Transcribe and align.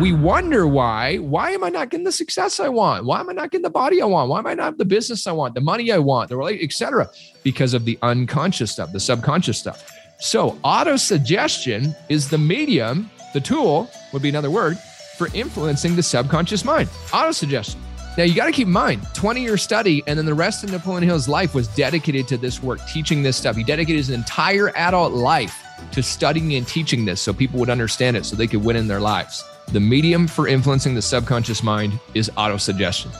we 0.00 0.12
wonder 0.12 0.66
why. 0.66 1.16
Why 1.16 1.50
am 1.50 1.64
I 1.64 1.70
not 1.70 1.90
getting 1.90 2.04
the 2.04 2.12
success 2.12 2.60
I 2.60 2.68
want? 2.68 3.04
Why 3.04 3.18
am 3.18 3.30
I 3.30 3.32
not 3.32 3.50
getting 3.50 3.64
the 3.64 3.70
body 3.70 4.00
I 4.00 4.04
want? 4.04 4.30
Why 4.30 4.38
am 4.38 4.46
I 4.46 4.54
not 4.54 4.78
the 4.78 4.84
business 4.84 5.26
I 5.26 5.32
want, 5.32 5.54
the 5.54 5.60
money 5.60 5.90
I 5.90 5.98
want, 5.98 6.28
the 6.28 6.36
relate, 6.36 6.62
etc. 6.62 7.10
Because 7.42 7.74
of 7.74 7.84
the 7.84 7.98
unconscious 8.02 8.70
stuff, 8.70 8.92
the 8.92 9.00
subconscious 9.00 9.58
stuff. 9.58 9.90
So 10.20 10.56
auto 10.62 10.96
suggestion 10.96 11.96
is 12.08 12.28
the 12.28 12.38
medium, 12.38 13.10
the 13.34 13.40
tool 13.40 13.90
would 14.12 14.22
be 14.22 14.28
another 14.28 14.50
word 14.50 14.78
for 15.16 15.28
influencing 15.34 15.96
the 15.96 16.02
subconscious 16.02 16.64
mind. 16.64 16.88
Auto 17.12 17.32
suggestion. 17.32 17.80
Now 18.16 18.22
you 18.22 18.34
got 18.34 18.46
to 18.46 18.52
keep 18.52 18.68
in 18.68 18.72
mind, 18.72 19.02
20 19.14 19.42
year 19.42 19.56
study, 19.56 20.04
and 20.06 20.16
then 20.16 20.26
the 20.26 20.34
rest 20.34 20.62
of 20.62 20.70
Napoleon 20.70 21.02
Hill's 21.02 21.28
life 21.28 21.56
was 21.56 21.66
dedicated 21.68 22.28
to 22.28 22.36
this 22.36 22.62
work, 22.62 22.78
teaching 22.88 23.24
this 23.24 23.36
stuff. 23.36 23.56
He 23.56 23.64
dedicated 23.64 23.96
his 23.96 24.10
entire 24.10 24.70
adult 24.76 25.12
life 25.12 25.64
to 25.90 26.02
studying 26.04 26.54
and 26.54 26.66
teaching 26.66 27.04
this 27.04 27.20
so 27.20 27.32
people 27.32 27.58
would 27.58 27.70
understand 27.70 28.16
it 28.16 28.24
so 28.24 28.36
they 28.36 28.46
could 28.46 28.64
win 28.64 28.76
in 28.76 28.86
their 28.86 29.00
lives. 29.00 29.44
The 29.70 29.80
medium 29.80 30.26
for 30.26 30.48
influencing 30.48 30.94
the 30.94 31.02
subconscious 31.02 31.62
mind 31.62 32.00
is 32.14 32.30
autosuggestion. 32.38 33.12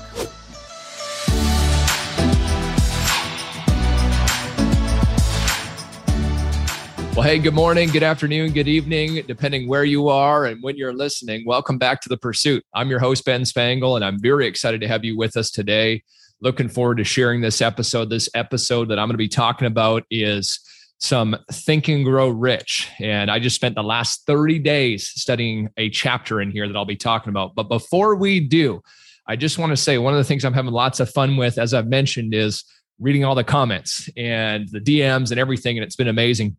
Well, 7.14 7.26
hey, 7.26 7.38
good 7.38 7.52
morning, 7.52 7.90
good 7.90 8.02
afternoon, 8.02 8.52
good 8.52 8.66
evening, 8.66 9.24
depending 9.26 9.68
where 9.68 9.84
you 9.84 10.08
are 10.08 10.46
and 10.46 10.62
when 10.62 10.78
you're 10.78 10.94
listening. 10.94 11.44
Welcome 11.44 11.76
back 11.76 12.00
to 12.02 12.08
The 12.08 12.16
Pursuit. 12.16 12.64
I'm 12.72 12.88
your 12.88 13.00
host, 13.00 13.26
Ben 13.26 13.44
Spangle, 13.44 13.96
and 13.96 14.04
I'm 14.04 14.18
very 14.18 14.46
excited 14.46 14.80
to 14.80 14.88
have 14.88 15.04
you 15.04 15.18
with 15.18 15.36
us 15.36 15.50
today. 15.50 16.02
Looking 16.40 16.70
forward 16.70 16.96
to 16.96 17.04
sharing 17.04 17.42
this 17.42 17.60
episode. 17.60 18.08
This 18.08 18.30
episode 18.34 18.88
that 18.88 18.98
I'm 18.98 19.08
going 19.08 19.14
to 19.14 19.18
be 19.18 19.28
talking 19.28 19.66
about 19.66 20.04
is 20.10 20.60
some 20.98 21.36
Think 21.50 21.88
and 21.88 22.04
Grow 22.04 22.28
Rich. 22.28 22.90
And 23.00 23.30
I 23.30 23.38
just 23.38 23.56
spent 23.56 23.76
the 23.76 23.82
last 23.82 24.26
30 24.26 24.58
days 24.58 25.08
studying 25.08 25.70
a 25.76 25.90
chapter 25.90 26.40
in 26.40 26.50
here 26.50 26.66
that 26.66 26.76
I'll 26.76 26.84
be 26.84 26.96
talking 26.96 27.30
about. 27.30 27.54
But 27.54 27.68
before 27.68 28.16
we 28.16 28.40
do, 28.40 28.82
I 29.26 29.36
just 29.36 29.58
want 29.58 29.70
to 29.70 29.76
say 29.76 29.98
one 29.98 30.12
of 30.12 30.18
the 30.18 30.24
things 30.24 30.44
I'm 30.44 30.54
having 30.54 30.72
lots 30.72 31.00
of 31.00 31.10
fun 31.10 31.36
with, 31.36 31.58
as 31.58 31.72
I've 31.72 31.86
mentioned, 31.86 32.34
is 32.34 32.64
reading 32.98 33.24
all 33.24 33.34
the 33.34 33.44
comments 33.44 34.08
and 34.16 34.68
the 34.70 34.80
DMs 34.80 35.30
and 35.30 35.38
everything. 35.38 35.78
And 35.78 35.84
it's 35.84 35.96
been 35.96 36.08
amazing. 36.08 36.56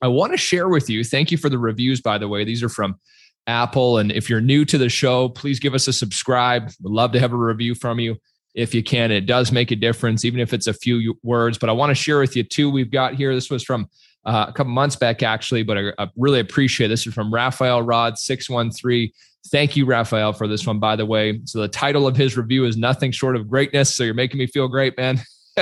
I 0.00 0.08
want 0.08 0.32
to 0.32 0.38
share 0.38 0.68
with 0.68 0.88
you, 0.88 1.02
thank 1.02 1.32
you 1.32 1.38
for 1.38 1.48
the 1.48 1.58
reviews, 1.58 2.00
by 2.00 2.18
the 2.18 2.28
way. 2.28 2.44
These 2.44 2.62
are 2.62 2.68
from 2.68 3.00
Apple. 3.46 3.98
And 3.98 4.12
if 4.12 4.30
you're 4.30 4.40
new 4.40 4.64
to 4.66 4.78
the 4.78 4.88
show, 4.88 5.28
please 5.28 5.58
give 5.58 5.74
us 5.74 5.88
a 5.88 5.92
subscribe. 5.92 6.70
We'd 6.82 6.92
love 6.92 7.12
to 7.12 7.20
have 7.20 7.32
a 7.32 7.36
review 7.36 7.74
from 7.74 7.98
you 7.98 8.16
if 8.56 8.74
you 8.74 8.82
can. 8.82 9.12
It 9.12 9.26
does 9.26 9.52
make 9.52 9.70
a 9.70 9.76
difference, 9.76 10.24
even 10.24 10.40
if 10.40 10.52
it's 10.52 10.66
a 10.66 10.72
few 10.72 11.16
words. 11.22 11.58
But 11.58 11.68
I 11.68 11.72
want 11.72 11.90
to 11.90 11.94
share 11.94 12.18
with 12.18 12.34
you 12.34 12.42
two 12.42 12.70
we've 12.70 12.90
got 12.90 13.14
here. 13.14 13.34
This 13.34 13.50
was 13.50 13.62
from 13.62 13.88
uh, 14.24 14.46
a 14.48 14.52
couple 14.52 14.72
months 14.72 14.96
back, 14.96 15.22
actually, 15.22 15.62
but 15.62 15.78
I, 15.78 15.92
I 15.98 16.08
really 16.16 16.40
appreciate 16.40 16.86
it. 16.86 16.88
this 16.88 17.06
is 17.06 17.14
from 17.14 17.32
Raphael 17.32 17.82
Rod 17.82 18.18
six 18.18 18.50
one 18.50 18.72
three. 18.72 19.12
Thank 19.48 19.76
you, 19.76 19.86
Raphael, 19.86 20.32
for 20.32 20.48
this 20.48 20.66
one, 20.66 20.80
by 20.80 20.96
the 20.96 21.06
way. 21.06 21.40
So 21.44 21.60
the 21.60 21.68
title 21.68 22.08
of 22.08 22.16
his 22.16 22.36
review 22.36 22.64
is 22.64 22.76
"Nothing 22.76 23.12
Short 23.12 23.36
of 23.36 23.48
Greatness." 23.48 23.94
So 23.94 24.02
you're 24.02 24.14
making 24.14 24.38
me 24.38 24.46
feel 24.46 24.66
great, 24.66 24.96
man. 24.96 25.20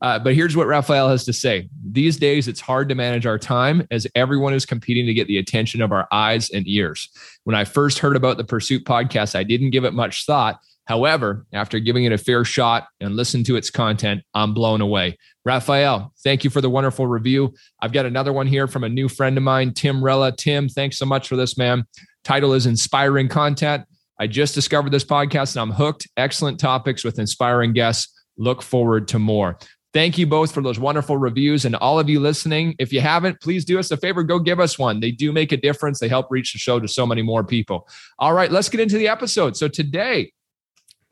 uh, 0.00 0.18
but 0.18 0.34
here's 0.34 0.56
what 0.56 0.66
Raphael 0.66 1.08
has 1.08 1.24
to 1.24 1.32
say. 1.32 1.68
These 1.90 2.16
days, 2.16 2.48
it's 2.48 2.60
hard 2.60 2.88
to 2.88 2.94
manage 2.94 3.26
our 3.26 3.38
time 3.38 3.86
as 3.90 4.06
everyone 4.14 4.52
is 4.52 4.66
competing 4.66 5.06
to 5.06 5.14
get 5.14 5.28
the 5.28 5.38
attention 5.38 5.80
of 5.80 5.92
our 5.92 6.08
eyes 6.10 6.50
and 6.50 6.66
ears. 6.66 7.08
When 7.44 7.56
I 7.56 7.64
first 7.64 7.98
heard 7.98 8.16
about 8.16 8.36
the 8.36 8.44
Pursuit 8.44 8.84
podcast, 8.84 9.34
I 9.34 9.42
didn't 9.42 9.70
give 9.70 9.84
it 9.84 9.94
much 9.94 10.26
thought 10.26 10.60
However, 10.86 11.46
after 11.52 11.78
giving 11.78 12.04
it 12.04 12.12
a 12.12 12.18
fair 12.18 12.44
shot 12.44 12.86
and 13.00 13.16
listen 13.16 13.44
to 13.44 13.56
its 13.56 13.70
content, 13.70 14.22
I'm 14.34 14.54
blown 14.54 14.80
away. 14.80 15.18
Raphael, 15.44 16.12
thank 16.22 16.44
you 16.44 16.50
for 16.50 16.60
the 16.60 16.70
wonderful 16.70 17.06
review. 17.06 17.54
I've 17.80 17.92
got 17.92 18.06
another 18.06 18.32
one 18.32 18.46
here 18.46 18.66
from 18.66 18.84
a 18.84 18.88
new 18.88 19.08
friend 19.08 19.36
of 19.36 19.42
mine, 19.42 19.74
Tim 19.74 20.02
Rella. 20.02 20.32
Tim, 20.32 20.68
thanks 20.68 20.98
so 20.98 21.06
much 21.06 21.28
for 21.28 21.36
this, 21.36 21.58
man. 21.58 21.84
Title 22.24 22.52
is 22.52 22.66
Inspiring 22.66 23.28
Content. 23.28 23.84
I 24.18 24.26
just 24.26 24.54
discovered 24.54 24.92
this 24.92 25.04
podcast 25.04 25.54
and 25.54 25.62
I'm 25.62 25.76
hooked. 25.76 26.08
Excellent 26.16 26.58
topics 26.58 27.04
with 27.04 27.18
inspiring 27.18 27.72
guests. 27.72 28.12
Look 28.38 28.62
forward 28.62 29.08
to 29.08 29.18
more. 29.18 29.58
Thank 29.92 30.18
you 30.18 30.26
both 30.26 30.52
for 30.52 30.60
those 30.60 30.78
wonderful 30.78 31.16
reviews 31.16 31.64
and 31.64 31.74
all 31.76 31.98
of 31.98 32.08
you 32.08 32.20
listening. 32.20 32.74
If 32.78 32.92
you 32.92 33.00
haven't, 33.00 33.40
please 33.40 33.64
do 33.64 33.78
us 33.78 33.90
a 33.90 33.96
favor, 33.96 34.22
go 34.22 34.38
give 34.38 34.60
us 34.60 34.78
one. 34.78 35.00
They 35.00 35.10
do 35.10 35.32
make 35.32 35.52
a 35.52 35.56
difference. 35.56 35.98
They 35.98 36.08
help 36.08 36.26
reach 36.30 36.52
the 36.52 36.58
show 36.58 36.78
to 36.78 36.86
so 36.86 37.06
many 37.06 37.22
more 37.22 37.42
people. 37.42 37.88
All 38.18 38.34
right, 38.34 38.52
let's 38.52 38.68
get 38.68 38.80
into 38.80 38.98
the 38.98 39.08
episode. 39.08 39.56
So 39.56 39.68
today, 39.68 40.32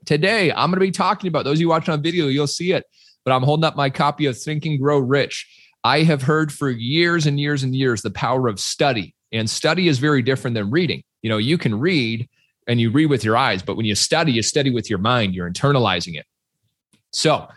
Today, 0.04 0.50
I'm 0.52 0.70
going 0.70 0.80
to 0.80 0.86
be 0.86 0.90
talking 0.90 1.28
about 1.28 1.44
those 1.44 1.58
of 1.58 1.60
you 1.60 1.68
watching 1.68 1.92
on 1.92 2.02
video, 2.02 2.26
you'll 2.28 2.46
see 2.46 2.72
it, 2.72 2.84
but 3.24 3.32
I'm 3.32 3.42
holding 3.42 3.64
up 3.64 3.76
my 3.76 3.90
copy 3.90 4.26
of 4.26 4.38
Think 4.38 4.66
and 4.66 4.80
Grow 4.80 4.98
Rich. 4.98 5.46
I 5.82 6.02
have 6.02 6.22
heard 6.22 6.52
for 6.52 6.70
years 6.70 7.26
and 7.26 7.38
years 7.38 7.62
and 7.62 7.74
years 7.74 8.02
the 8.02 8.10
power 8.10 8.48
of 8.48 8.58
study, 8.58 9.14
and 9.32 9.48
study 9.48 9.88
is 9.88 9.98
very 9.98 10.22
different 10.22 10.54
than 10.54 10.70
reading. 10.70 11.02
You 11.22 11.30
know, 11.30 11.38
you 11.38 11.58
can 11.58 11.78
read 11.78 12.28
and 12.66 12.80
you 12.80 12.90
read 12.90 13.06
with 13.06 13.24
your 13.24 13.36
eyes, 13.36 13.62
but 13.62 13.76
when 13.76 13.86
you 13.86 13.94
study, 13.94 14.32
you 14.32 14.42
study 14.42 14.70
with 14.70 14.88
your 14.88 14.98
mind, 14.98 15.34
you're 15.34 15.50
internalizing 15.50 16.16
it. 16.16 16.26
So, 17.12 17.48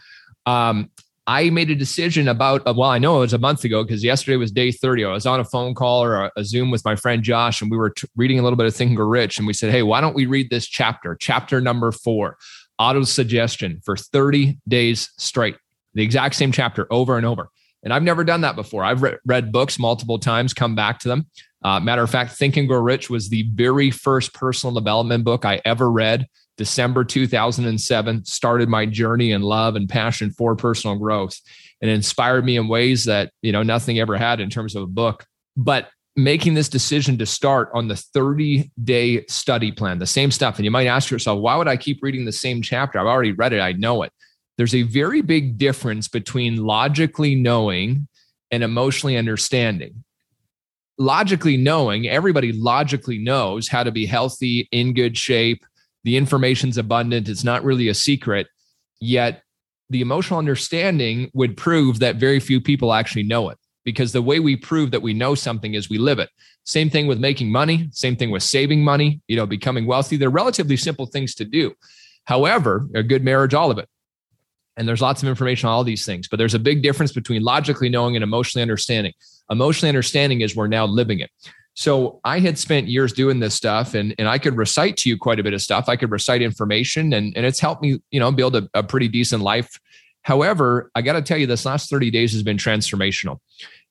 um, 0.45 0.91
I 1.29 1.49
made 1.49 1.69
a 1.69 1.75
decision 1.75 2.29
about, 2.29 2.65
uh, 2.65 2.73
well, 2.75 2.89
I 2.89 2.99
know 2.99 3.17
it 3.17 3.19
was 3.19 3.33
a 3.33 3.38
month 3.38 3.65
ago 3.65 3.83
because 3.83 4.01
yesterday 4.01 4.38
was 4.38 4.49
day 4.49 4.71
30. 4.71 5.03
I 5.03 5.11
was 5.11 5.25
on 5.25 5.41
a 5.41 5.43
phone 5.43 5.75
call 5.75 6.01
or 6.01 6.15
a, 6.15 6.31
a 6.38 6.45
Zoom 6.45 6.71
with 6.71 6.85
my 6.85 6.95
friend 6.95 7.21
Josh, 7.21 7.61
and 7.61 7.69
we 7.69 7.75
were 7.75 7.89
t- 7.89 8.07
reading 8.15 8.39
a 8.39 8.43
little 8.43 8.55
bit 8.55 8.65
of 8.65 8.73
Think 8.73 8.89
and 8.89 8.97
Grow 8.97 9.07
Rich. 9.07 9.38
And 9.38 9.45
we 9.45 9.51
said, 9.51 9.69
hey, 9.69 9.83
why 9.83 9.99
don't 9.99 10.15
we 10.15 10.25
read 10.25 10.49
this 10.49 10.65
chapter, 10.65 11.15
chapter 11.19 11.59
number 11.59 11.91
four, 11.91 12.38
auto 12.79 13.03
suggestion 13.03 13.81
for 13.83 13.97
30 13.97 14.57
days 14.69 15.09
straight, 15.17 15.57
the 15.95 16.01
exact 16.01 16.35
same 16.35 16.53
chapter 16.53 16.88
over 16.91 17.17
and 17.17 17.25
over. 17.25 17.49
And 17.83 17.94
I've 17.94 18.03
never 18.03 18.23
done 18.23 18.41
that 18.41 18.55
before. 18.55 18.85
I've 18.85 19.01
re- 19.01 19.17
read 19.25 19.51
books 19.51 19.77
multiple 19.77 20.19
times, 20.19 20.53
come 20.53 20.75
back 20.75 20.99
to 20.99 21.09
them. 21.09 21.27
Uh, 21.61 21.81
matter 21.81 22.03
of 22.03 22.09
fact, 22.09 22.33
Think 22.33 22.55
and 22.55 22.69
Grow 22.69 22.79
Rich 22.79 23.09
was 23.09 23.27
the 23.27 23.44
very 23.53 23.91
first 23.91 24.33
personal 24.33 24.73
development 24.73 25.25
book 25.25 25.44
I 25.44 25.61
ever 25.65 25.91
read. 25.91 26.27
December 26.57 27.03
2007 27.03 28.25
started 28.25 28.68
my 28.68 28.85
journey 28.85 29.31
in 29.31 29.41
love 29.41 29.75
and 29.75 29.88
passion 29.88 30.31
for 30.31 30.56
personal 30.56 30.97
growth 30.97 31.40
and 31.81 31.91
inspired 31.91 32.44
me 32.44 32.57
in 32.57 32.68
ways 32.68 33.06
that, 33.06 33.31
you 33.41 33.51
know, 33.51 33.63
nothing 33.63 34.00
ever 34.00 34.18
had 34.18 34.40
in 34.40 34.50
terms 34.50 34.75
of 34.75 34.84
a 34.84 34.88
book. 34.88 35.25
But 35.56 35.90
making 36.16 36.56
this 36.56 36.68
decision 36.68 37.18
to 37.19 37.25
start 37.28 37.69
on 37.75 37.88
the 37.88 37.95
30 37.95 38.72
day 38.84 39.23
study 39.28 39.72
plan, 39.72 40.00
the 40.00 40.07
same 40.07 40.31
stuff. 40.31 40.57
And 40.57 40.66
you 40.66 40.72
might 40.72 40.88
ask 40.88 41.12
yourself, 41.12 41.40
why 41.40 41.56
would 41.56 41.68
I 41.68 41.78
keep 41.78 42.01
reading 42.01 42.25
the 42.25 42.31
same 42.31 42.62
chapter? 42.63 43.00
I've 43.00 43.06
already 43.06 43.34
read 43.34 43.53
it, 43.53 43.62
I 43.62 43.74
know 43.74 44.01
it. 44.01 44.12
There's 44.57 44.74
a 44.74 44.81
very 44.81 45.22
big 45.22 45.59
difference 45.59 46.07
between 46.07 46.57
logically 46.57 47.35
knowing 47.35 48.07
and 48.50 48.63
emotionally 48.63 49.16
understanding. 49.16 50.03
Logically 50.97 51.57
knowing, 51.57 52.07
everybody 52.07 52.51
logically 52.51 53.19
knows 53.19 53.68
how 53.68 53.84
to 53.84 53.91
be 53.91 54.07
healthy, 54.07 54.68
in 54.72 54.95
good 54.95 55.16
shape, 55.16 55.63
the 56.07 56.16
information's 56.16 56.78
abundant 56.78 57.28
it's 57.28 57.44
not 57.44 57.66
really 57.66 57.90
a 57.90 57.94
secret 57.94 58.47
yet 59.01 59.44
the 59.90 60.01
emotional 60.01 60.40
understanding 60.40 61.29
would 61.34 61.56
prove 61.56 62.00
that 62.00 62.18
very 62.18 62.40
few 62.40 62.59
people 62.59 62.94
actually 62.94 63.23
know 63.23 63.50
it 63.50 63.57
because 63.85 64.12
the 64.12 64.22
way 64.22 64.40
we 64.40 64.56
prove 64.56 64.91
that 64.91 65.01
we 65.01 65.13
know 65.13 65.34
something 65.34 65.73
is 65.73 65.90
we 65.90 65.97
live 65.97 66.19
it. 66.19 66.29
Same 66.66 66.90
thing 66.90 67.07
with 67.07 67.19
making 67.19 67.51
money 67.51 67.90
same 67.91 68.16
thing 68.16 68.31
with 68.31 68.44
saving 68.44 68.84
money 68.84 69.22
you 69.28 69.38
know 69.38 69.45
becoming 69.45 69.85
wealthy. 69.85 70.18
They're 70.18 70.29
relatively 70.29 70.78
simple 70.78 71.06
things 71.06 71.35
to 71.35 71.45
do. 71.45 71.73
However 72.25 72.88
a 72.95 73.03
good 73.03 73.24
marriage 73.24 73.53
all 73.53 73.72
of 73.72 73.78
it. 73.78 73.88
And 74.75 74.88
there's 74.88 75.01
lots 75.01 75.24
of 75.24 75.29
information 75.29 75.68
on 75.68 75.74
all 75.74 75.84
these 75.84 76.06
things 76.06 76.28
but 76.28 76.38
there's 76.38 76.53
a 76.53 76.59
big 76.59 76.84
difference 76.84 77.13
between 77.13 77.44
logically 77.44 77.89
knowing 77.89 78.16
and 78.16 78.24
emotionally 78.24 78.62
understanding. 78.62 79.13
Emotionally 79.50 79.89
understanding 79.89 80.41
is 80.41 80.56
we're 80.56 80.68
now 80.68 80.85
living 80.85 81.19
it 81.19 81.31
so 81.77 82.19
I 82.23 82.39
had 82.39 82.57
spent 82.57 82.88
years 82.88 83.13
doing 83.13 83.39
this 83.39 83.53
stuff 83.53 83.93
and, 83.93 84.15
and 84.17 84.27
I 84.27 84.39
could 84.39 84.57
recite 84.57 84.97
to 84.97 85.09
you 85.09 85.15
quite 85.15 85.39
a 85.39 85.43
bit 85.43 85.53
of 85.53 85.61
stuff. 85.61 85.88
I 85.88 85.95
could 85.95 86.09
recite 86.09 86.41
information 86.41 87.13
and, 87.13 87.38
and 87.38 87.45
it's 87.45 87.59
helped 87.59 87.83
me, 87.83 88.01
you 88.09 88.19
know, 88.19 88.31
build 88.31 88.55
a, 88.55 88.67
a 88.73 88.81
pretty 88.81 89.07
decent 89.07 89.43
life. 89.43 89.79
However, 90.23 90.89
I 90.95 91.03
got 91.03 91.13
to 91.13 91.21
tell 91.21 91.38
you, 91.38 91.45
this 91.45 91.65
last 91.65 91.88
30 91.88 92.09
days 92.09 92.33
has 92.33 92.41
been 92.41 92.57
transformational. 92.57 93.38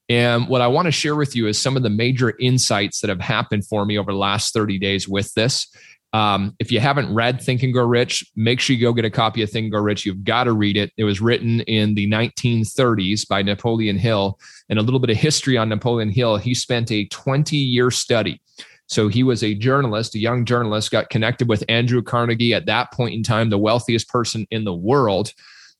And 0.08 0.48
what 0.48 0.62
I 0.62 0.66
want 0.66 0.86
to 0.86 0.92
share 0.92 1.14
with 1.14 1.36
you 1.36 1.47
is 1.47 1.62
some 1.62 1.76
of 1.76 1.84
the 1.84 1.91
major 1.91 2.36
insights 2.41 3.02
that 3.02 3.08
have 3.08 3.20
happened 3.20 3.69
for 3.69 3.86
me 3.86 3.97
over 3.97 4.10
the 4.10 4.18
last 4.18 4.53
30 4.53 4.80
days 4.80 5.08
with 5.08 5.32
this. 5.34 5.68
Um, 6.16 6.57
if 6.59 6.72
you 6.72 6.80
haven't 6.80 7.13
read 7.13 7.42
Think 7.42 7.63
and 7.63 7.74
Grow 7.74 7.84
Rich, 7.84 8.24
make 8.36 8.59
sure 8.59 8.74
you 8.74 8.80
go 8.80 8.95
get 8.95 9.04
a 9.04 9.10
copy 9.10 9.42
of 9.42 9.51
Think 9.51 9.65
and 9.65 9.71
Grow 9.71 9.83
Rich. 9.83 10.07
You've 10.07 10.24
got 10.24 10.45
to 10.45 10.54
read 10.54 10.78
it. 10.78 10.91
It 10.97 11.04
was 11.04 11.21
written 11.21 11.60
in 11.60 11.95
the 11.95 12.09
1930s 12.09 13.28
by 13.28 13.42
Napoleon 13.42 13.98
Hill. 13.98 14.41
And 14.71 14.78
a 14.78 14.83
little 14.83 14.98
bit 14.98 15.10
of 15.10 15.18
history 15.18 15.59
on 15.59 15.68
Napoleon 15.68 16.09
Hill. 16.09 16.39
He 16.39 16.54
spent 16.54 16.91
a 16.91 17.07
20 17.09 17.59
year 17.59 17.91
study. 17.91 18.41
So 18.86 19.09
he 19.09 19.24
was 19.24 19.45
a 19.45 19.54
journalist, 19.54 20.15
a 20.15 20.18
young 20.18 20.47
journalist, 20.47 20.91
got 20.91 21.10
connected 21.10 21.51
with 21.51 21.65
Andrew 21.68 22.01
Carnegie 22.01 22.54
at 22.54 22.65
that 22.65 22.95
point 22.95 23.15
in 23.15 23.22
time, 23.22 23.51
the 23.51 23.59
wealthiest 23.59 24.09
person 24.09 24.47
in 24.51 24.65
the 24.65 24.72
world. 24.72 25.33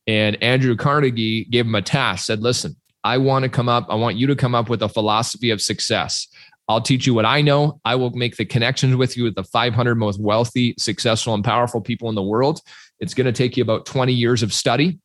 And 0.07 0.37
Andrew 0.43 0.77
Carnegie 0.77 1.47
gave 1.47 1.65
him 1.65 1.75
a 1.75 1.81
task, 1.81 2.27
said, 2.27 2.43
Listen, 2.43 2.77
I 3.07 3.19
want 3.19 3.45
to 3.45 3.49
come 3.49 3.69
up, 3.69 3.87
I 3.89 3.95
want 3.95 4.17
you 4.17 4.27
to 4.27 4.37
come 4.37 4.55
up 4.55 4.69
with 4.69 4.83
a 4.83 4.89
philosophy 4.89 5.51
of 5.51 5.63
success. 5.63 6.27
I'll 6.69 6.81
teach 6.81 7.07
you 7.07 7.15
what 7.15 7.25
I 7.25 7.43
know. 7.43 7.81
I 7.85 7.95
will 7.95 8.11
make 8.11 8.37
the 8.37 8.45
connections 8.45 8.97
with 8.97 9.17
you 9.17 9.25
with 9.25 9.37
the 9.37 9.45
500 9.45 9.95
most 9.95 10.21
wealthy, 10.21 10.75
successful, 10.79 11.35
and 11.35 11.45
powerful 11.45 11.81
people 11.81 12.09
in 12.09 12.15
the 12.15 12.23
world. 12.23 12.61
It's 12.99 13.15
going 13.15 13.27
to 13.27 13.33
take 13.33 13.57
you 13.57 13.63
about 13.63 13.87
20 13.87 14.13
years 14.13 14.43
of 14.43 14.53
study. 14.53 14.99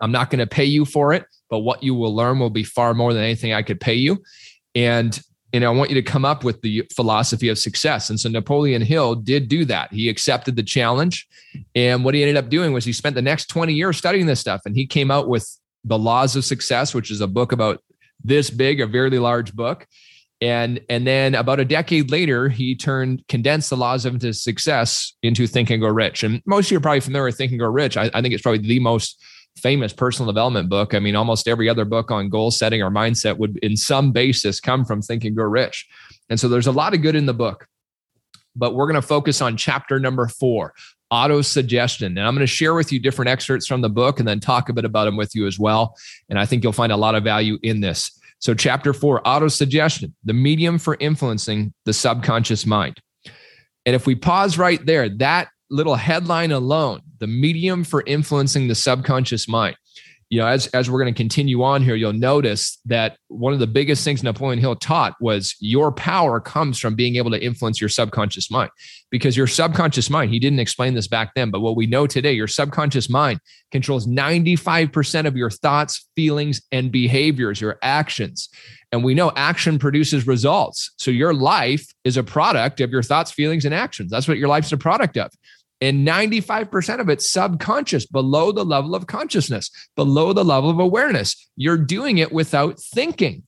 I'm 0.00 0.12
not 0.12 0.30
going 0.30 0.38
to 0.38 0.46
pay 0.46 0.64
you 0.64 0.84
for 0.84 1.12
it, 1.12 1.24
but 1.50 1.60
what 1.60 1.82
you 1.82 1.94
will 1.94 2.14
learn 2.14 2.38
will 2.38 2.50
be 2.50 2.62
far 2.62 2.94
more 2.94 3.12
than 3.12 3.24
anything 3.24 3.52
I 3.52 3.62
could 3.62 3.80
pay 3.80 3.94
you. 3.94 4.22
And 4.74 5.18
and 5.52 5.64
I 5.64 5.70
want 5.70 5.90
you 5.90 5.94
to 5.94 6.02
come 6.02 6.26
up 6.26 6.44
with 6.44 6.60
the 6.60 6.84
philosophy 6.94 7.48
of 7.48 7.58
success. 7.58 8.10
And 8.10 8.20
so 8.20 8.28
Napoleon 8.28 8.82
Hill 8.82 9.14
did 9.14 9.48
do 9.48 9.64
that. 9.64 9.90
He 9.90 10.10
accepted 10.10 10.56
the 10.56 10.62
challenge. 10.62 11.26
And 11.74 12.04
what 12.04 12.14
he 12.14 12.22
ended 12.22 12.36
up 12.36 12.50
doing 12.50 12.74
was 12.74 12.84
he 12.84 12.92
spent 12.92 13.14
the 13.14 13.22
next 13.22 13.46
20 13.46 13.72
years 13.72 13.96
studying 13.96 14.26
this 14.26 14.40
stuff 14.40 14.60
and 14.66 14.76
he 14.76 14.86
came 14.86 15.10
out 15.10 15.26
with 15.26 15.48
The 15.84 15.98
Laws 15.98 16.36
of 16.36 16.44
Success, 16.44 16.92
which 16.92 17.10
is 17.10 17.22
a 17.22 17.26
book 17.26 17.52
about 17.52 17.82
this 18.22 18.50
big, 18.50 18.80
a 18.82 18.86
very 18.86 19.18
large 19.18 19.54
book. 19.54 19.86
And, 20.40 20.80
and 20.88 21.06
then 21.06 21.34
about 21.34 21.58
a 21.58 21.64
decade 21.64 22.10
later, 22.10 22.48
he 22.48 22.76
turned 22.76 23.26
condensed 23.28 23.70
the 23.70 23.76
laws 23.76 24.04
of 24.04 24.22
his 24.22 24.42
success 24.42 25.14
into 25.22 25.46
Think 25.46 25.70
and 25.70 25.80
Grow 25.80 25.90
Rich. 25.90 26.22
And 26.22 26.42
most 26.46 26.66
of 26.66 26.72
you 26.72 26.78
are 26.78 26.80
probably 26.80 27.00
familiar 27.00 27.26
with 27.26 27.36
Think 27.36 27.50
and 27.50 27.58
Grow 27.58 27.70
Rich. 27.70 27.96
I, 27.96 28.10
I 28.14 28.22
think 28.22 28.34
it's 28.34 28.42
probably 28.42 28.66
the 28.66 28.78
most 28.78 29.20
famous 29.56 29.92
personal 29.92 30.30
development 30.32 30.68
book. 30.68 30.94
I 30.94 31.00
mean, 31.00 31.16
almost 31.16 31.48
every 31.48 31.68
other 31.68 31.84
book 31.84 32.12
on 32.12 32.28
goal 32.28 32.52
setting 32.52 32.82
or 32.82 32.90
mindset 32.90 33.38
would, 33.38 33.58
in 33.58 33.76
some 33.76 34.12
basis, 34.12 34.60
come 34.60 34.84
from 34.84 35.02
Think 35.02 35.24
and 35.24 35.34
Grow 35.34 35.48
Rich. 35.48 35.88
And 36.30 36.38
so 36.38 36.48
there's 36.48 36.68
a 36.68 36.72
lot 36.72 36.94
of 36.94 37.02
good 37.02 37.16
in 37.16 37.26
the 37.26 37.34
book. 37.34 37.66
But 38.54 38.74
we're 38.74 38.86
going 38.86 39.00
to 39.00 39.06
focus 39.06 39.40
on 39.40 39.56
chapter 39.56 39.98
number 39.98 40.28
four 40.28 40.74
auto 41.10 41.42
suggestion. 41.42 42.18
And 42.18 42.26
I'm 42.26 42.34
going 42.34 42.46
to 42.46 42.46
share 42.46 42.74
with 42.74 42.92
you 42.92 43.00
different 43.00 43.30
excerpts 43.30 43.66
from 43.66 43.80
the 43.80 43.88
book 43.88 44.18
and 44.18 44.28
then 44.28 44.40
talk 44.40 44.68
a 44.68 44.72
bit 44.72 44.84
about 44.84 45.04
them 45.04 45.16
with 45.16 45.34
you 45.34 45.46
as 45.46 45.58
well. 45.58 45.96
And 46.28 46.38
I 46.38 46.46
think 46.46 46.62
you'll 46.62 46.72
find 46.72 46.92
a 46.92 46.96
lot 46.96 47.14
of 47.14 47.24
value 47.24 47.58
in 47.62 47.80
this. 47.80 48.17
So, 48.40 48.54
chapter 48.54 48.92
four 48.92 49.26
auto 49.26 49.48
suggestion, 49.48 50.14
the 50.24 50.32
medium 50.32 50.78
for 50.78 50.96
influencing 51.00 51.74
the 51.84 51.92
subconscious 51.92 52.66
mind. 52.66 53.00
And 53.84 53.96
if 53.96 54.06
we 54.06 54.14
pause 54.14 54.58
right 54.58 54.84
there, 54.84 55.08
that 55.08 55.48
little 55.70 55.96
headline 55.96 56.52
alone, 56.52 57.00
the 57.18 57.26
medium 57.26 57.84
for 57.84 58.02
influencing 58.06 58.68
the 58.68 58.74
subconscious 58.74 59.48
mind. 59.48 59.76
You 60.30 60.40
know, 60.40 60.46
as, 60.46 60.66
as 60.68 60.90
we're 60.90 61.00
going 61.00 61.12
to 61.12 61.16
continue 61.16 61.62
on 61.62 61.82
here, 61.82 61.94
you'll 61.94 62.12
notice 62.12 62.78
that 62.84 63.16
one 63.28 63.54
of 63.54 63.60
the 63.60 63.66
biggest 63.66 64.04
things 64.04 64.22
Napoleon 64.22 64.58
Hill 64.58 64.76
taught 64.76 65.14
was 65.20 65.56
your 65.58 65.90
power 65.90 66.38
comes 66.38 66.78
from 66.78 66.94
being 66.94 67.16
able 67.16 67.30
to 67.30 67.42
influence 67.42 67.80
your 67.80 67.88
subconscious 67.88 68.50
mind. 68.50 68.70
Because 69.10 69.38
your 69.38 69.46
subconscious 69.46 70.10
mind, 70.10 70.30
he 70.30 70.38
didn't 70.38 70.58
explain 70.58 70.92
this 70.92 71.08
back 71.08 71.32
then, 71.34 71.50
but 71.50 71.60
what 71.60 71.76
we 71.76 71.86
know 71.86 72.06
today, 72.06 72.32
your 72.32 72.46
subconscious 72.46 73.08
mind 73.08 73.40
controls 73.72 74.06
95% 74.06 75.26
of 75.26 75.36
your 75.36 75.50
thoughts, 75.50 76.08
feelings, 76.14 76.60
and 76.72 76.92
behaviors, 76.92 77.60
your 77.60 77.78
actions. 77.82 78.50
And 78.92 79.04
we 79.04 79.14
know 79.14 79.32
action 79.36 79.78
produces 79.78 80.26
results. 80.26 80.92
So 80.96 81.10
your 81.10 81.34
life 81.34 81.86
is 82.04 82.16
a 82.16 82.22
product 82.22 82.80
of 82.80 82.90
your 82.90 83.02
thoughts, 83.02 83.30
feelings, 83.30 83.64
and 83.64 83.74
actions. 83.74 84.10
That's 84.10 84.28
what 84.28 84.38
your 84.38 84.48
life's 84.48 84.72
a 84.72 84.78
product 84.78 85.16
of. 85.16 85.30
And 85.80 86.06
95% 86.06 87.00
of 87.00 87.08
it's 87.08 87.30
subconscious, 87.30 88.04
below 88.06 88.50
the 88.50 88.64
level 88.64 88.94
of 88.94 89.06
consciousness, 89.06 89.70
below 89.94 90.32
the 90.32 90.44
level 90.44 90.70
of 90.70 90.80
awareness. 90.80 91.48
You're 91.56 91.78
doing 91.78 92.18
it 92.18 92.32
without 92.32 92.80
thinking. 92.80 93.44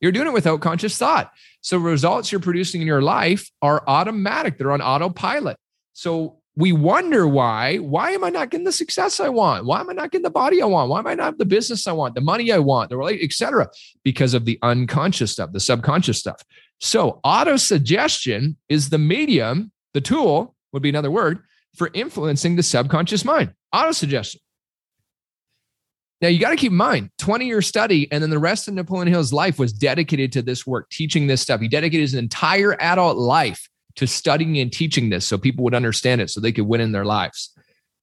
You're 0.00 0.12
doing 0.12 0.26
it 0.26 0.32
without 0.32 0.60
conscious 0.60 0.98
thought. 0.98 1.30
So 1.60 1.78
results 1.78 2.32
you're 2.32 2.40
producing 2.40 2.80
in 2.80 2.86
your 2.86 3.00
life 3.00 3.48
are 3.62 3.84
automatic. 3.86 4.58
They're 4.58 4.72
on 4.72 4.82
autopilot. 4.82 5.56
So 5.92 6.38
we 6.56 6.72
wonder 6.72 7.26
why. 7.26 7.78
Why 7.78 8.10
am 8.10 8.22
I 8.22 8.30
not 8.30 8.50
getting 8.50 8.64
the 8.64 8.72
success 8.72 9.18
I 9.18 9.28
want? 9.28 9.64
Why 9.64 9.80
am 9.80 9.90
I 9.90 9.92
not 9.92 10.10
getting 10.10 10.24
the 10.24 10.30
body 10.30 10.62
I 10.62 10.66
want? 10.66 10.90
Why 10.90 10.98
am 11.00 11.06
I 11.06 11.14
not 11.14 11.38
the 11.38 11.44
business 11.44 11.86
I 11.86 11.92
want, 11.92 12.14
the 12.14 12.20
money 12.20 12.52
I 12.52 12.58
want, 12.58 12.90
the 12.90 12.96
relate, 12.96 13.22
etc. 13.22 13.68
Because 14.04 14.34
of 14.34 14.44
the 14.44 14.58
unconscious 14.62 15.32
stuff, 15.32 15.52
the 15.52 15.60
subconscious 15.60 16.18
stuff. 16.18 16.42
So 16.80 17.20
auto 17.24 17.56
suggestion 17.56 18.56
is 18.68 18.90
the 18.90 18.98
medium, 18.98 19.72
the 19.94 20.00
tool 20.00 20.54
would 20.74 20.82
be 20.82 20.90
another 20.90 21.10
word 21.10 21.38
for 21.74 21.88
influencing 21.94 22.56
the 22.56 22.62
subconscious 22.62 23.24
mind. 23.24 23.54
Autosuggestion. 23.74 24.36
Now 26.20 26.28
you 26.28 26.38
got 26.38 26.50
to 26.50 26.56
keep 26.56 26.72
in 26.72 26.76
mind 26.76 27.10
20 27.18 27.46
year 27.46 27.62
study, 27.62 28.10
and 28.12 28.22
then 28.22 28.30
the 28.30 28.38
rest 28.38 28.68
of 28.68 28.74
Napoleon 28.74 29.08
Hill's 29.08 29.32
life 29.32 29.58
was 29.58 29.72
dedicated 29.72 30.32
to 30.32 30.42
this 30.42 30.66
work, 30.66 30.90
teaching 30.90 31.26
this 31.26 31.40
stuff. 31.40 31.60
He 31.60 31.68
dedicated 31.68 32.02
his 32.02 32.14
entire 32.14 32.76
adult 32.80 33.16
life 33.16 33.68
to 33.96 34.06
studying 34.06 34.58
and 34.58 34.72
teaching 34.72 35.10
this 35.10 35.26
so 35.26 35.38
people 35.38 35.64
would 35.64 35.74
understand 35.74 36.20
it 36.20 36.30
so 36.30 36.40
they 36.40 36.52
could 36.52 36.66
win 36.66 36.80
in 36.80 36.92
their 36.92 37.04
lives. 37.04 37.50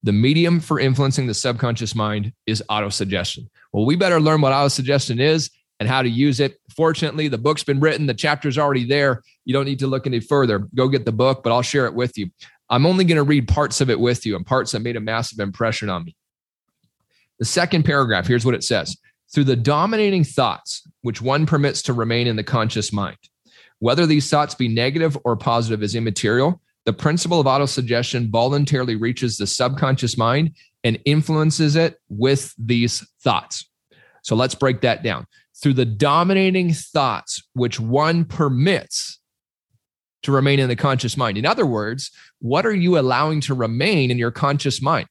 The 0.02 0.12
medium 0.12 0.60
for 0.60 0.80
influencing 0.80 1.26
the 1.26 1.34
subconscious 1.34 1.94
mind 1.94 2.32
is 2.46 2.62
autosuggestion. 2.68 3.48
Well, 3.72 3.86
we 3.86 3.96
better 3.96 4.20
learn 4.20 4.40
what 4.40 4.52
autosuggestion 4.52 5.20
is 5.20 5.50
and 5.80 5.88
how 5.88 6.02
to 6.02 6.08
use 6.08 6.40
it. 6.40 6.58
Fortunately, 6.74 7.28
the 7.28 7.38
book's 7.38 7.64
been 7.64 7.80
written, 7.80 8.06
the 8.06 8.14
chapter's 8.14 8.58
already 8.58 8.84
there. 8.84 9.22
You 9.44 9.52
don't 9.52 9.64
need 9.64 9.80
to 9.80 9.86
look 9.86 10.06
any 10.06 10.20
further. 10.20 10.60
Go 10.74 10.88
get 10.88 11.04
the 11.04 11.12
book, 11.12 11.42
but 11.42 11.52
I'll 11.52 11.62
share 11.62 11.86
it 11.86 11.94
with 11.94 12.16
you. 12.16 12.30
I'm 12.72 12.86
only 12.86 13.04
going 13.04 13.16
to 13.16 13.22
read 13.22 13.48
parts 13.48 13.82
of 13.82 13.90
it 13.90 14.00
with 14.00 14.24
you 14.24 14.34
and 14.34 14.46
parts 14.46 14.72
that 14.72 14.80
made 14.80 14.96
a 14.96 15.00
massive 15.00 15.40
impression 15.40 15.90
on 15.90 16.06
me. 16.06 16.16
The 17.38 17.44
second 17.44 17.84
paragraph, 17.84 18.26
here's 18.26 18.46
what 18.46 18.54
it 18.54 18.64
says 18.64 18.96
through 19.32 19.44
the 19.44 19.56
dominating 19.56 20.24
thoughts, 20.24 20.82
which 21.02 21.20
one 21.20 21.44
permits 21.44 21.82
to 21.82 21.92
remain 21.92 22.26
in 22.26 22.36
the 22.36 22.42
conscious 22.42 22.90
mind. 22.90 23.18
Whether 23.78 24.06
these 24.06 24.30
thoughts 24.30 24.54
be 24.54 24.68
negative 24.68 25.18
or 25.24 25.36
positive 25.36 25.82
is 25.82 25.94
immaterial. 25.94 26.62
The 26.84 26.92
principle 26.92 27.40
of 27.40 27.46
autosuggestion 27.46 28.30
voluntarily 28.30 28.96
reaches 28.96 29.36
the 29.36 29.46
subconscious 29.46 30.16
mind 30.16 30.52
and 30.82 30.98
influences 31.04 31.76
it 31.76 32.00
with 32.08 32.54
these 32.58 33.06
thoughts. 33.20 33.68
So 34.22 34.34
let's 34.34 34.54
break 34.54 34.80
that 34.80 35.02
down. 35.02 35.26
Through 35.62 35.74
the 35.74 35.84
dominating 35.84 36.72
thoughts, 36.72 37.42
which 37.52 37.78
one 37.78 38.24
permits 38.24 39.20
to 40.22 40.32
remain 40.32 40.60
in 40.60 40.68
the 40.68 40.76
conscious 40.76 41.16
mind. 41.16 41.36
In 41.36 41.46
other 41.46 41.66
words, 41.66 42.10
what 42.40 42.66
are 42.66 42.74
you 42.74 42.98
allowing 42.98 43.40
to 43.42 43.54
remain 43.54 44.10
in 44.10 44.18
your 44.18 44.30
conscious 44.30 44.80
mind? 44.80 45.08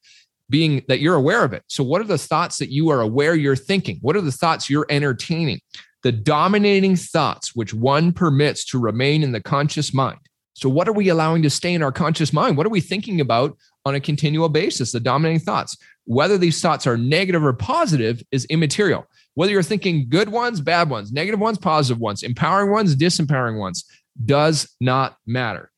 Being 0.50 0.84
that 0.88 1.00
you're 1.00 1.16
aware 1.16 1.46
of 1.46 1.54
it. 1.54 1.64
So, 1.68 1.84
what 1.84 2.02
are 2.02 2.06
the 2.06 2.18
thoughts 2.18 2.58
that 2.58 2.72
you 2.72 2.90
are 2.90 3.00
aware 3.00 3.36
you're 3.36 3.56
thinking? 3.56 4.00
What 4.02 4.18
are 4.18 4.22
the 4.22 4.34
thoughts 4.34 4.70
you're 4.70 4.88
entertaining? 4.90 5.62
The 6.04 6.12
dominating 6.12 6.98
thoughts 6.98 7.56
which 7.56 7.74
one 7.74 8.12
permits 8.12 8.66
to 8.66 8.80
remain 8.80 9.24
in 9.24 9.32
the 9.32 9.40
conscious 9.40 9.94
mind. 9.94 10.20
So, 10.54 10.68
what 10.68 10.90
are 10.90 10.94
we 10.94 11.08
allowing 11.08 11.42
to 11.44 11.50
stay 11.50 11.74
in 11.74 11.82
our 11.82 11.92
conscious 11.92 12.34
mind? 12.34 12.58
What 12.58 12.66
are 12.66 12.72
we 12.72 12.82
thinking 12.82 13.22
about 13.22 13.58
on 13.86 13.96
a 13.96 14.02
continual 14.02 14.50
basis? 14.50 14.92
The 14.92 15.00
dominating 15.00 15.40
thoughts. 15.40 15.78
Whether 16.06 16.38
these 16.38 16.62
thoughts 16.62 16.86
are 16.86 16.98
negative 16.98 17.46
or 17.46 17.54
positive 17.54 18.22
is 18.32 18.46
immaterial. 18.46 19.06
Whether 19.36 19.54
you're 19.54 19.64
thinking 19.64 20.10
good 20.10 20.30
ones, 20.30 20.60
bad 20.60 20.90
ones, 20.90 21.14
negative 21.14 21.40
ones, 21.40 21.58
positive 21.58 22.02
ones, 22.02 22.24
empowering 22.24 22.72
ones, 22.72 22.96
disempowering 22.96 23.58
ones, 23.58 23.86
does 24.24 24.74
not 24.80 25.18
matter. 25.26 25.72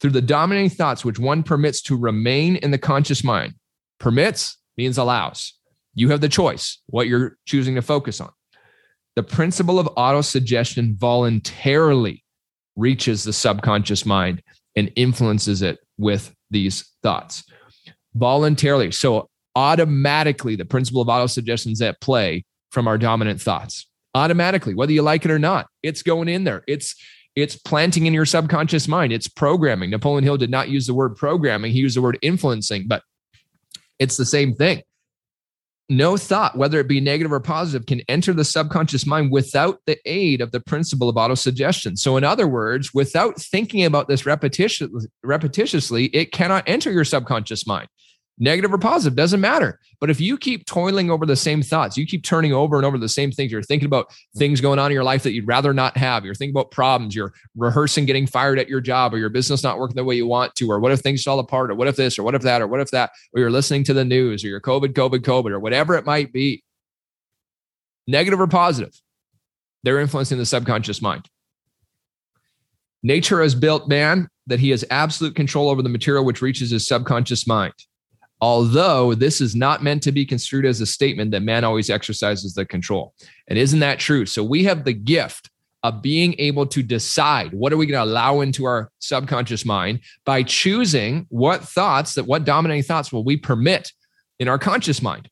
Through 0.00 0.10
the 0.10 0.22
dominating 0.22 0.70
thoughts 0.70 1.04
which 1.04 1.18
one 1.18 1.42
permits 1.42 1.82
to 1.82 1.96
remain 1.96 2.56
in 2.56 2.70
the 2.70 2.78
conscious 2.78 3.24
mind, 3.24 3.54
permits 3.98 4.56
means 4.76 4.98
allows. 4.98 5.54
You 5.94 6.10
have 6.10 6.20
the 6.20 6.28
choice 6.28 6.80
what 6.86 7.08
you're 7.08 7.36
choosing 7.46 7.74
to 7.74 7.82
focus 7.82 8.20
on. 8.20 8.30
The 9.16 9.24
principle 9.24 9.80
of 9.80 9.86
autosuggestion 9.96 10.96
voluntarily 10.96 12.24
reaches 12.76 13.24
the 13.24 13.32
subconscious 13.32 14.06
mind 14.06 14.42
and 14.76 14.92
influences 14.94 15.60
it 15.62 15.80
with 15.96 16.32
these 16.50 16.88
thoughts. 17.02 17.42
Voluntarily. 18.14 18.92
So, 18.92 19.28
automatically, 19.56 20.54
the 20.54 20.64
principle 20.64 21.02
of 21.02 21.08
autosuggestion 21.08 21.72
is 21.72 21.82
at 21.82 22.00
play 22.00 22.44
from 22.70 22.86
our 22.86 22.96
dominant 22.96 23.40
thoughts. 23.40 23.88
Automatically, 24.14 24.74
whether 24.74 24.92
you 24.92 25.02
like 25.02 25.24
it 25.24 25.32
or 25.32 25.38
not, 25.38 25.66
it's 25.82 26.02
going 26.02 26.28
in 26.28 26.44
there. 26.44 26.62
It's 26.68 26.94
it's 27.36 27.56
planting 27.56 28.06
in 28.06 28.14
your 28.14 28.26
subconscious 28.26 28.88
mind. 28.88 29.12
It's 29.12 29.28
programming. 29.28 29.90
Napoleon 29.90 30.24
Hill 30.24 30.36
did 30.36 30.50
not 30.50 30.68
use 30.68 30.86
the 30.86 30.94
word 30.94 31.16
programming, 31.16 31.72
he 31.72 31.78
used 31.78 31.96
the 31.96 32.02
word 32.02 32.18
influencing, 32.22 32.88
but 32.88 33.02
it's 33.98 34.16
the 34.16 34.26
same 34.26 34.54
thing. 34.54 34.82
No 35.90 36.18
thought, 36.18 36.58
whether 36.58 36.78
it 36.80 36.88
be 36.88 37.00
negative 37.00 37.32
or 37.32 37.40
positive, 37.40 37.86
can 37.86 38.02
enter 38.08 38.34
the 38.34 38.44
subconscious 38.44 39.06
mind 39.06 39.32
without 39.32 39.80
the 39.86 39.96
aid 40.04 40.42
of 40.42 40.52
the 40.52 40.60
principle 40.60 41.08
of 41.08 41.16
autosuggestion. 41.16 41.96
So, 41.96 42.18
in 42.18 42.24
other 42.24 42.46
words, 42.46 42.92
without 42.92 43.40
thinking 43.40 43.84
about 43.84 44.06
this 44.06 44.24
repetitiously, 44.24 46.10
it 46.12 46.32
cannot 46.32 46.64
enter 46.66 46.92
your 46.92 47.04
subconscious 47.04 47.66
mind 47.66 47.88
negative 48.38 48.72
or 48.72 48.78
positive, 48.78 49.16
doesn't 49.16 49.40
matter. 49.40 49.80
But 50.00 50.10
if 50.10 50.20
you 50.20 50.38
keep 50.38 50.64
toiling 50.66 51.10
over 51.10 51.26
the 51.26 51.36
same 51.36 51.62
thoughts, 51.62 51.96
you 51.96 52.06
keep 52.06 52.22
turning 52.22 52.52
over 52.52 52.76
and 52.76 52.86
over 52.86 52.98
the 52.98 53.08
same 53.08 53.32
things, 53.32 53.50
you're 53.50 53.62
thinking 53.62 53.86
about 53.86 54.12
things 54.36 54.60
going 54.60 54.78
on 54.78 54.90
in 54.90 54.94
your 54.94 55.04
life 55.04 55.22
that 55.24 55.32
you'd 55.32 55.48
rather 55.48 55.74
not 55.74 55.96
have, 55.96 56.24
you're 56.24 56.34
thinking 56.34 56.54
about 56.54 56.70
problems, 56.70 57.14
you're 57.14 57.32
rehearsing 57.56 58.06
getting 58.06 58.26
fired 58.26 58.58
at 58.58 58.68
your 58.68 58.80
job 58.80 59.12
or 59.12 59.18
your 59.18 59.28
business 59.28 59.64
not 59.64 59.78
working 59.78 59.96
the 59.96 60.04
way 60.04 60.14
you 60.14 60.26
want 60.26 60.54
to, 60.56 60.70
or 60.70 60.78
what 60.78 60.92
if 60.92 61.00
things 61.00 61.22
fall 61.22 61.38
apart, 61.38 61.70
or 61.70 61.74
what 61.74 61.88
if 61.88 61.96
this, 61.96 62.18
or 62.18 62.22
what 62.22 62.34
if 62.34 62.42
that, 62.42 62.62
or 62.62 62.66
what 62.66 62.80
if 62.80 62.90
that, 62.90 63.10
or 63.32 63.40
you're 63.40 63.50
listening 63.50 63.84
to 63.84 63.94
the 63.94 64.04
news, 64.04 64.44
or 64.44 64.48
you're 64.48 64.60
COVID, 64.60 64.92
COVID, 64.92 65.20
COVID, 65.20 65.50
or 65.50 65.60
whatever 65.60 65.94
it 65.94 66.06
might 66.06 66.32
be, 66.32 66.62
negative 68.06 68.40
or 68.40 68.46
positive, 68.46 68.94
they're 69.82 70.00
influencing 70.00 70.38
the 70.38 70.46
subconscious 70.46 71.02
mind. 71.02 71.28
Nature 73.02 73.42
has 73.42 73.54
built 73.54 73.88
man 73.88 74.28
that 74.46 74.58
he 74.58 74.70
has 74.70 74.84
absolute 74.90 75.36
control 75.36 75.68
over 75.68 75.82
the 75.82 75.88
material 75.88 76.24
which 76.24 76.42
reaches 76.42 76.70
his 76.70 76.86
subconscious 76.86 77.46
mind 77.46 77.74
although 78.40 79.14
this 79.14 79.40
is 79.40 79.54
not 79.54 79.82
meant 79.82 80.02
to 80.04 80.12
be 80.12 80.24
construed 80.24 80.64
as 80.64 80.80
a 80.80 80.86
statement 80.86 81.30
that 81.32 81.42
man 81.42 81.64
always 81.64 81.90
exercises 81.90 82.54
the 82.54 82.64
control. 82.64 83.14
And 83.48 83.58
isn't 83.58 83.80
that 83.80 83.98
true? 83.98 84.26
So 84.26 84.44
we 84.44 84.64
have 84.64 84.84
the 84.84 84.92
gift 84.92 85.50
of 85.82 86.02
being 86.02 86.34
able 86.38 86.66
to 86.66 86.82
decide 86.82 87.52
what 87.52 87.72
are 87.72 87.76
we 87.76 87.86
going 87.86 88.04
to 88.04 88.10
allow 88.10 88.40
into 88.40 88.64
our 88.64 88.90
subconscious 88.98 89.64
mind 89.64 90.00
by 90.24 90.42
choosing 90.42 91.26
what 91.30 91.62
thoughts 91.62 92.14
that 92.14 92.26
what 92.26 92.44
dominating 92.44 92.82
thoughts 92.82 93.12
will 93.12 93.24
we 93.24 93.36
permit 93.36 93.92
in 94.38 94.48
our 94.48 94.58
conscious 94.58 95.00
mind. 95.02 95.28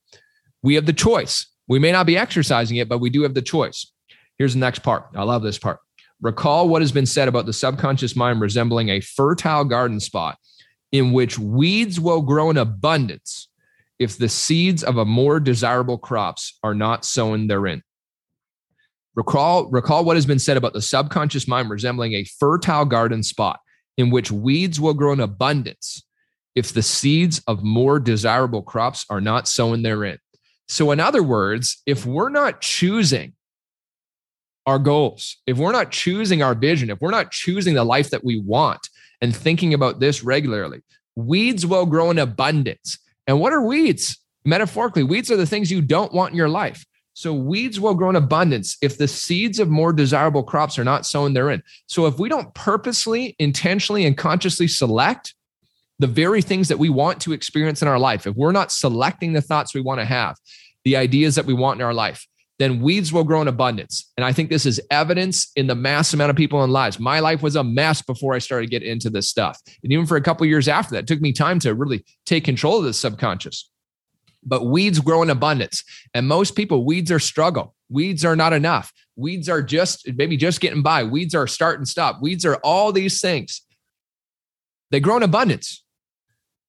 We 0.62 0.74
have 0.74 0.86
the 0.86 0.92
choice. 0.92 1.46
We 1.68 1.78
may 1.78 1.92
not 1.92 2.06
be 2.06 2.16
exercising 2.16 2.76
it, 2.76 2.88
but 2.88 2.98
we 2.98 3.10
do 3.10 3.22
have 3.22 3.34
the 3.34 3.42
choice. 3.42 3.92
Here's 4.38 4.54
the 4.54 4.60
next 4.60 4.80
part. 4.80 5.06
I 5.14 5.22
love 5.24 5.42
this 5.42 5.58
part. 5.58 5.80
Recall 6.22 6.68
what 6.68 6.82
has 6.82 6.92
been 6.92 7.06
said 7.06 7.28
about 7.28 7.46
the 7.46 7.52
subconscious 7.52 8.16
mind 8.16 8.40
resembling 8.40 8.88
a 8.88 9.00
fertile 9.00 9.64
garden 9.64 10.00
spot 10.00 10.38
in 10.92 11.12
which 11.12 11.38
weeds 11.38 11.98
will 12.00 12.22
grow 12.22 12.50
in 12.50 12.56
abundance 12.56 13.48
if 13.98 14.18
the 14.18 14.28
seeds 14.28 14.82
of 14.84 14.98
a 14.98 15.04
more 15.04 15.40
desirable 15.40 15.98
crops 15.98 16.58
are 16.62 16.74
not 16.74 17.04
sown 17.04 17.46
therein. 17.46 17.82
Recall, 19.14 19.70
recall 19.70 20.04
what 20.04 20.16
has 20.16 20.26
been 20.26 20.38
said 20.38 20.58
about 20.58 20.74
the 20.74 20.82
subconscious 20.82 21.48
mind 21.48 21.70
resembling 21.70 22.12
a 22.12 22.24
fertile 22.38 22.84
garden 22.84 23.22
spot 23.22 23.60
in 23.96 24.10
which 24.10 24.30
weeds 24.30 24.78
will 24.78 24.92
grow 24.92 25.12
in 25.12 25.20
abundance 25.20 26.02
if 26.54 26.72
the 26.72 26.82
seeds 26.82 27.42
of 27.46 27.62
more 27.62 27.98
desirable 27.98 28.62
crops 28.62 29.06
are 29.08 29.20
not 29.20 29.48
sown 29.48 29.82
therein. 29.82 30.18
So, 30.68 30.90
in 30.90 31.00
other 31.00 31.22
words, 31.22 31.82
if 31.86 32.04
we're 32.04 32.28
not 32.28 32.60
choosing 32.60 33.34
our 34.66 34.78
goals, 34.78 35.36
if 35.46 35.56
we're 35.56 35.72
not 35.72 35.92
choosing 35.92 36.42
our 36.42 36.54
vision, 36.54 36.90
if 36.90 37.00
we're 37.00 37.10
not 37.10 37.30
choosing 37.30 37.74
the 37.74 37.84
life 37.84 38.10
that 38.10 38.24
we 38.24 38.40
want 38.40 38.88
and 39.20 39.34
thinking 39.34 39.72
about 39.72 40.00
this 40.00 40.24
regularly, 40.24 40.82
weeds 41.14 41.64
will 41.64 41.86
grow 41.86 42.10
in 42.10 42.18
abundance. 42.18 42.98
And 43.26 43.40
what 43.40 43.52
are 43.52 43.62
weeds? 43.62 44.18
Metaphorically, 44.44 45.02
weeds 45.02 45.30
are 45.30 45.36
the 45.36 45.46
things 45.46 45.70
you 45.70 45.82
don't 45.82 46.12
want 46.12 46.32
in 46.32 46.36
your 46.36 46.48
life. 46.48 46.84
So 47.14 47.32
weeds 47.32 47.80
will 47.80 47.94
grow 47.94 48.10
in 48.10 48.16
abundance 48.16 48.76
if 48.82 48.98
the 48.98 49.08
seeds 49.08 49.58
of 49.58 49.68
more 49.68 49.92
desirable 49.92 50.42
crops 50.42 50.78
are 50.78 50.84
not 50.84 51.06
sown 51.06 51.32
therein. 51.32 51.62
So 51.86 52.06
if 52.06 52.18
we 52.18 52.28
don't 52.28 52.52
purposely, 52.54 53.34
intentionally, 53.38 54.04
and 54.04 54.16
consciously 54.18 54.68
select 54.68 55.34
the 55.98 56.06
very 56.06 56.42
things 56.42 56.68
that 56.68 56.78
we 56.78 56.90
want 56.90 57.22
to 57.22 57.32
experience 57.32 57.80
in 57.80 57.88
our 57.88 57.98
life, 57.98 58.26
if 58.26 58.36
we're 58.36 58.52
not 58.52 58.70
selecting 58.70 59.32
the 59.32 59.40
thoughts 59.40 59.74
we 59.74 59.80
want 59.80 59.98
to 59.98 60.04
have, 60.04 60.36
the 60.84 60.96
ideas 60.96 61.36
that 61.36 61.46
we 61.46 61.54
want 61.54 61.80
in 61.80 61.86
our 61.86 61.94
life, 61.94 62.26
then 62.58 62.80
weeds 62.80 63.12
will 63.12 63.24
grow 63.24 63.42
in 63.42 63.48
abundance. 63.48 64.12
And 64.16 64.24
I 64.24 64.32
think 64.32 64.48
this 64.48 64.64
is 64.64 64.80
evidence 64.90 65.50
in 65.56 65.66
the 65.66 65.74
mass 65.74 66.14
amount 66.14 66.30
of 66.30 66.36
people 66.36 66.64
in 66.64 66.70
lives. 66.70 66.98
My 66.98 67.20
life 67.20 67.42
was 67.42 67.56
a 67.56 67.64
mess 67.64 68.02
before 68.02 68.34
I 68.34 68.38
started 68.38 68.70
getting 68.70 68.88
into 68.88 69.10
this 69.10 69.28
stuff. 69.28 69.60
And 69.82 69.92
even 69.92 70.06
for 70.06 70.16
a 70.16 70.22
couple 70.22 70.46
years 70.46 70.68
after 70.68 70.94
that, 70.94 71.04
it 71.04 71.06
took 71.06 71.20
me 71.20 71.32
time 71.32 71.58
to 71.60 71.74
really 71.74 72.04
take 72.24 72.44
control 72.44 72.78
of 72.78 72.84
the 72.84 72.94
subconscious. 72.94 73.70
But 74.42 74.66
weeds 74.66 75.00
grow 75.00 75.22
in 75.22 75.30
abundance. 75.30 75.82
And 76.14 76.28
most 76.28 76.54
people, 76.56 76.84
weeds 76.84 77.10
are 77.10 77.18
struggle. 77.18 77.74
Weeds 77.90 78.24
are 78.24 78.36
not 78.36 78.52
enough. 78.52 78.92
Weeds 79.16 79.48
are 79.48 79.62
just 79.62 80.08
maybe 80.14 80.36
just 80.36 80.60
getting 80.60 80.82
by. 80.82 81.04
Weeds 81.04 81.34
are 81.34 81.46
start 81.46 81.78
and 81.78 81.86
stop. 81.86 82.22
Weeds 82.22 82.44
are 82.44 82.56
all 82.56 82.92
these 82.92 83.20
things. 83.20 83.62
They 84.90 85.00
grow 85.00 85.16
in 85.16 85.22
abundance 85.22 85.82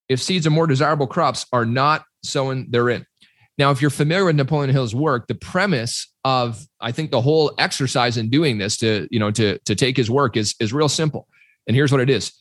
if 0.10 0.22
seeds 0.22 0.46
of 0.46 0.54
more 0.54 0.68
desirable 0.68 1.08
crops 1.08 1.46
are 1.52 1.66
not 1.66 2.04
sown 2.24 2.68
therein. 2.70 3.06
Now, 3.58 3.72
if 3.72 3.82
you're 3.82 3.90
familiar 3.90 4.26
with 4.26 4.36
Napoleon 4.36 4.70
Hill's 4.72 4.94
work, 4.94 5.28
the 5.28 5.36
premise 5.36 6.12
of 6.24 6.66
I 6.80 6.92
think 6.92 7.12
the 7.12 7.22
whole 7.22 7.54
exercise 7.58 8.18
in 8.18 8.30
doing 8.30 8.58
this 8.58 8.78
to 8.78 9.08
you 9.10 9.20
know 9.20 9.32
to 9.32 9.58
to 9.60 9.76
take 9.76 9.98
his 9.98 10.10
work 10.10 10.38
is 10.38 10.56
is 10.60 10.74
real 10.74 10.90
simple. 10.90 11.28
And 11.68 11.76
here's 11.76 11.92
what 11.92 12.02
it 12.02 12.10
is. 12.10 12.34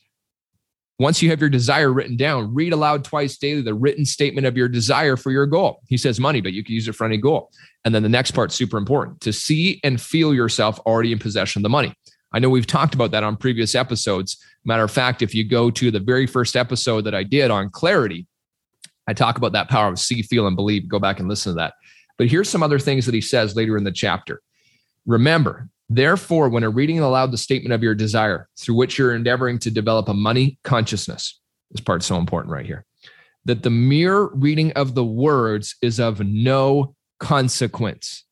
Once 0.99 1.21
you 1.21 1.29
have 1.29 1.39
your 1.39 1.49
desire 1.49 1.93
written 1.93 2.17
down, 2.17 2.53
read 2.55 2.73
aloud 2.73 3.03
twice 3.03 3.37
daily 3.37 3.61
the 3.61 3.73
written 3.73 4.03
statement 4.03 4.47
of 4.47 4.57
your 4.57 4.67
desire 4.67 5.15
for 5.15 5.31
your 5.31 5.45
goal. 5.45 5.81
He 5.87 5.97
says 5.97 6.19
money, 6.19 6.41
but 6.41 6.53
you 6.53 6.63
can 6.63 6.73
use 6.73 6.87
it 6.87 6.93
for 6.93 7.05
any 7.05 7.17
goal. 7.17 7.51
And 7.85 7.93
then 7.93 8.01
the 8.01 8.09
next 8.09 8.31
part's 8.31 8.55
super 8.55 8.77
important 8.77 9.21
to 9.21 9.31
see 9.31 9.79
and 9.83 10.01
feel 10.01 10.33
yourself 10.33 10.79
already 10.79 11.11
in 11.11 11.19
possession 11.19 11.59
of 11.59 11.63
the 11.63 11.69
money. 11.69 11.93
I 12.33 12.39
know 12.39 12.49
we've 12.49 12.67
talked 12.67 12.95
about 12.95 13.11
that 13.11 13.23
on 13.23 13.37
previous 13.37 13.75
episodes. 13.75 14.43
Matter 14.65 14.83
of 14.83 14.91
fact, 14.91 15.21
if 15.21 15.35
you 15.35 15.47
go 15.47 15.69
to 15.69 15.91
the 15.91 15.99
very 15.99 16.25
first 16.25 16.55
episode 16.55 17.01
that 17.01 17.15
I 17.15 17.23
did 17.23 17.51
on 17.51 17.69
clarity, 17.69 18.25
I 19.07 19.13
talk 19.13 19.37
about 19.37 19.53
that 19.53 19.69
power 19.69 19.87
of 19.87 19.99
see, 19.99 20.21
feel, 20.21 20.47
and 20.47 20.55
believe. 20.55 20.87
Go 20.87 20.99
back 20.99 21.19
and 21.19 21.29
listen 21.29 21.53
to 21.53 21.57
that. 21.57 21.73
But 22.17 22.27
here's 22.27 22.49
some 22.49 22.63
other 22.63 22.79
things 22.79 23.05
that 23.05 23.15
he 23.15 23.21
says 23.21 23.55
later 23.55 23.77
in 23.77 23.83
the 23.83 23.91
chapter. 23.91 24.41
Remember, 25.05 25.69
therefore, 25.89 26.49
when 26.49 26.63
a 26.63 26.69
reading 26.69 26.99
aloud 26.99 27.31
the 27.31 27.37
statement 27.37 27.73
of 27.73 27.83
your 27.83 27.95
desire 27.95 28.49
through 28.59 28.75
which 28.75 28.97
you're 28.97 29.15
endeavoring 29.15 29.59
to 29.59 29.71
develop 29.71 30.09
a 30.09 30.13
money 30.13 30.57
consciousness, 30.63 31.39
this 31.71 31.81
part's 31.81 32.05
so 32.05 32.17
important 32.17 32.51
right 32.51 32.65
here, 32.65 32.85
that 33.45 33.63
the 33.63 33.69
mere 33.69 34.25
reading 34.33 34.73
of 34.73 34.95
the 34.95 35.05
words 35.05 35.75
is 35.81 35.99
of 35.99 36.19
no 36.19 36.95
consequence. 37.19 38.25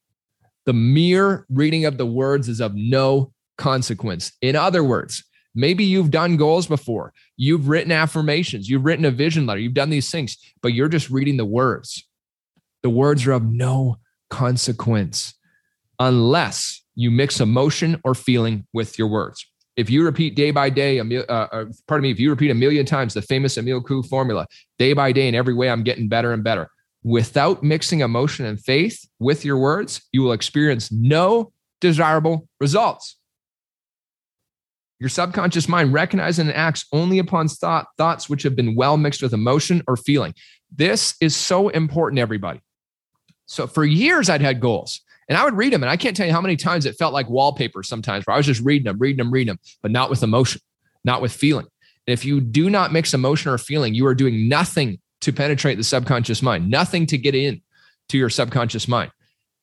The 0.65 0.73
mere 0.73 1.45
reading 1.49 1.85
of 1.85 1.97
the 1.97 2.05
words 2.05 2.49
is 2.49 2.59
of 2.59 2.75
no 2.75 3.31
consequence. 3.57 4.33
In 4.41 4.55
other 4.55 4.83
words, 4.83 5.23
Maybe 5.55 5.85
you've 5.85 6.11
done 6.11 6.35
goals 6.35 6.67
before. 6.67 7.13
You've 7.37 7.69
written 7.69 7.91
affirmations. 7.91 8.69
You've 8.69 8.85
written 8.85 9.05
a 9.05 9.11
vision 9.11 9.45
letter. 9.45 9.61
You've 9.61 9.73
done 9.73 9.89
these 9.89 10.11
things, 10.11 10.37
but 10.61 10.73
you're 10.73 10.89
just 10.89 11.09
reading 11.09 11.37
the 11.37 11.45
words. 11.45 12.05
The 12.83 12.89
words 12.89 13.25
are 13.25 13.31
of 13.31 13.43
no 13.43 13.97
consequence 14.29 15.33
unless 15.99 16.81
you 16.95 17.09
mix 17.09 17.39
emotion 17.39 17.99
or 18.03 18.13
feeling 18.13 18.67
with 18.73 18.99
your 18.99 19.07
words. 19.07 19.45
If 19.77 19.89
you 19.89 20.03
repeat 20.03 20.35
day 20.35 20.51
by 20.51 20.69
day, 20.69 20.99
uh, 20.99 21.03
uh, 21.27 21.65
pardon 21.87 22.03
me, 22.03 22.11
if 22.11 22.19
you 22.19 22.29
repeat 22.29 22.51
a 22.51 22.55
million 22.55 22.85
times 22.85 23.13
the 23.13 23.21
famous 23.21 23.57
Emile 23.57 23.81
Coué 23.81 24.07
formula, 24.07 24.47
day 24.79 24.93
by 24.93 25.11
day, 25.11 25.27
in 25.27 25.35
every 25.35 25.53
way, 25.53 25.69
I'm 25.69 25.83
getting 25.83 26.07
better 26.07 26.31
and 26.31 26.43
better. 26.43 26.69
Without 27.03 27.61
mixing 27.61 27.99
emotion 27.99 28.45
and 28.45 28.59
faith 28.59 29.05
with 29.19 29.43
your 29.43 29.57
words, 29.57 30.01
you 30.11 30.21
will 30.21 30.31
experience 30.31 30.91
no 30.91 31.51
desirable 31.81 32.47
results. 32.59 33.17
Your 34.99 35.09
subconscious 35.09 35.67
mind 35.67 35.93
recognizes 35.93 36.39
and 36.39 36.53
acts 36.53 36.85
only 36.93 37.19
upon 37.19 37.47
thought, 37.47 37.87
thoughts 37.97 38.29
which 38.29 38.43
have 38.43 38.55
been 38.55 38.75
well 38.75 38.97
mixed 38.97 39.21
with 39.21 39.33
emotion 39.33 39.83
or 39.87 39.97
feeling. 39.97 40.33
This 40.73 41.15
is 41.19 41.35
so 41.35 41.69
important, 41.69 42.19
everybody. 42.19 42.61
So 43.45 43.67
for 43.67 43.83
years, 43.83 44.29
I'd 44.29 44.41
had 44.41 44.61
goals 44.61 45.01
and 45.27 45.37
I 45.37 45.43
would 45.43 45.55
read 45.55 45.73
them. 45.73 45.83
And 45.83 45.89
I 45.89 45.97
can't 45.97 46.15
tell 46.15 46.25
you 46.25 46.33
how 46.33 46.41
many 46.41 46.55
times 46.55 46.85
it 46.85 46.97
felt 46.97 47.13
like 47.13 47.29
wallpaper 47.29 47.83
sometimes 47.83 48.25
where 48.25 48.33
I 48.33 48.37
was 48.37 48.45
just 48.45 48.61
reading 48.61 48.85
them, 48.85 48.97
reading 48.99 49.17
them, 49.17 49.31
reading 49.31 49.47
them, 49.47 49.59
but 49.81 49.91
not 49.91 50.09
with 50.09 50.23
emotion, 50.23 50.61
not 51.03 51.21
with 51.21 51.33
feeling. 51.33 51.67
And 52.07 52.13
if 52.13 52.23
you 52.23 52.39
do 52.39 52.69
not 52.69 52.93
mix 52.93 53.13
emotion 53.13 53.51
or 53.51 53.57
feeling, 53.57 53.93
you 53.93 54.05
are 54.05 54.15
doing 54.15 54.47
nothing 54.47 54.99
to 55.21 55.33
penetrate 55.33 55.77
the 55.77 55.83
subconscious 55.83 56.41
mind, 56.41 56.69
nothing 56.69 57.05
to 57.07 57.17
get 57.17 57.35
in 57.35 57.61
to 58.09 58.17
your 58.17 58.29
subconscious 58.29 58.87
mind. 58.87 59.11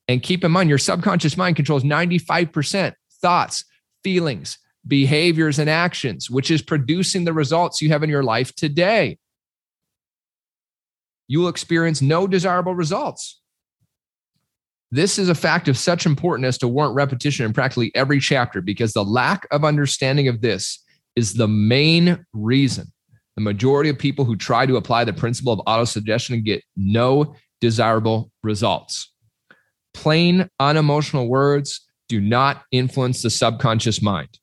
And 0.09 0.23
keep 0.23 0.45
in 0.45 0.51
mind, 0.51 0.69
your 0.69 0.79
subconscious 0.79 1.37
mind 1.37 1.57
controls 1.57 1.85
95% 1.85 2.95
thoughts, 3.21 3.65
feelings, 4.03 4.59
behaviors 4.87 5.59
and 5.59 5.71
actions, 5.71 6.31
which 6.31 6.51
is 6.51 6.63
producing 6.63 7.25
the 7.25 7.33
results 7.33 7.81
you 7.81 7.89
have 7.91 8.03
in 8.03 8.11
your 8.11 8.23
life 8.23 8.55
today. 8.55 9.19
You 11.29 11.41
will 11.41 11.49
experience 11.49 12.03
no 12.03 12.27
desirable 12.27 12.75
results. 12.75 13.41
This 14.91 15.19
is 15.19 15.29
a 15.29 15.35
fact 15.35 15.69
of 15.69 15.79
such 15.79 16.05
importance 16.05 16.59
to 16.59 16.69
warrant 16.69 16.95
repetition 16.95 17.47
in 17.47 17.53
practically 17.53 17.91
every 17.95 18.21
chapter 18.21 18.61
because 18.61 18.93
the 18.93 19.05
lack 19.05 19.47
of 19.51 19.65
understanding 19.65 20.29
of 20.29 20.43
this 20.43 20.85
is 21.17 21.35
the 21.35 21.49
main 21.49 22.25
reason 22.33 22.93
the 23.37 23.43
majority 23.43 23.89
of 23.89 23.99
people 23.99 24.25
who 24.25 24.37
try 24.37 24.67
to 24.67 24.77
apply 24.77 25.05
the 25.05 25.13
principle 25.13 25.53
of 25.53 25.61
autosuggestion 25.61 26.45
get 26.45 26.63
no 26.77 27.35
desirable 27.61 28.31
results. 28.43 29.13
Plain, 29.95 30.49
unemotional 30.61 31.29
words 31.29 31.81
do 32.09 32.21
not 32.21 32.63
influence 32.73 33.23
the 33.23 33.31
subconscious 33.31 34.03
mind. 34.03 34.39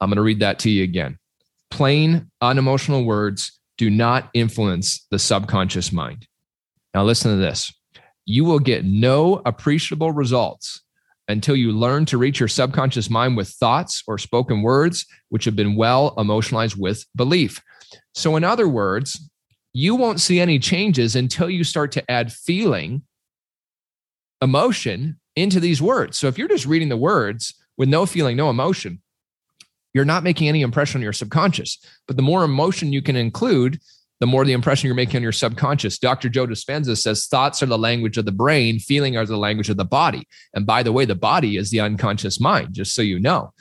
I'm 0.00 0.10
going 0.10 0.16
to 0.16 0.22
read 0.22 0.40
that 0.40 0.60
to 0.60 0.70
you 0.70 0.84
again. 0.84 1.18
Plain, 1.70 2.30
unemotional 2.40 3.04
words 3.04 3.58
do 3.76 3.90
not 3.90 4.30
influence 4.34 5.06
the 5.10 5.18
subconscious 5.18 5.92
mind. 5.92 6.26
Now, 6.94 7.04
listen 7.04 7.30
to 7.30 7.36
this. 7.36 7.72
You 8.26 8.44
will 8.44 8.58
get 8.58 8.84
no 8.84 9.40
appreciable 9.46 10.12
results 10.12 10.82
until 11.28 11.54
you 11.54 11.72
learn 11.72 12.06
to 12.06 12.18
reach 12.18 12.40
your 12.40 12.48
subconscious 12.48 13.10
mind 13.10 13.36
with 13.36 13.48
thoughts 13.48 14.02
or 14.06 14.18
spoken 14.18 14.62
words 14.62 15.06
which 15.28 15.44
have 15.44 15.54
been 15.54 15.76
well 15.76 16.14
emotionalized 16.16 16.76
with 16.76 17.04
belief. 17.14 17.62
So, 18.14 18.36
in 18.36 18.44
other 18.44 18.68
words, 18.68 19.30
you 19.72 19.94
won't 19.94 20.20
see 20.20 20.40
any 20.40 20.58
changes 20.58 21.14
until 21.14 21.48
you 21.48 21.64
start 21.64 21.92
to 21.92 22.10
add 22.10 22.32
feeling, 22.32 23.02
emotion 24.42 25.20
into 25.36 25.60
these 25.60 25.80
words. 25.80 26.18
So, 26.18 26.26
if 26.26 26.38
you're 26.38 26.48
just 26.48 26.66
reading 26.66 26.88
the 26.88 26.96
words 26.96 27.54
with 27.76 27.88
no 27.88 28.06
feeling, 28.06 28.36
no 28.36 28.50
emotion, 28.50 29.02
you're 29.98 30.04
not 30.04 30.22
making 30.22 30.46
any 30.46 30.62
impression 30.62 31.00
on 31.00 31.02
your 31.02 31.12
subconscious. 31.12 31.76
But 32.06 32.14
the 32.14 32.22
more 32.22 32.44
emotion 32.44 32.92
you 32.92 33.02
can 33.02 33.16
include, 33.16 33.80
the 34.20 34.28
more 34.28 34.44
the 34.44 34.52
impression 34.52 34.86
you're 34.86 34.94
making 34.94 35.16
on 35.16 35.24
your 35.24 35.32
subconscious. 35.32 35.98
Dr. 35.98 36.28
Joe 36.28 36.46
Dispenza 36.46 36.96
says 36.96 37.26
thoughts 37.26 37.64
are 37.64 37.66
the 37.66 37.76
language 37.76 38.16
of 38.16 38.24
the 38.24 38.30
brain, 38.30 38.78
feeling 38.78 39.16
are 39.16 39.26
the 39.26 39.36
language 39.36 39.70
of 39.70 39.76
the 39.76 39.84
body. 39.84 40.24
And 40.54 40.64
by 40.64 40.84
the 40.84 40.92
way, 40.92 41.04
the 41.04 41.16
body 41.16 41.56
is 41.56 41.72
the 41.72 41.80
unconscious 41.80 42.38
mind, 42.38 42.74
just 42.74 42.94
so 42.94 43.02
you 43.02 43.18
know. 43.18 43.52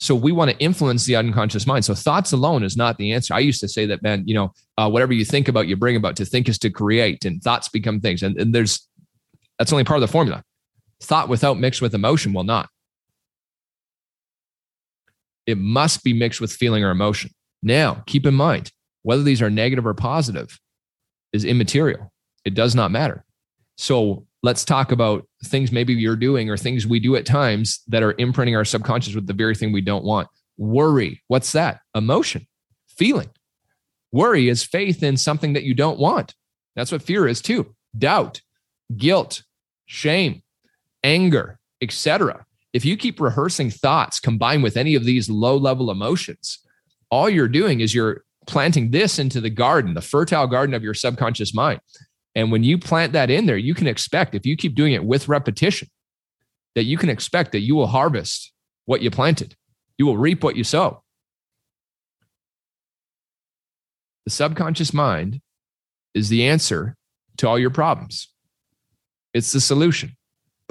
So 0.00 0.14
we 0.14 0.32
want 0.32 0.50
to 0.50 0.58
influence 0.60 1.04
the 1.04 1.16
unconscious 1.16 1.66
mind. 1.66 1.84
So 1.84 1.94
thoughts 1.94 2.32
alone 2.32 2.62
is 2.62 2.74
not 2.74 2.96
the 2.96 3.12
answer. 3.12 3.34
I 3.34 3.40
used 3.40 3.60
to 3.60 3.68
say 3.68 3.84
that, 3.84 4.02
man, 4.02 4.26
you 4.26 4.34
know, 4.34 4.54
uh, 4.78 4.88
whatever 4.88 5.12
you 5.12 5.26
think 5.26 5.48
about, 5.48 5.68
you 5.68 5.76
bring 5.76 5.96
about. 5.96 6.16
To 6.16 6.24
think 6.24 6.48
is 6.48 6.58
to 6.60 6.70
create, 6.70 7.26
and 7.26 7.42
thoughts 7.42 7.68
become 7.68 8.00
things. 8.00 8.22
And, 8.22 8.40
and 8.40 8.54
there's 8.54 8.88
that's 9.58 9.74
only 9.74 9.84
part 9.84 9.98
of 9.98 10.08
the 10.08 10.10
formula. 10.10 10.42
Thought 11.02 11.28
without 11.28 11.58
mixed 11.58 11.82
with 11.82 11.94
emotion 11.94 12.32
will 12.32 12.44
not 12.44 12.70
it 15.46 15.58
must 15.58 16.04
be 16.04 16.12
mixed 16.12 16.40
with 16.40 16.52
feeling 16.52 16.84
or 16.84 16.90
emotion. 16.90 17.30
Now, 17.62 18.02
keep 18.06 18.26
in 18.26 18.34
mind, 18.34 18.70
whether 19.02 19.22
these 19.22 19.42
are 19.42 19.50
negative 19.50 19.86
or 19.86 19.94
positive 19.94 20.58
is 21.32 21.44
immaterial. 21.44 22.12
It 22.44 22.54
does 22.54 22.74
not 22.74 22.90
matter. 22.90 23.24
So, 23.76 24.26
let's 24.42 24.64
talk 24.64 24.92
about 24.92 25.26
things 25.44 25.72
maybe 25.72 25.94
you're 25.94 26.16
doing 26.16 26.50
or 26.50 26.56
things 26.56 26.86
we 26.86 26.98
do 27.00 27.16
at 27.16 27.24
times 27.24 27.80
that 27.88 28.02
are 28.02 28.14
imprinting 28.18 28.56
our 28.56 28.64
subconscious 28.64 29.14
with 29.14 29.26
the 29.26 29.32
very 29.32 29.54
thing 29.54 29.72
we 29.72 29.80
don't 29.80 30.04
want. 30.04 30.28
Worry. 30.56 31.22
What's 31.28 31.52
that? 31.52 31.80
Emotion, 31.94 32.46
feeling. 32.88 33.30
Worry 34.10 34.48
is 34.48 34.62
faith 34.62 35.02
in 35.02 35.16
something 35.16 35.54
that 35.54 35.62
you 35.62 35.74
don't 35.74 35.98
want. 35.98 36.34
That's 36.76 36.92
what 36.92 37.02
fear 37.02 37.26
is 37.26 37.40
too. 37.40 37.74
Doubt, 37.96 38.40
guilt, 38.96 39.42
shame, 39.86 40.42
anger, 41.02 41.58
etc. 41.80 42.44
If 42.72 42.84
you 42.84 42.96
keep 42.96 43.20
rehearsing 43.20 43.70
thoughts 43.70 44.18
combined 44.18 44.62
with 44.62 44.76
any 44.76 44.94
of 44.94 45.04
these 45.04 45.28
low 45.28 45.56
level 45.56 45.90
emotions, 45.90 46.58
all 47.10 47.28
you're 47.28 47.48
doing 47.48 47.80
is 47.80 47.94
you're 47.94 48.24
planting 48.46 48.90
this 48.90 49.18
into 49.18 49.40
the 49.40 49.50
garden, 49.50 49.94
the 49.94 50.00
fertile 50.00 50.46
garden 50.46 50.74
of 50.74 50.82
your 50.82 50.94
subconscious 50.94 51.54
mind. 51.54 51.80
And 52.34 52.50
when 52.50 52.64
you 52.64 52.78
plant 52.78 53.12
that 53.12 53.30
in 53.30 53.46
there, 53.46 53.58
you 53.58 53.74
can 53.74 53.86
expect, 53.86 54.34
if 54.34 54.46
you 54.46 54.56
keep 54.56 54.74
doing 54.74 54.94
it 54.94 55.04
with 55.04 55.28
repetition, 55.28 55.88
that 56.74 56.84
you 56.84 56.96
can 56.96 57.10
expect 57.10 57.52
that 57.52 57.60
you 57.60 57.74
will 57.74 57.88
harvest 57.88 58.52
what 58.86 59.02
you 59.02 59.10
planted. 59.10 59.54
You 59.98 60.06
will 60.06 60.16
reap 60.16 60.42
what 60.42 60.56
you 60.56 60.64
sow. 60.64 61.02
The 64.24 64.30
subconscious 64.30 64.94
mind 64.94 65.40
is 66.14 66.30
the 66.30 66.48
answer 66.48 66.96
to 67.36 67.48
all 67.48 67.58
your 67.58 67.70
problems. 67.70 68.28
It's 69.34 69.52
the 69.52 69.60
solution. 69.60 70.16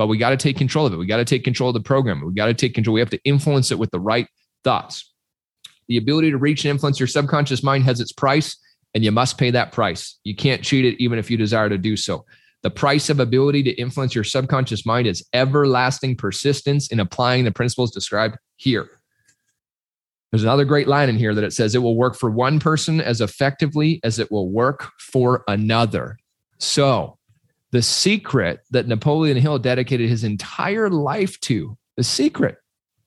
But 0.01 0.07
we 0.07 0.17
got 0.17 0.31
to 0.31 0.37
take 0.37 0.57
control 0.57 0.87
of 0.87 0.93
it. 0.93 0.97
We 0.97 1.05
got 1.05 1.17
to 1.17 1.25
take 1.25 1.43
control 1.43 1.69
of 1.69 1.75
the 1.75 1.79
program. 1.79 2.25
We 2.25 2.33
got 2.33 2.47
to 2.47 2.55
take 2.55 2.73
control. 2.73 2.95
We 2.95 3.01
have 3.01 3.11
to 3.11 3.23
influence 3.23 3.69
it 3.69 3.77
with 3.77 3.91
the 3.91 3.99
right 3.99 4.27
thoughts. 4.63 5.13
The 5.89 5.97
ability 5.97 6.31
to 6.31 6.39
reach 6.39 6.65
and 6.65 6.71
influence 6.71 6.99
your 6.99 7.05
subconscious 7.05 7.61
mind 7.61 7.83
has 7.83 8.01
its 8.01 8.11
price 8.11 8.57
and 8.95 9.03
you 9.03 9.11
must 9.11 9.37
pay 9.37 9.51
that 9.51 9.71
price. 9.71 10.17
You 10.23 10.35
can't 10.35 10.63
cheat 10.63 10.85
it, 10.85 10.99
even 10.99 11.19
if 11.19 11.29
you 11.29 11.37
desire 11.37 11.69
to 11.69 11.77
do 11.77 11.95
so. 11.95 12.25
The 12.63 12.71
price 12.71 13.11
of 13.11 13.19
ability 13.19 13.61
to 13.61 13.79
influence 13.79 14.15
your 14.15 14.23
subconscious 14.23 14.87
mind 14.87 15.05
is 15.05 15.23
everlasting 15.33 16.15
persistence 16.15 16.91
in 16.91 16.99
applying 16.99 17.43
the 17.45 17.51
principles 17.51 17.91
described 17.91 18.39
here. 18.55 18.89
There's 20.31 20.41
another 20.41 20.65
great 20.65 20.87
line 20.87 21.09
in 21.09 21.15
here 21.15 21.35
that 21.35 21.43
it 21.43 21.53
says 21.53 21.75
it 21.75 21.83
will 21.83 21.95
work 21.95 22.15
for 22.15 22.31
one 22.31 22.59
person 22.59 23.01
as 23.01 23.21
effectively 23.21 23.99
as 24.03 24.17
it 24.17 24.31
will 24.31 24.49
work 24.49 24.89
for 24.97 25.43
another. 25.47 26.17
So, 26.57 27.19
the 27.71 27.81
secret 27.81 28.61
that 28.71 28.87
Napoleon 28.87 29.37
Hill 29.37 29.59
dedicated 29.59 30.09
his 30.09 30.23
entire 30.23 30.89
life 30.89 31.39
to, 31.41 31.77
the 31.97 32.03
secret, 32.03 32.57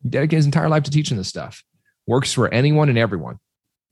he 0.02 0.08
dedicated 0.08 0.38
his 0.38 0.46
entire 0.46 0.68
life 0.68 0.84
to 0.84 0.90
teaching 0.90 1.16
this 1.16 1.28
stuff, 1.28 1.62
works 2.06 2.32
for 2.32 2.52
anyone 2.52 2.88
and 2.88 2.98
everyone. 2.98 3.38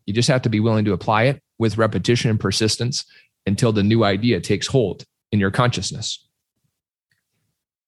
You 0.06 0.14
just 0.14 0.28
have 0.28 0.42
to 0.42 0.48
be 0.48 0.60
willing 0.60 0.84
to 0.86 0.92
apply 0.92 1.24
it 1.24 1.42
with 1.58 1.78
repetition 1.78 2.30
and 2.30 2.40
persistence 2.40 3.04
until 3.46 3.72
the 3.72 3.82
new 3.82 4.04
idea 4.04 4.40
takes 4.40 4.66
hold 4.66 5.04
in 5.30 5.38
your 5.38 5.50
consciousness. 5.50 6.26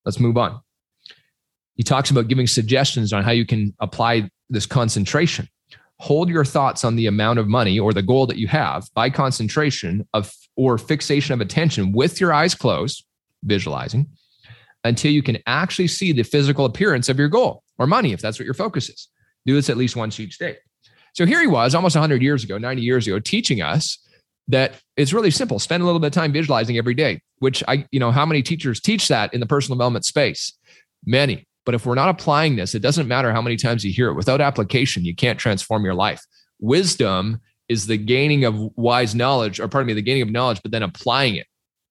Let's 0.04 0.20
move 0.20 0.36
on. 0.36 0.60
He 1.76 1.82
talks 1.82 2.10
about 2.10 2.28
giving 2.28 2.46
suggestions 2.46 3.12
on 3.12 3.24
how 3.24 3.32
you 3.32 3.46
can 3.46 3.74
apply 3.80 4.30
this 4.48 4.66
concentration. 4.66 5.48
Hold 6.00 6.28
your 6.28 6.44
thoughts 6.44 6.84
on 6.84 6.96
the 6.96 7.06
amount 7.06 7.38
of 7.38 7.48
money 7.48 7.78
or 7.78 7.92
the 7.92 8.02
goal 8.02 8.26
that 8.26 8.36
you 8.36 8.46
have 8.48 8.88
by 8.94 9.10
concentration 9.10 10.06
of 10.12 10.32
or 10.56 10.78
fixation 10.78 11.34
of 11.34 11.40
attention 11.40 11.92
with 11.92 12.20
your 12.20 12.32
eyes 12.32 12.54
closed, 12.54 13.04
visualizing, 13.42 14.08
until 14.84 15.11
you 15.11 15.23
can 15.23 15.38
actually 15.46 15.88
see 15.88 16.12
the 16.12 16.23
physical 16.23 16.64
appearance 16.64 17.08
of 17.08 17.18
your 17.18 17.28
goal 17.28 17.62
or 17.78 17.87
money, 17.87 18.12
if 18.12 18.20
that's 18.20 18.38
what 18.38 18.44
your 18.44 18.54
focus 18.54 18.88
is. 18.88 19.08
Do 19.46 19.54
this 19.54 19.70
at 19.70 19.76
least 19.76 19.96
once 19.96 20.20
each 20.20 20.38
day. 20.38 20.56
So 21.14 21.26
here 21.26 21.40
he 21.40 21.46
was 21.46 21.75
almost 21.75 21.96
100 21.96 22.23
years 22.23 22.44
ago, 22.44 22.58
90 22.58 22.82
years 22.82 23.06
ago, 23.06 23.18
teaching 23.20 23.62
us 23.62 23.99
that 24.49 24.75
it's 24.96 25.12
really 25.12 25.30
simple. 25.30 25.58
Spend 25.58 25.82
a 25.82 25.87
little 25.87 26.00
bit 26.00 26.08
of 26.08 26.12
time 26.12 26.32
visualizing 26.32 26.76
every 26.76 26.94
day, 26.94 27.20
which 27.38 27.62
I, 27.66 27.87
you 27.92 28.00
know, 28.00 28.11
how 28.11 28.26
many 28.26 28.42
teachers 28.42 28.80
teach 28.80 29.08
that 29.08 29.32
in 29.32 29.40
the 29.40 29.46
personal 29.46 29.76
development 29.76 30.04
space? 30.04 30.52
Many. 31.06 31.46
But 31.64 31.75
if 31.75 31.87
we're 31.87 31.94
not 31.94 32.11
applying 32.11 32.56
this, 32.56 32.75
it 32.75 32.80
doesn't 32.80 33.08
matter 33.08 33.32
how 33.32 33.40
many 33.40 33.56
times 33.56 33.84
you 33.84 33.92
hear 33.92 34.08
it. 34.08 34.14
Without 34.14 34.40
application, 34.40 35.04
you 35.04 35.14
can't 35.14 35.38
transform 35.38 35.84
your 35.84 35.94
life. 35.94 36.23
Wisdom 36.61 37.40
is 37.68 37.87
the 37.87 37.97
gaining 37.97 38.44
of 38.44 38.54
wise 38.76 39.14
knowledge, 39.14 39.60
or 39.60 39.69
pardon 39.69 39.86
me, 39.86 39.95
the 39.95 40.02
gaining 40.02 40.23
of 40.23 40.30
knowledge, 40.30 40.60
but 40.62 40.73
then 40.73 40.82
applying 40.82 41.36
it. 41.36 41.47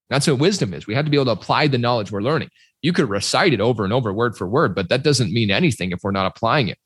That's 0.10 0.28
what 0.28 0.40
wisdom 0.40 0.74
is. 0.74 0.86
We 0.86 0.96
have 0.96 1.06
to 1.06 1.12
be 1.12 1.18
able 1.18 1.26
to 1.26 1.40
apply 1.40 1.68
the 1.68 1.78
knowledge 1.78 2.12
we're 2.12 2.22
learning. 2.22 2.50
You 2.82 2.94
could 2.94 3.10
recite 3.10 3.54
it 3.54 3.62
over 3.62 3.84
and 3.84 3.94
over, 3.94 4.14
word 4.14 4.38
for 4.38 4.48
word, 4.48 4.76
but 4.76 4.90
that 4.90 5.04
doesn't 5.04 5.34
mean 5.34 5.50
anything 5.50 5.92
if 5.92 6.00
we're 6.04 6.12
not 6.12 6.26
applying 6.26 6.68
it 6.68 6.78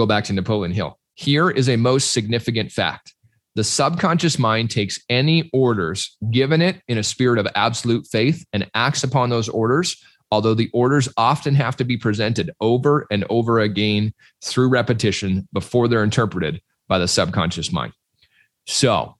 go 0.00 0.06
back 0.06 0.24
to 0.24 0.32
Napoleon 0.32 0.72
Hill. 0.72 0.98
Here 1.14 1.50
is 1.50 1.68
a 1.68 1.76
most 1.76 2.12
significant 2.12 2.72
fact. 2.72 3.14
The 3.56 3.64
subconscious 3.64 4.38
mind 4.38 4.70
takes 4.70 4.98
any 5.10 5.50
orders 5.52 6.16
given 6.30 6.62
it 6.62 6.80
in 6.88 6.96
a 6.96 7.02
spirit 7.02 7.38
of 7.38 7.46
absolute 7.54 8.06
faith 8.06 8.44
and 8.52 8.70
acts 8.74 9.04
upon 9.04 9.28
those 9.28 9.48
orders, 9.48 10.02
although 10.30 10.54
the 10.54 10.70
orders 10.72 11.08
often 11.16 11.54
have 11.54 11.76
to 11.76 11.84
be 11.84 11.98
presented 11.98 12.50
over 12.60 13.06
and 13.10 13.24
over 13.28 13.58
again 13.58 14.14
through 14.42 14.68
repetition 14.68 15.46
before 15.52 15.88
they're 15.88 16.04
interpreted 16.04 16.62
by 16.90 16.98
the 16.98 17.08
subconscious 17.08 17.72
mind. 17.72 17.94
So, 18.66 19.14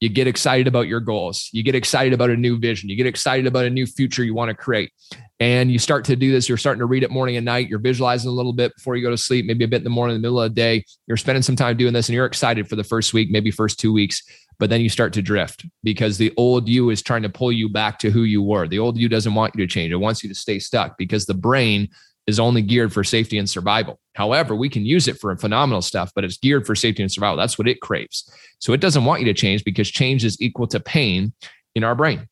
you 0.00 0.10
get 0.10 0.26
excited 0.26 0.66
about 0.66 0.88
your 0.88 1.00
goals. 1.00 1.48
You 1.52 1.62
get 1.62 1.74
excited 1.74 2.12
about 2.12 2.28
a 2.28 2.36
new 2.36 2.58
vision. 2.58 2.90
You 2.90 2.96
get 2.96 3.06
excited 3.06 3.46
about 3.46 3.64
a 3.64 3.70
new 3.70 3.86
future 3.86 4.22
you 4.22 4.34
want 4.34 4.50
to 4.50 4.54
create. 4.54 4.92
And 5.40 5.70
you 5.70 5.78
start 5.78 6.04
to 6.06 6.16
do 6.16 6.30
this. 6.30 6.48
You're 6.48 6.58
starting 6.58 6.80
to 6.80 6.86
read 6.86 7.02
it 7.02 7.10
morning 7.10 7.36
and 7.36 7.46
night. 7.46 7.68
You're 7.68 7.78
visualizing 7.78 8.28
a 8.28 8.32
little 8.32 8.52
bit 8.52 8.74
before 8.76 8.94
you 8.94 9.02
go 9.02 9.10
to 9.10 9.16
sleep, 9.16 9.46
maybe 9.46 9.64
a 9.64 9.68
bit 9.68 9.78
in 9.78 9.84
the 9.84 9.90
morning, 9.90 10.16
in 10.16 10.22
the 10.22 10.26
middle 10.26 10.40
of 10.40 10.50
the 10.50 10.54
day. 10.54 10.84
You're 11.06 11.16
spending 11.16 11.42
some 11.42 11.56
time 11.56 11.78
doing 11.78 11.94
this 11.94 12.08
and 12.08 12.14
you're 12.14 12.26
excited 12.26 12.68
for 12.68 12.76
the 12.76 12.84
first 12.84 13.14
week, 13.14 13.30
maybe 13.30 13.50
first 13.50 13.80
two 13.80 13.92
weeks. 13.92 14.22
But 14.58 14.68
then 14.68 14.82
you 14.82 14.90
start 14.90 15.14
to 15.14 15.22
drift 15.22 15.64
because 15.82 16.18
the 16.18 16.32
old 16.36 16.68
you 16.68 16.90
is 16.90 17.02
trying 17.02 17.22
to 17.22 17.28
pull 17.30 17.52
you 17.52 17.68
back 17.68 17.98
to 18.00 18.10
who 18.10 18.22
you 18.22 18.42
were. 18.42 18.68
The 18.68 18.78
old 18.78 18.98
you 18.98 19.08
doesn't 19.08 19.34
want 19.34 19.54
you 19.54 19.66
to 19.66 19.72
change. 19.72 19.92
It 19.92 19.96
wants 19.96 20.22
you 20.22 20.28
to 20.28 20.34
stay 20.34 20.58
stuck 20.58 20.98
because 20.98 21.24
the 21.24 21.34
brain 21.34 21.88
is 22.26 22.40
only 22.40 22.62
geared 22.62 22.92
for 22.92 23.04
safety 23.04 23.38
and 23.38 23.48
survival. 23.48 24.00
However, 24.14 24.54
we 24.54 24.68
can 24.68 24.84
use 24.84 25.06
it 25.06 25.18
for 25.18 25.36
phenomenal 25.36 25.82
stuff, 25.82 26.10
but 26.14 26.24
it's 26.24 26.38
geared 26.38 26.66
for 26.66 26.74
safety 26.74 27.02
and 27.02 27.12
survival. 27.12 27.36
That's 27.36 27.58
what 27.58 27.68
it 27.68 27.80
craves. 27.80 28.28
So 28.58 28.72
it 28.72 28.80
doesn't 28.80 29.04
want 29.04 29.20
you 29.20 29.26
to 29.26 29.34
change 29.34 29.62
because 29.64 29.90
change 29.90 30.24
is 30.24 30.40
equal 30.40 30.66
to 30.68 30.80
pain 30.80 31.32
in 31.74 31.84
our 31.84 31.94
brain. 31.94 32.26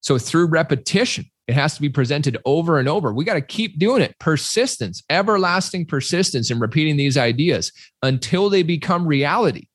So 0.00 0.18
through 0.18 0.46
repetition, 0.46 1.26
it 1.46 1.54
has 1.54 1.74
to 1.74 1.80
be 1.80 1.88
presented 1.88 2.38
over 2.44 2.78
and 2.78 2.88
over. 2.88 3.12
We 3.12 3.24
got 3.24 3.34
to 3.34 3.40
keep 3.40 3.78
doing 3.78 4.02
it. 4.02 4.18
Persistence, 4.18 5.02
everlasting 5.10 5.86
persistence 5.86 6.50
in 6.50 6.58
repeating 6.58 6.96
these 6.96 7.16
ideas 7.16 7.72
until 8.02 8.50
they 8.50 8.62
become 8.62 9.06
reality. 9.06 9.66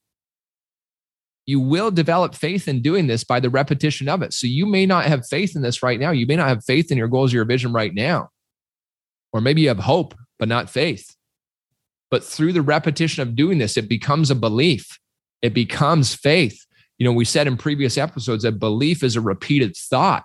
You 1.46 1.62
will 1.62 1.92
develop 1.92 2.36
faith 2.36 2.68
in 2.68 2.82
doing 2.82 3.08
this 3.08 3.24
by 3.24 3.40
the 3.40 3.50
repetition 3.50 4.10
of 4.10 4.22
it. 4.22 4.34
So 4.34 4.48
you 4.48 4.66
may 4.66 4.86
not 4.86 5.06
have 5.06 5.26
faith 5.28 5.56
in 5.56 5.62
this 5.62 5.82
right 5.82 6.00
now. 6.00 6.12
You 6.12 6.28
may 6.28 6.36
not 6.36 6.50
have 6.50 6.66
faith 6.66 6.92
in 6.92 6.98
your 6.98 7.08
goals, 7.08 7.32
your 7.32 7.46
vision 7.46 7.72
right 7.72 7.94
now. 7.94 8.30
Or 9.34 9.42
maybe 9.42 9.62
you 9.62 9.68
have 9.68 9.80
hope, 9.80 10.16
but 10.40 10.48
not 10.48 10.70
faith. 10.70 11.16
But 12.10 12.24
through 12.24 12.54
the 12.54 12.62
repetition 12.62 13.22
of 13.22 13.36
doing 13.36 13.58
this, 13.58 13.78
it 13.78 13.90
becomes 13.90 14.32
a 14.32 14.36
belief, 14.36 15.00
it 15.42 15.54
becomes 15.54 16.16
faith. 16.16 16.66
You 16.98 17.06
know, 17.06 17.14
we 17.14 17.26
said 17.26 17.46
in 17.46 17.58
previous 17.58 17.98
episodes 17.98 18.44
that 18.44 18.54
belief 18.54 19.04
is 19.04 19.16
a 19.16 19.22
repeated 19.22 19.76
thought. 19.76 20.24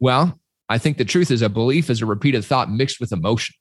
Well, 0.00 0.40
I 0.68 0.78
think 0.78 0.98
the 0.98 1.04
truth 1.04 1.30
is 1.30 1.42
a 1.42 1.48
belief 1.48 1.90
is 1.90 2.02
a 2.02 2.06
repeated 2.06 2.44
thought 2.44 2.70
mixed 2.70 2.98
with 3.00 3.12
emotion. 3.12 3.54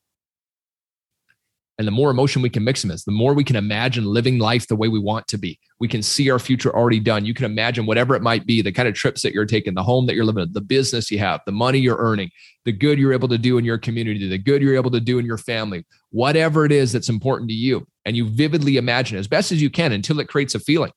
And 1.78 1.86
the 1.86 1.92
more 1.92 2.10
emotion 2.10 2.42
we 2.42 2.50
can 2.50 2.64
mix 2.64 2.82
them 2.82 2.92
as, 2.92 3.04
the 3.04 3.12
more 3.12 3.34
we 3.34 3.44
can 3.44 3.58
imagine 3.58 4.06
living 4.06 4.40
life 4.40 4.68
the 4.68 4.78
way 4.78 4.88
we 4.88 5.00
want 5.00 5.28
to 5.28 5.38
be. 5.38 5.60
We 5.80 5.90
can 5.90 6.02
see 6.02 6.30
our 6.30 6.40
future 6.40 6.74
already 6.74 7.02
done. 7.02 7.26
You 7.26 7.34
can 7.34 7.44
imagine 7.44 7.86
whatever 7.86 8.16
it 8.16 8.22
might 8.22 8.46
be, 8.46 8.62
the 8.62 8.72
kind 8.72 8.88
of 8.88 8.96
trips 8.96 9.22
that 9.24 9.34
you're 9.34 9.46
taking, 9.46 9.74
the 9.74 9.84
home 9.84 10.06
that 10.06 10.16
you're 10.16 10.24
living 10.24 10.44
in, 10.44 10.54
the 10.54 10.62
business 10.62 11.12
you 11.12 11.20
have, 11.20 11.42
the 11.46 11.52
money 11.52 11.80
you're 11.80 11.98
earning, 11.98 12.32
the 12.64 12.72
good 12.72 12.98
you're 12.98 13.12
able 13.12 13.28
to 13.28 13.38
do 13.38 13.58
in 13.58 13.66
your 13.66 13.78
community, 13.78 14.26
the 14.28 14.38
good 14.38 14.62
you're 14.62 14.76
able 14.76 14.92
to 14.92 15.02
do 15.02 15.20
in 15.20 15.26
your 15.26 15.38
family, 15.38 15.86
whatever 16.12 16.64
it 16.64 16.72
is 16.72 16.94
that's 16.94 17.10
important 17.10 17.50
to 17.50 17.56
you. 17.56 17.86
And 18.06 18.16
you 18.16 18.30
vividly 18.30 18.78
imagine 18.78 19.18
as 19.18 19.28
best 19.28 19.52
as 19.52 19.62
you 19.62 19.70
can 19.70 19.92
until 19.92 20.22
it 20.22 20.30
creates 20.30 20.56
a 20.56 20.60
feeling. 20.60 20.92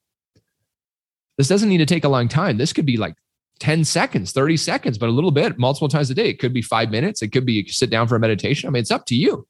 This 1.38 1.48
doesn't 1.48 1.68
need 1.68 1.78
to 1.78 1.86
take 1.86 2.04
a 2.04 2.08
long 2.08 2.28
time. 2.28 2.56
This 2.56 2.72
could 2.72 2.86
be 2.86 2.96
like 2.96 3.14
10 3.58 3.84
seconds, 3.84 4.30
30 4.30 4.56
seconds, 4.56 4.98
but 4.98 5.08
a 5.08 5.12
little 5.12 5.30
bit 5.32 5.58
multiple 5.58 5.88
times 5.88 6.10
a 6.10 6.14
day. 6.14 6.28
It 6.28 6.38
could 6.38 6.52
be 6.52 6.62
five 6.62 6.90
minutes. 6.90 7.22
It 7.22 7.28
could 7.28 7.44
be 7.44 7.54
you 7.54 7.68
sit 7.68 7.90
down 7.90 8.06
for 8.06 8.14
a 8.14 8.20
meditation. 8.20 8.68
I 8.68 8.70
mean, 8.70 8.80
it's 8.80 8.90
up 8.90 9.06
to 9.06 9.16
you. 9.16 9.46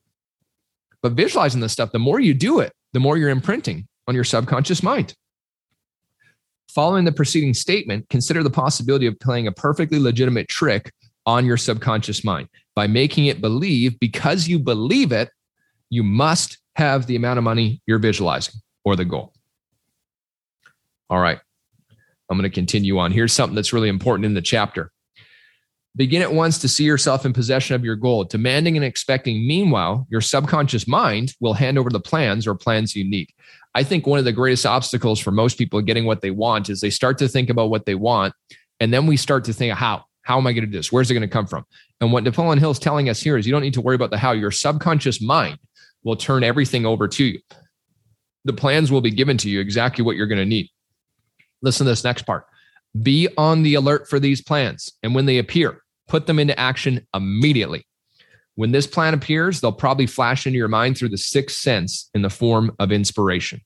But 1.02 1.12
visualizing 1.12 1.61
this 1.61 1.72
stuff, 1.72 1.92
the 1.92 1.98
more 1.98 2.20
you 2.20 2.34
do 2.34 2.61
it, 2.61 2.72
the 2.92 3.00
more 3.00 3.16
you're 3.16 3.28
imprinting 3.28 3.87
on 4.06 4.14
your 4.14 4.24
subconscious 4.24 4.82
mind. 4.82 5.14
Following 6.68 7.04
the 7.04 7.12
preceding 7.12 7.54
statement, 7.54 8.08
consider 8.11 8.42
the 8.42 8.50
possibility 8.50 9.06
of 9.06 9.18
playing 9.20 9.46
a 9.46 9.52
perfectly 9.52 9.98
legitimate 9.98 10.48
trick 10.48 10.92
on 11.26 11.44
your 11.44 11.56
subconscious 11.56 12.24
mind 12.24 12.48
by 12.74 12.87
making 12.87 13.26
it 13.26 13.40
believe 13.40 13.98
because 14.00 14.48
you 14.48 14.58
believe 14.58 15.12
it, 15.12 15.30
you 15.90 16.02
must 16.02 16.58
have 16.76 17.06
the 17.06 17.16
amount 17.16 17.38
of 17.38 17.44
money 17.44 17.82
you're 17.87 17.98
visualizing 17.98 18.54
or 18.84 18.96
the 18.96 19.04
goal. 19.04 19.32
All 21.11 21.18
right. 21.18 21.38
I'm 22.30 22.38
going 22.38 22.48
to 22.48 22.54
continue 22.54 22.98
on. 22.98 23.12
Here's 23.12 23.32
something 23.32 23.54
that's 23.54 23.72
really 23.72 23.88
important 23.88 24.26
in 24.26 24.34
the 24.34 24.42
chapter. 24.42 24.90
Begin 25.98 26.22
at 26.22 26.32
once 26.32 26.58
to 26.58 26.68
see 26.68 26.84
yourself 26.84 27.26
in 27.26 27.32
possession 27.32 27.74
of 27.74 27.84
your 27.84 27.96
goal, 27.96 28.22
demanding 28.22 28.76
and 28.76 28.84
expecting. 28.84 29.48
Meanwhile, 29.48 30.06
your 30.08 30.20
subconscious 30.20 30.87
mind 30.87 31.34
will 31.40 31.54
hand 31.54 31.76
over 31.76 31.90
the 31.90 31.98
plans 31.98 32.46
or 32.46 32.54
plans 32.54 32.94
you 32.94 33.02
need. 33.02 33.28
I 33.74 33.82
think 33.82 34.06
one 34.06 34.20
of 34.20 34.24
the 34.24 34.32
greatest 34.32 34.64
obstacles 34.64 35.18
for 35.18 35.32
most 35.32 35.58
people 35.58 35.82
getting 35.82 36.04
what 36.04 36.20
they 36.20 36.30
want 36.30 36.70
is 36.70 36.80
they 36.80 36.90
start 36.90 37.18
to 37.18 37.26
think 37.26 37.50
about 37.50 37.70
what 37.70 37.84
they 37.84 37.96
want, 37.96 38.32
and 38.78 38.94
then 38.94 39.08
we 39.08 39.16
start 39.16 39.44
to 39.46 39.52
think 39.52 39.74
how. 39.74 40.04
How 40.22 40.38
am 40.38 40.46
I 40.46 40.52
going 40.52 40.66
to 40.66 40.70
do 40.70 40.78
this? 40.78 40.92
Where's 40.92 41.11
it 41.11 41.14
going 41.14 41.28
to 41.28 41.32
come 41.32 41.48
from? 41.48 41.64
And 42.00 42.12
what 42.12 42.22
Napoleon 42.22 42.58
Hill 42.58 42.70
is 42.70 42.78
telling 42.78 43.08
us 43.08 43.20
here 43.20 43.37
is 43.37 43.44
you 43.44 43.52
don't 43.52 43.62
need 43.62 43.74
to 43.74 43.80
worry 43.80 43.96
about 43.96 44.11
the 44.11 44.18
how. 44.18 44.30
Your 44.30 44.52
subconscious 44.52 45.20
mind 45.20 45.58
will 46.04 46.14
turn 46.14 46.44
everything 46.44 46.87
over 46.87 47.08
to 47.08 47.24
you. 47.24 47.40
The 48.44 48.52
plans 48.52 48.92
will 48.92 49.00
be 49.00 49.11
given 49.11 49.37
to 49.38 49.50
you 49.50 49.58
exactly 49.58 50.04
what 50.04 50.14
you're 50.14 50.28
going 50.28 50.38
to 50.38 50.44
need. 50.44 50.68
Listen 51.61 51.87
to 51.87 51.90
this 51.90 52.04
next 52.04 52.22
part. 52.22 52.44
Be 53.02 53.28
on 53.37 53.64
the 53.64 53.74
alert 53.74 54.08
for 54.08 54.20
these 54.20 54.40
plans. 54.40 54.92
And 55.02 55.12
when 55.12 55.26
they 55.26 55.38
appear, 55.38 55.82
put 56.09 56.27
them 56.27 56.38
into 56.38 56.59
action 56.59 57.07
immediately. 57.14 57.87
When 58.55 58.73
this 58.73 58.87
plan 58.87 59.14
appears, 59.14 59.61
they'll 59.61 59.71
probably 59.71 60.07
flash 60.07 60.47
into 60.47 60.57
your 60.57 60.68
mind 60.68 60.99
through 60.99 61.11
the 61.11 61.18
sixth 61.18 61.59
sense 61.59 62.11
in 62.14 62.23
the 62.23 62.31
form 62.31 62.75
of 62.81 62.90
inspiration. 62.90 63.61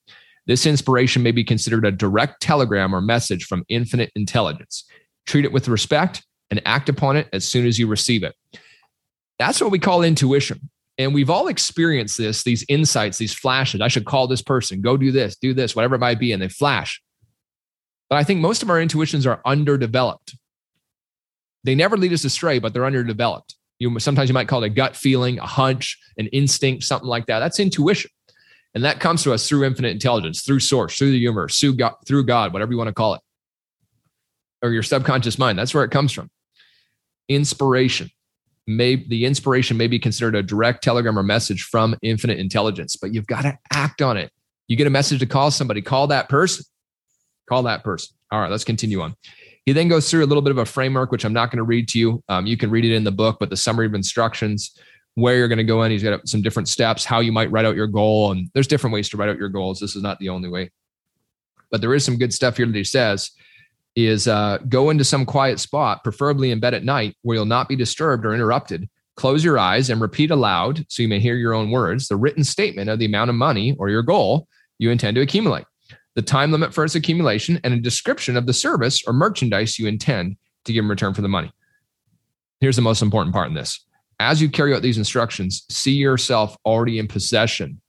This 0.47 0.67
inspiration 0.67 1.23
may 1.23 1.31
be 1.31 1.45
considered 1.45 1.87
a 1.87 1.93
direct 1.93 2.43
telegram 2.43 2.95
or 2.95 3.01
message 3.01 3.45
from 3.45 3.65
infinite 3.69 4.11
intelligence. 4.17 4.85
Treat 5.25 5.45
it 5.45 5.53
with 5.53 5.69
respect 5.69 6.27
and 6.51 6.61
act 6.67 6.89
upon 6.89 7.17
it 7.17 7.29
as 7.33 7.47
soon 7.47 7.67
as 7.67 7.79
you 7.79 7.87
receive 7.87 8.23
it. 8.23 8.35
That's 9.39 9.61
what 9.61 9.71
we 9.71 9.79
call 9.79 10.03
intuition. 10.03 10.69
And 10.99 11.15
we've 11.15 11.31
all 11.31 11.49
experienced 11.49 12.19
this, 12.19 12.43
these 12.43 12.65
insights, 12.69 13.19
these 13.19 13.33
flashes. 13.33 13.81
I 13.81 13.89
should 13.89 14.05
call 14.05 14.27
this 14.27 14.43
person, 14.43 14.83
go 14.83 14.97
do 14.97 15.11
this, 15.11 15.37
do 15.37 15.55
this, 15.55 15.75
whatever 15.75 15.95
it 15.95 16.01
might 16.01 16.19
be, 16.19 16.33
and 16.33 16.43
they 16.43 16.49
flash. 16.49 17.01
But 18.11 18.17
I 18.17 18.25
think 18.25 18.41
most 18.41 18.63
of 18.63 18.69
our 18.69 18.81
intuitions 18.81 19.27
are 19.27 19.41
underdeveloped. 19.47 20.37
They 21.65 21.75
never 21.75 21.97
lead 21.97 22.13
us 22.13 22.25
astray, 22.25 22.59
but 22.59 22.73
they're 22.73 22.87
underdeveloped. 22.87 23.55
You 23.79 23.99
sometimes 23.99 24.29
you 24.29 24.35
might 24.35 24.49
call 24.49 24.63
it 24.63 24.67
a 24.67 24.71
gut 24.71 24.97
feeling, 24.97 25.39
a 25.39 25.47
hunch, 25.47 25.99
an 26.17 26.27
instinct, 26.29 26.85
something 26.85 27.09
like 27.09 27.27
that. 27.27 27.41
That's 27.41 27.59
intuition. 27.59 28.11
And 28.75 28.85
that 28.85 29.01
comes 29.01 29.23
to 29.25 29.33
us 29.33 29.49
through 29.49 29.65
infinite 29.65 29.91
intelligence, 29.91 30.43
through 30.43 30.61
source, 30.61 30.97
through 30.97 31.11
the 31.11 31.19
universe, 31.19 31.59
through 31.59 31.77
God, 31.77 31.95
through 32.07 32.25
God, 32.25 32.53
whatever 32.53 32.73
you 32.73 32.79
want 32.79 32.89
to 32.89 32.95
call 32.95 33.15
it, 33.15 33.21
or 34.63 34.71
your 34.71 34.83
subconscious 34.83 35.39
mind. 35.39 35.59
That's 35.59 35.75
where 35.75 35.85
it 35.85 35.91
comes 35.91 36.13
from. 36.13 36.31
Inspiration. 37.29 38.11
May 38.67 38.97
the 38.97 39.25
inspiration 39.27 39.77
may 39.77 39.89
be 39.89 39.99
considered 39.99 40.37
a 40.37 40.43
direct 40.43 40.85
telegram 40.85 41.19
or 41.19 41.23
message 41.23 41.63
from 41.65 41.97
infinite 42.01 42.39
intelligence, 42.39 42.97
but 42.97 43.13
you've 43.13 43.27
got 43.27 43.43
to 43.43 43.59
act 43.73 44.01
on 44.01 44.17
it. 44.17 44.31
You 44.69 44.77
get 44.77 44.87
a 44.87 44.91
message 44.91 45.19
to 45.21 45.27
call 45.27 45.51
somebody, 45.51 45.83
call 45.83 46.07
that 46.07 46.29
person. 46.29 46.65
Call 47.49 47.65
that 47.65 47.83
person. 47.83 48.15
All 48.31 48.41
right, 48.41 48.51
let's 48.51 48.65
continue 48.65 49.03
on. 49.03 49.17
He 49.67 49.73
then 49.73 49.89
goes 49.89 50.11
through 50.11 50.25
a 50.25 50.27
little 50.27 50.43
bit 50.43 50.51
of 50.51 50.59
a 50.59 50.65
framework, 50.65 51.13
which 51.13 51.25
I'm 51.25 51.33
not 51.33 51.51
going 51.51 51.59
to 51.59 51.65
read 51.65 51.89
to 51.91 51.99
you. 51.99 52.23
Um, 52.29 52.47
you 52.47 52.57
can 52.57 52.71
read 52.71 52.85
it 52.85 52.95
in 52.95 53.05
the 53.05 53.13
book, 53.13 53.37
but 53.39 53.49
the 53.49 53.57
summary 53.57 53.87
of 53.87 53.95
instructions 53.95 54.77
where 55.15 55.37
you're 55.37 55.49
going 55.49 55.59
to 55.59 55.65
go 55.65 55.83
in. 55.83 55.91
He's 55.91 56.03
got 56.03 56.27
some 56.27 56.43
different 56.43 56.69
steps, 56.69 57.05
how 57.05 57.21
you 57.21 57.33
might 57.33 57.51
write 57.51 57.65
out 57.65 57.77
your 57.77 57.87
goal. 57.87 58.33
And 58.33 58.51
there's 58.55 58.67
different 58.67 58.95
ways 58.95 59.09
to 59.11 59.17
write 59.17 59.29
out 59.29 59.39
your 59.39 59.49
goals. 59.49 59.79
This 59.79 59.95
is 59.95 60.03
not 60.03 60.19
the 60.19 60.31
only 60.31 60.49
way. 60.49 60.71
But 61.71 61.81
there 61.81 61.95
is 61.95 62.05
some 62.05 62.19
good 62.19 62.35
stuff 62.35 62.57
here 62.57 62.67
that 62.67 62.75
he 62.75 62.85
says 62.85 63.31
is 63.95 64.27
uh, 64.27 64.59
go 64.69 64.91
into 64.91 65.05
some 65.05 65.27
quiet 65.27 65.61
spot, 65.61 66.03
preferably 66.03 66.51
in 66.51 66.61
bed 66.61 66.75
at 66.75 66.85
night, 66.85 67.15
where 67.23 67.37
you'll 67.37 67.45
not 67.45 67.69
be 67.69 67.77
disturbed 67.77 68.25
or 68.25 68.35
interrupted. 68.35 68.89
Close 69.17 69.45
your 69.45 69.59
eyes 69.59 69.91
and 69.91 70.01
repeat 70.01 70.31
aloud 70.31 70.85
so 70.89 71.03
you 71.03 71.09
may 71.09 71.21
hear 71.21 71.37
your 71.37 71.53
own 71.53 71.71
words 71.71 72.09
the 72.09 72.17
written 72.17 72.43
statement 72.43 72.89
of 72.89 72.99
the 72.99 73.05
amount 73.05 73.29
of 73.29 73.37
money 73.37 73.77
or 73.79 73.91
your 73.91 74.03
goal 74.03 74.49
you 74.79 74.91
intend 74.91 75.15
to 75.17 75.21
accumulate, 75.21 75.65
the 76.15 76.23
time 76.23 76.53
limit 76.53 76.75
for 76.75 76.85
its 76.85 76.95
accumulation, 76.95 77.61
and 77.65 77.73
a 77.73 77.79
description 77.79 78.37
of 78.37 78.47
the 78.47 78.53
service 78.53 79.03
or 79.07 79.13
merchandise 79.13 79.79
you 79.79 79.87
intend 79.87 80.37
to 80.65 80.73
give 80.73 80.85
in 80.85 80.91
return 80.91 81.15
for 81.15 81.23
the 81.23 81.29
money. 81.29 81.53
Here's 82.61 82.77
the 82.77 82.83
most 82.83 83.03
important 83.03 83.35
part 83.35 83.49
in 83.49 83.55
this 83.55 83.85
as 84.23 84.41
you 84.41 84.49
carry 84.49 84.73
out 84.73 84.83
these 84.83 84.99
instructions, 84.99 85.65
see 85.69 85.95
yourself 85.95 86.57
already 86.65 87.01
in 87.01 87.09
possession 87.09 87.81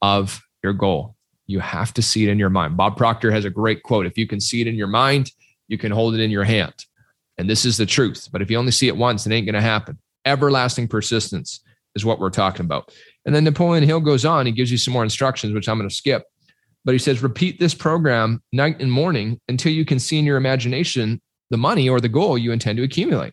of 0.00 0.40
your 0.62 0.72
goal. 0.72 1.16
You 1.46 1.60
have 1.60 1.92
to 1.94 2.02
see 2.02 2.24
it 2.24 2.30
in 2.30 2.38
your 2.38 2.48
mind. 2.48 2.78
Bob 2.78 2.96
Proctor 2.96 3.30
has 3.30 3.44
a 3.44 3.50
great 3.50 3.82
quote 3.82 4.06
if 4.06 4.16
you 4.16 4.26
can 4.26 4.40
see 4.40 4.62
it 4.62 4.66
in 4.66 4.74
your 4.74 4.86
mind, 4.86 5.32
you 5.68 5.76
can 5.76 5.92
hold 5.92 6.14
it 6.14 6.20
in 6.20 6.30
your 6.30 6.44
hand. 6.44 6.72
And 7.36 7.48
this 7.48 7.66
is 7.66 7.76
the 7.76 7.84
truth. 7.84 8.28
But 8.32 8.40
if 8.40 8.50
you 8.50 8.56
only 8.56 8.72
see 8.72 8.88
it 8.88 8.96
once, 8.96 9.26
it 9.26 9.32
ain't 9.32 9.46
going 9.46 9.54
to 9.54 9.60
happen. 9.60 9.98
Everlasting 10.24 10.88
persistence 10.88 11.60
is 11.94 12.04
what 12.04 12.18
we're 12.18 12.30
talking 12.30 12.64
about. 12.64 12.90
And 13.26 13.34
then 13.34 13.44
Napoleon 13.44 13.84
Hill 13.84 14.00
goes 14.00 14.24
on, 14.24 14.46
he 14.46 14.52
gives 14.52 14.70
you 14.70 14.78
some 14.78 14.94
more 14.94 15.04
instructions, 15.04 15.52
which 15.52 15.68
I'm 15.68 15.76
going 15.76 15.88
to 15.88 15.94
skip. 15.94 16.24
But 16.84 16.92
he 16.92 16.98
says, 16.98 17.22
repeat 17.22 17.60
this 17.60 17.74
program 17.74 18.42
night 18.52 18.80
and 18.80 18.90
morning 18.90 19.40
until 19.48 19.72
you 19.72 19.84
can 19.84 19.98
see 19.98 20.18
in 20.18 20.24
your 20.24 20.36
imagination 20.36 21.20
the 21.50 21.56
money 21.56 21.88
or 21.88 22.00
the 22.00 22.08
goal 22.08 22.36
you 22.36 22.50
intend 22.50 22.78
to 22.78 22.82
accumulate. 22.82 23.32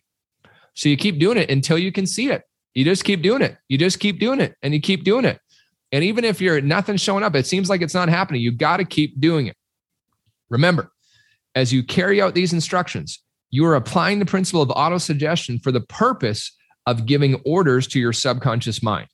So 0.74 0.88
you 0.88 0.96
keep 0.96 1.18
doing 1.18 1.36
it 1.36 1.50
until 1.50 1.78
you 1.78 1.90
can 1.90 2.06
see 2.06 2.30
it. 2.30 2.42
You 2.74 2.84
just 2.84 3.04
keep 3.04 3.22
doing 3.22 3.42
it. 3.42 3.56
You 3.68 3.76
just 3.78 3.98
keep 3.98 4.20
doing 4.20 4.40
it 4.40 4.54
and 4.62 4.72
you 4.72 4.80
keep 4.80 5.04
doing 5.04 5.24
it. 5.24 5.40
And 5.92 6.04
even 6.04 6.24
if 6.24 6.40
you're 6.40 6.60
nothing 6.60 6.96
showing 6.96 7.24
up, 7.24 7.34
it 7.34 7.46
seems 7.46 7.68
like 7.68 7.82
it's 7.82 7.94
not 7.94 8.08
happening. 8.08 8.40
You 8.40 8.52
got 8.52 8.76
to 8.76 8.84
keep 8.84 9.20
doing 9.20 9.48
it. 9.48 9.56
Remember, 10.48 10.92
as 11.56 11.72
you 11.72 11.82
carry 11.82 12.22
out 12.22 12.34
these 12.34 12.52
instructions, 12.52 13.20
you 13.50 13.66
are 13.66 13.74
applying 13.74 14.20
the 14.20 14.26
principle 14.26 14.62
of 14.62 14.68
autosuggestion 14.68 15.60
for 15.60 15.72
the 15.72 15.80
purpose 15.80 16.56
of 16.86 17.06
giving 17.06 17.34
orders 17.44 17.88
to 17.88 17.98
your 17.98 18.12
subconscious 18.12 18.82
mind. 18.82 19.08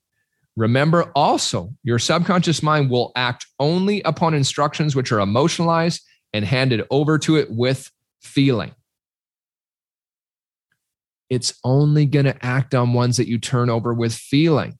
Remember 0.57 1.13
also, 1.15 1.75
your 1.83 1.99
subconscious 1.99 2.63
mind 2.63 2.91
will 2.91 3.13
act 3.15 3.47
only 3.61 4.01
upon 4.03 4.35
instructions 4.35 4.97
which 4.97 5.13
are 5.13 5.21
emotionalized 5.21 6.03
and 6.33 6.45
handed 6.45 6.85
over 6.91 7.19
to 7.19 7.37
it 7.37 7.51
with 7.51 7.91
feeling 8.23 8.75
it's 11.31 11.59
only 11.65 12.07
going 12.07 12.27
to 12.27 12.45
act 12.45 12.75
on 12.75 12.93
ones 12.93 13.17
that 13.17 13.29
you 13.29 13.39
turn 13.39 13.71
over 13.71 13.93
with 13.93 14.15
feeling. 14.15 14.79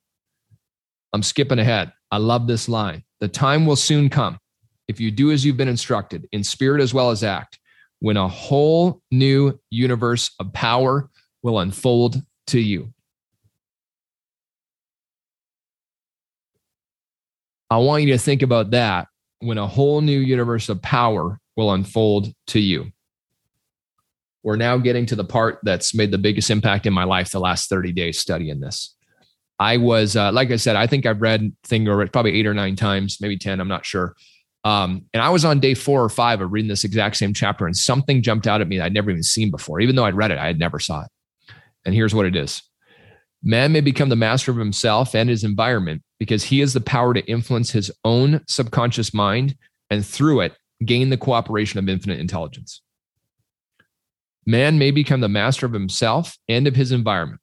I'm 1.13 1.23
skipping 1.23 1.59
ahead. 1.59 1.93
I 2.11 2.19
love 2.19 2.47
this 2.47 2.69
line. 2.69 3.03
The 3.21 3.29
time 3.29 3.67
will 3.67 3.77
soon 3.77 4.09
come 4.09 4.39
if 4.89 5.01
you 5.01 5.11
do 5.11 5.33
as 5.33 5.45
you've 5.45 5.57
been 5.57 5.69
instructed 5.69 6.29
in 6.33 6.45
spirit 6.45 6.81
as 6.81 6.95
well 6.95 7.11
as 7.11 7.25
act, 7.25 7.59
when 8.01 8.17
a 8.17 8.29
whole 8.29 9.01
new 9.11 9.59
universe 9.71 10.31
of 10.39 10.53
power 10.53 11.11
will 11.43 11.59
unfold 11.59 12.23
to 12.49 12.61
you. 12.61 12.93
I 17.71 17.79
want 17.79 18.05
you 18.05 18.13
to 18.13 18.19
think 18.19 18.43
about 18.43 18.71
that 18.71 19.09
when 19.41 19.59
a 19.59 19.67
whole 19.67 20.01
new 20.01 20.19
universe 20.19 20.69
of 20.69 20.81
power 20.83 21.39
will 21.57 21.73
unfold 21.73 22.33
to 22.49 22.61
you 22.61 22.93
we're 24.47 24.55
now 24.55 24.79
getting 24.79 25.05
to 25.05 25.17
the 25.17 25.25
part 25.25 25.59
that's 25.65 25.93
made 25.93 26.13
the 26.13 26.19
biggest 26.19 26.51
impact 26.51 26.87
in 26.87 26.93
my 26.93 27.03
life 27.03 27.33
the 27.33 27.41
last 27.41 27.69
30 27.69 27.91
days 27.91 28.21
studying 28.21 28.61
this. 28.61 28.95
I 29.59 29.77
was, 29.77 30.15
uh, 30.15 30.31
like 30.31 30.53
I 30.53 30.57
said, 30.57 30.77
I 30.77 30.87
think 30.87 31.05
I've 31.05 31.21
read 31.21 31.53
thing 31.65 31.89
or 31.89 32.07
probably 32.07 32.39
eight 32.39 32.47
or 32.47 32.55
nine 32.55 32.77
times, 32.77 33.19
maybe 33.21 33.37
10, 33.37 33.59
I'm 33.59 33.67
not 33.67 33.85
sure. 33.85 34.15
Um, 34.63 35.07
and 35.13 35.21
I 35.21 35.31
was 35.31 35.45
on 35.45 35.59
day 35.59 35.75
four 35.75 36.01
or 36.01 36.09
five 36.09 36.41
of 36.41 36.53
reading 36.53 36.69
this 36.69 36.85
exact 36.85 37.17
same 37.17 37.35
chapter, 37.35 37.67
and 37.67 37.77
something 37.77 38.23
jumped 38.23 38.47
out 38.47 38.61
at 38.61 38.69
me 38.69 38.79
that 38.79 38.85
I'd 38.85 38.95
never 38.95 39.11
even 39.11 39.25
seen 39.25 39.51
before. 39.51 39.81
Even 39.81 39.97
though 39.97 40.05
I'd 40.05 40.15
read 40.15 40.31
it, 40.31 40.39
I 40.39 40.47
had 40.47 40.61
never 40.61 40.79
saw 40.79 41.03
it. 41.03 41.09
And 41.85 41.93
here's 41.93 42.15
what 42.15 42.27
it 42.27 42.37
is 42.37 42.63
Man 43.49 43.71
may 43.71 43.81
become 43.81 44.09
the 44.09 44.17
master 44.17 44.51
of 44.51 44.57
himself 44.57 45.15
and 45.15 45.29
his 45.29 45.45
environment 45.45 46.03
because 46.19 46.43
he 46.43 46.59
has 46.59 46.73
the 46.73 46.81
power 46.81 47.15
to 47.15 47.25
influence 47.27 47.71
his 47.71 47.93
own 48.05 48.41
subconscious 48.49 49.15
mind 49.15 49.55
and 49.89 50.05
through 50.05 50.41
it 50.41 50.57
gain 50.85 51.11
the 51.11 51.17
cooperation 51.17 51.79
of 51.79 51.89
infinite 51.89 52.19
intelligence. 52.19 52.83
Man 54.47 54.81
may 54.81 54.91
become 54.91 55.21
the 55.21 55.29
master 55.29 55.65
of 55.65 55.73
himself 55.73 56.37
and 56.49 56.67
of 56.67 56.75
his 56.75 56.91
environment 56.91 57.41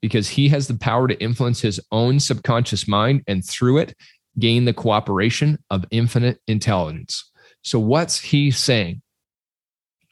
because 0.00 0.26
he 0.26 0.48
has 0.48 0.68
the 0.68 0.78
power 0.78 1.06
to 1.06 1.22
influence 1.22 1.60
his 1.60 1.78
own 1.92 2.18
subconscious 2.18 2.88
mind 2.88 3.22
and 3.26 3.44
through 3.44 3.76
it 3.76 3.94
gain 4.38 4.64
the 4.64 4.72
cooperation 4.72 5.58
of 5.68 5.84
infinite 5.90 6.40
intelligence. 6.46 7.30
So, 7.60 7.78
what's 7.78 8.18
he 8.18 8.50
saying? 8.52 9.02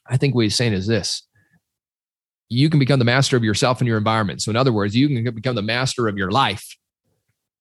I 0.07 0.18
think 0.18 0.35
what 0.35 0.42
he's 0.42 0.55
saying 0.55 0.74
is 0.74 0.87
this 0.87 1.26
you 2.51 2.69
can 2.69 2.81
become 2.81 2.99
the 2.99 3.05
master 3.05 3.37
of 3.37 3.45
yourself 3.45 3.81
and 3.81 3.89
your 3.89 3.97
environment. 3.97 4.43
So, 4.43 4.51
in 4.51 4.57
other 4.57 4.73
words, 4.73 4.95
you 4.95 5.09
can 5.09 5.35
become 5.35 5.55
the 5.55 5.63
master 5.63 6.09
of 6.09 6.19
your 6.19 6.33
life 6.33 6.77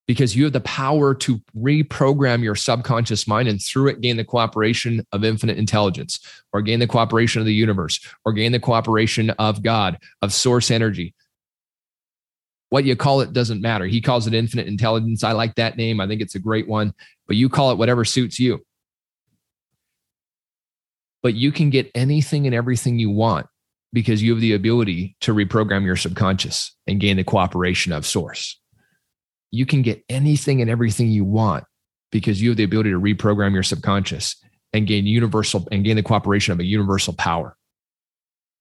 because 0.08 0.36
you 0.36 0.44
have 0.44 0.54
the 0.54 0.62
power 0.62 1.14
to 1.14 1.40
reprogram 1.56 2.42
your 2.42 2.56
subconscious 2.56 3.28
mind 3.28 3.48
and 3.48 3.62
through 3.62 3.90
it 3.90 4.02
gain 4.02 4.18
the 4.18 4.26
cooperation 4.26 5.06
of 5.12 5.24
infinite 5.24 5.60
intelligence 5.60 6.20
or 6.52 6.64
gain 6.64 6.80
the 6.80 6.88
cooperation 6.88 7.40
of 7.40 7.46
the 7.46 7.54
universe 7.54 8.00
or 8.26 8.34
gain 8.34 8.52
the 8.52 8.60
cooperation 8.60 9.30
of 9.32 9.62
God, 9.62 10.00
of 10.24 10.34
source 10.34 10.72
energy. 10.72 11.14
What 12.70 12.86
you 12.86 12.96
call 12.96 13.22
it 13.22 13.34
doesn't 13.34 13.62
matter. 13.62 13.86
He 13.86 14.02
calls 14.02 14.26
it 14.26 14.34
infinite 14.34 14.66
intelligence. 14.66 15.24
I 15.24 15.34
like 15.34 15.54
that 15.56 15.78
name. 15.78 16.00
I 16.00 16.08
think 16.08 16.22
it's 16.22 16.36
a 16.36 16.40
great 16.40 16.68
one, 16.68 16.94
but 17.28 17.36
you 17.36 17.48
call 17.48 17.72
it 17.72 17.78
whatever 17.78 18.04
suits 18.04 18.40
you. 18.40 18.66
But 21.22 21.36
you 21.36 21.52
can 21.52 21.70
get 21.70 21.92
anything 21.94 22.48
and 22.48 22.56
everything 22.56 22.98
you 22.98 23.12
want 23.12 23.46
because 23.92 24.22
you 24.22 24.32
have 24.32 24.42
the 24.42 24.54
ability 24.54 25.16
to 25.22 25.34
reprogram 25.34 25.84
your 25.84 25.96
subconscious 25.96 26.76
and 26.88 27.00
gain 27.00 27.18
the 27.18 27.24
cooperation 27.24 27.92
of 27.92 28.06
source 28.06 28.60
you 29.52 29.66
can 29.66 29.82
get 29.82 30.04
anything 30.10 30.62
and 30.62 30.70
everything 30.70 31.10
you 31.10 31.24
want 31.24 31.64
because 32.12 32.42
you 32.42 32.50
have 32.50 32.58
the 32.58 32.64
ability 32.64 32.92
to 32.92 33.00
reprogram 33.00 33.54
your 33.54 33.64
subconscious 33.64 34.36
and 34.74 34.88
gain 34.88 35.06
universal 35.06 35.68
and 35.72 35.84
gain 35.84 35.96
the 35.96 36.04
cooperation 36.04 36.52
of 36.52 36.60
a 36.60 36.66
universal 36.66 37.14
power. 37.14 37.56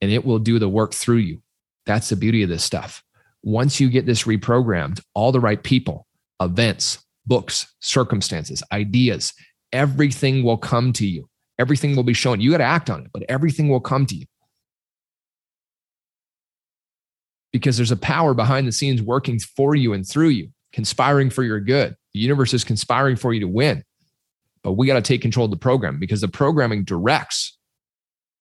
And 0.00 0.10
it 0.10 0.24
will 0.24 0.38
do 0.38 0.58
the 0.58 0.68
work 0.68 0.94
through 0.94 1.16
you. 1.16 1.42
That's 1.86 2.08
the 2.08 2.16
beauty 2.16 2.42
of 2.42 2.48
this 2.48 2.64
stuff. 2.64 3.02
Once 3.42 3.80
you 3.80 3.88
get 3.88 4.06
this 4.06 4.24
reprogrammed, 4.24 5.00
all 5.14 5.32
the 5.32 5.40
right 5.40 5.62
people, 5.62 6.06
events, 6.40 6.98
books, 7.26 7.72
circumstances, 7.80 8.62
ideas, 8.72 9.32
everything 9.72 10.42
will 10.42 10.58
come 10.58 10.92
to 10.94 11.06
you. 11.06 11.28
Everything 11.58 11.96
will 11.96 12.04
be 12.04 12.14
shown. 12.14 12.40
You 12.40 12.52
got 12.52 12.58
to 12.58 12.64
act 12.64 12.88
on 12.88 13.02
it, 13.02 13.10
but 13.12 13.24
everything 13.28 13.68
will 13.68 13.80
come 13.80 14.06
to 14.06 14.14
you. 14.14 14.26
Because 17.52 17.76
there's 17.76 17.90
a 17.90 17.96
power 17.96 18.34
behind 18.34 18.66
the 18.66 18.72
scenes 18.72 19.02
working 19.02 19.38
for 19.38 19.74
you 19.74 19.92
and 19.92 20.06
through 20.06 20.28
you, 20.28 20.50
conspiring 20.72 21.30
for 21.30 21.42
your 21.42 21.60
good. 21.60 21.96
The 22.14 22.20
universe 22.20 22.54
is 22.54 22.64
conspiring 22.64 23.16
for 23.16 23.32
you 23.32 23.40
to 23.40 23.48
win. 23.48 23.84
But 24.62 24.72
we 24.72 24.86
got 24.86 24.94
to 24.94 25.02
take 25.02 25.22
control 25.22 25.44
of 25.44 25.50
the 25.50 25.56
program 25.56 25.98
because 25.98 26.20
the 26.20 26.28
programming 26.28 26.84
directs 26.84 27.56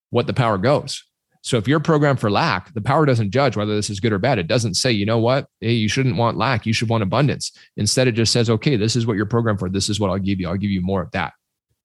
what 0.10 0.28
the 0.28 0.34
power 0.34 0.58
goes. 0.58 1.04
So 1.42 1.58
if 1.58 1.68
you're 1.68 1.80
programmed 1.80 2.20
for 2.20 2.30
lack, 2.30 2.74
the 2.74 2.82
power 2.82 3.06
doesn't 3.06 3.32
judge 3.32 3.56
whether 3.56 3.74
this 3.76 3.90
is 3.90 4.00
good 4.00 4.12
or 4.12 4.20
bad. 4.20 4.40
It 4.40 4.48
doesn't 4.48 4.74
say, 4.74 4.92
you 4.92 5.06
know 5.06 5.20
what, 5.20 5.48
hey, 5.62 5.74
you 5.74 5.88
shouldn't 5.88 6.18
want 6.18 6.38
lack. 6.38 6.66
You 6.66 6.74
should 6.74 6.90
want 6.90 7.04
abundance. 7.04 7.52
Instead, 7.78 8.08
it 8.08 8.14
just 8.14 8.34
says, 8.34 8.50
okay, 8.50 8.76
this 8.76 8.96
is 8.96 9.08
what 9.08 9.16
you're 9.16 9.26
programmed 9.26 9.60
for. 9.60 9.70
This 9.70 9.90
is 9.90 10.00
what 10.00 10.10
I'll 10.10 10.18
give 10.18 10.40
you. 10.42 10.50
I'll 10.50 10.58
give 10.58 10.72
you 10.72 10.82
more 10.82 11.02
of 11.02 11.12
that. 11.12 11.34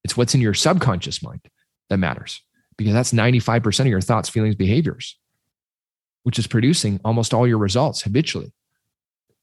It's 0.02 0.16
what's 0.16 0.34
in 0.34 0.40
your 0.40 0.54
subconscious 0.54 1.22
mind 1.22 1.42
that 1.90 1.98
matters 1.98 2.42
because 2.76 2.94
that's 2.94 3.12
95% 3.12 3.80
of 3.80 3.86
your 3.86 4.00
thoughts, 4.00 4.28
feelings, 4.28 4.56
behaviors, 4.56 5.16
which 6.22 6.38
is 6.38 6.46
producing 6.46 7.00
almost 7.04 7.34
all 7.34 7.46
your 7.46 7.58
results 7.58 8.02
habitually. 8.02 8.52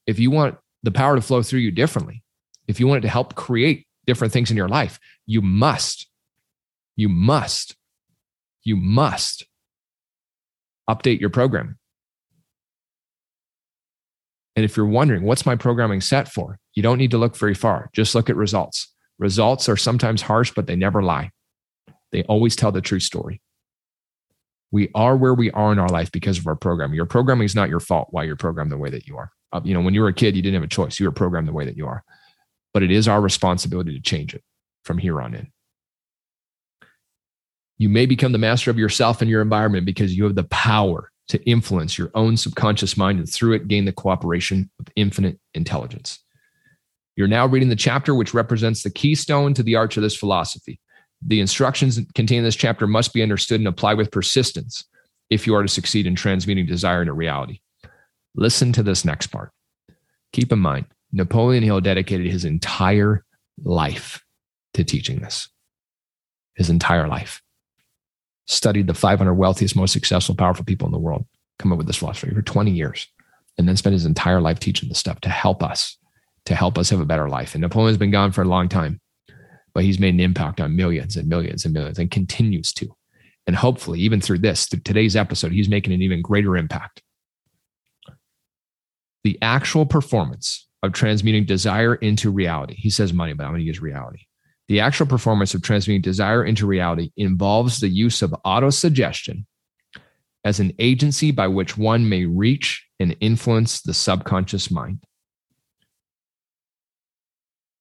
If 0.06 0.18
you 0.18 0.30
want 0.30 0.58
the 0.82 0.90
power 0.90 1.16
to 1.16 1.22
flow 1.22 1.42
through 1.42 1.60
you 1.60 1.70
differently, 1.70 2.22
if 2.66 2.80
you 2.80 2.86
want 2.86 2.98
it 2.98 3.02
to 3.02 3.12
help 3.12 3.34
create 3.34 3.86
different 4.06 4.32
things 4.32 4.50
in 4.50 4.56
your 4.56 4.68
life, 4.68 4.98
you 5.26 5.42
must, 5.42 6.08
you 6.96 7.08
must, 7.08 7.76
you 8.62 8.76
must 8.76 9.46
update 10.88 11.20
your 11.20 11.30
program. 11.30 11.78
And 14.56 14.64
if 14.64 14.76
you're 14.76 14.86
wondering, 14.86 15.22
what's 15.22 15.46
my 15.46 15.56
programming 15.56 16.00
set 16.00 16.28
for? 16.28 16.58
You 16.74 16.82
don't 16.82 16.98
need 16.98 17.12
to 17.12 17.18
look 17.18 17.36
very 17.36 17.54
far. 17.54 17.88
Just 17.92 18.14
look 18.14 18.28
at 18.28 18.36
results. 18.36 18.92
Results 19.18 19.68
are 19.68 19.76
sometimes 19.76 20.22
harsh, 20.22 20.52
but 20.54 20.66
they 20.66 20.76
never 20.76 21.02
lie. 21.02 21.30
They 22.10 22.24
always 22.24 22.56
tell 22.56 22.72
the 22.72 22.80
true 22.80 23.00
story. 23.00 23.40
We 24.72 24.88
are 24.94 25.16
where 25.16 25.34
we 25.34 25.50
are 25.50 25.72
in 25.72 25.78
our 25.78 25.88
life 25.88 26.12
because 26.12 26.38
of 26.38 26.46
our 26.46 26.56
programming. 26.56 26.96
Your 26.96 27.06
programming 27.06 27.44
is 27.44 27.54
not 27.54 27.68
your 27.68 27.80
fault 27.80 28.08
why 28.10 28.24
you're 28.24 28.36
programmed 28.36 28.70
the 28.70 28.78
way 28.78 28.90
that 28.90 29.06
you 29.06 29.16
are. 29.16 29.32
Uh, 29.52 29.60
you 29.64 29.74
know, 29.74 29.80
when 29.80 29.94
you 29.94 30.00
were 30.00 30.08
a 30.08 30.14
kid, 30.14 30.36
you 30.36 30.42
didn't 30.42 30.54
have 30.54 30.62
a 30.62 30.68
choice. 30.68 31.00
You 31.00 31.06
were 31.06 31.12
programmed 31.12 31.48
the 31.48 31.52
way 31.52 31.64
that 31.64 31.76
you 31.76 31.86
are. 31.86 32.04
But 32.72 32.84
it 32.84 32.90
is 32.90 33.08
our 33.08 33.20
responsibility 33.20 33.92
to 33.92 34.00
change 34.00 34.34
it 34.34 34.44
from 34.84 34.98
here 34.98 35.20
on 35.20 35.34
in. 35.34 35.48
You 37.78 37.88
may 37.88 38.06
become 38.06 38.32
the 38.32 38.38
master 38.38 38.70
of 38.70 38.78
yourself 38.78 39.20
and 39.22 39.30
your 39.30 39.42
environment 39.42 39.86
because 39.86 40.16
you 40.16 40.24
have 40.24 40.34
the 40.34 40.44
power 40.44 41.10
to 41.28 41.42
influence 41.48 41.96
your 41.96 42.10
own 42.14 42.36
subconscious 42.36 42.96
mind 42.96 43.18
and 43.18 43.28
through 43.28 43.54
it 43.54 43.68
gain 43.68 43.86
the 43.86 43.92
cooperation 43.92 44.70
of 44.78 44.86
infinite 44.96 45.40
intelligence. 45.54 46.20
You're 47.16 47.28
now 47.28 47.46
reading 47.46 47.68
the 47.68 47.76
chapter 47.76 48.14
which 48.14 48.34
represents 48.34 48.82
the 48.82 48.90
keystone 48.90 49.54
to 49.54 49.62
the 49.62 49.76
arch 49.76 49.96
of 49.96 50.02
this 50.02 50.16
philosophy. 50.16 50.80
The 51.26 51.40
instructions 51.40 52.00
contained 52.14 52.38
in 52.38 52.44
this 52.44 52.56
chapter 52.56 52.86
must 52.86 53.12
be 53.12 53.22
understood 53.22 53.60
and 53.60 53.68
applied 53.68 53.98
with 53.98 54.10
persistence 54.10 54.84
if 55.28 55.46
you 55.46 55.54
are 55.54 55.62
to 55.62 55.68
succeed 55.68 56.06
in 56.06 56.14
transmuting 56.14 56.66
desire 56.66 57.02
into 57.02 57.12
reality. 57.12 57.60
Listen 58.34 58.72
to 58.72 58.82
this 58.82 59.04
next 59.04 59.28
part. 59.28 59.52
Keep 60.32 60.52
in 60.52 60.58
mind, 60.58 60.86
Napoleon 61.12 61.62
Hill 61.62 61.80
dedicated 61.80 62.26
his 62.26 62.44
entire 62.44 63.24
life 63.62 64.24
to 64.74 64.84
teaching 64.84 65.20
this. 65.20 65.48
His 66.54 66.70
entire 66.70 67.08
life 67.08 67.42
studied 68.46 68.86
the 68.86 68.94
500 68.94 69.34
wealthiest, 69.34 69.76
most 69.76 69.92
successful, 69.92 70.34
powerful 70.34 70.64
people 70.64 70.86
in 70.86 70.92
the 70.92 70.98
world, 70.98 71.26
come 71.58 71.72
up 71.72 71.78
with 71.78 71.86
this 71.86 71.96
philosophy 71.96 72.34
for 72.34 72.42
20 72.42 72.70
years, 72.70 73.06
and 73.58 73.68
then 73.68 73.76
spent 73.76 73.92
his 73.92 74.06
entire 74.06 74.40
life 74.40 74.58
teaching 74.58 74.88
this 74.88 74.98
stuff 74.98 75.20
to 75.20 75.28
help 75.28 75.62
us, 75.62 75.96
to 76.46 76.54
help 76.54 76.78
us 76.78 76.90
have 76.90 77.00
a 77.00 77.06
better 77.06 77.28
life. 77.28 77.54
And 77.54 77.62
Napoleon's 77.62 77.98
been 77.98 78.10
gone 78.10 78.32
for 78.32 78.42
a 78.42 78.48
long 78.48 78.68
time, 78.68 79.00
but 79.74 79.84
he's 79.84 79.98
made 79.98 80.14
an 80.14 80.20
impact 80.20 80.60
on 80.60 80.76
millions 80.76 81.16
and 81.16 81.28
millions 81.28 81.64
and 81.64 81.74
millions 81.74 81.98
and 81.98 82.10
continues 82.10 82.72
to. 82.74 82.94
And 83.46 83.56
hopefully, 83.56 84.00
even 84.00 84.20
through 84.20 84.38
this, 84.38 84.66
through 84.66 84.80
today's 84.80 85.16
episode, 85.16 85.52
he's 85.52 85.68
making 85.68 85.92
an 85.92 86.02
even 86.02 86.22
greater 86.22 86.56
impact. 86.56 87.02
The 89.24 89.38
actual 89.42 89.86
performance 89.86 90.68
of 90.82 90.92
transmuting 90.92 91.44
desire 91.44 91.94
into 91.94 92.30
reality. 92.30 92.74
He 92.74 92.90
says 92.90 93.12
money, 93.12 93.32
but 93.32 93.44
I'm 93.44 93.50
going 93.50 93.60
to 93.60 93.66
use 93.66 93.82
reality 93.82 94.26
the 94.70 94.78
actual 94.78 95.06
performance 95.06 95.52
of 95.52 95.62
transmuting 95.62 96.00
desire 96.00 96.44
into 96.44 96.64
reality 96.64 97.10
involves 97.16 97.80
the 97.80 97.88
use 97.88 98.22
of 98.22 98.32
autosuggestion 98.46 99.44
as 100.44 100.60
an 100.60 100.72
agency 100.78 101.32
by 101.32 101.48
which 101.48 101.76
one 101.76 102.08
may 102.08 102.24
reach 102.24 102.86
and 103.00 103.16
influence 103.18 103.82
the 103.82 103.92
subconscious 103.92 104.70
mind. 104.70 105.02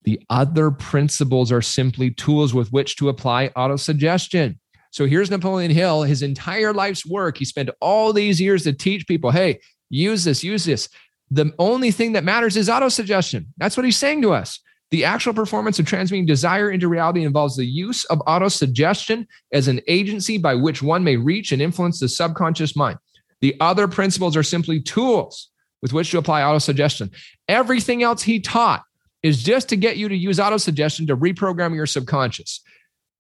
The 0.04 0.22
other 0.30 0.72
principles 0.72 1.52
are 1.52 1.62
simply 1.62 2.12
tools 2.12 2.54
with 2.54 2.72
which 2.72 2.96
to 2.98 3.10
apply 3.10 3.50
autosuggestion. 3.50 4.58
So 4.92 5.06
here's 5.06 5.30
Napoleon 5.30 5.72
Hill, 5.72 6.04
his 6.04 6.24
entire 6.24 6.74
life's 6.74 7.06
work. 7.06 7.38
He 7.38 7.46
spent 7.46 7.70
all 7.80 8.12
these 8.12 8.42
years 8.42 8.64
to 8.64 8.74
teach 8.74 9.08
people 9.08 9.32
hey, 9.32 9.60
use 9.90 10.24
this, 10.24 10.44
use 10.44 10.66
this. 10.66 10.90
The 11.32 11.54
only 11.60 11.92
thing 11.92 12.14
that 12.14 12.24
matters 12.24 12.58
is 12.58 12.70
autosuggestion. 12.70 13.46
That's 13.58 13.78
what 13.78 13.86
he's 13.86 13.98
saying 13.98 14.24
to 14.24 14.34
us. 14.34 14.60
The 14.92 15.06
actual 15.06 15.34
performance 15.34 15.78
of 15.78 15.86
transmuting 15.86 16.26
desire 16.26 16.72
into 16.72 16.88
reality 16.88 17.24
involves 17.24 17.56
the 17.56 17.66
use 17.66 18.06
of 18.06 18.18
autosuggestion 18.20 19.28
as 19.54 19.68
an 19.68 19.82
agency 19.88 20.40
by 20.40 20.56
which 20.56 20.82
one 20.82 21.04
may 21.04 21.16
reach 21.16 21.52
and 21.52 21.62
influence 21.62 22.00
the 22.00 22.10
subconscious 22.10 22.76
mind. 22.76 22.98
The 23.42 23.56
other 23.60 23.88
principles 23.88 24.36
are 24.36 24.44
simply 24.44 24.82
tools 24.82 25.50
with 25.84 25.94
which 25.94 26.10
to 26.12 26.18
apply 26.18 26.42
autosuggestion. 26.42 27.12
Everything 27.48 28.02
else 28.02 28.24
he 28.24 28.40
taught 28.40 28.84
is 29.24 29.44
just 29.44 29.70
to 29.70 29.76
get 29.76 29.98
you 29.98 30.10
to 30.10 30.16
use 30.16 30.40
auto 30.40 30.58
suggestion 30.58 31.08
to 31.08 31.18
reprogram 31.18 31.76
your 31.76 31.86
subconscious. 31.86 32.62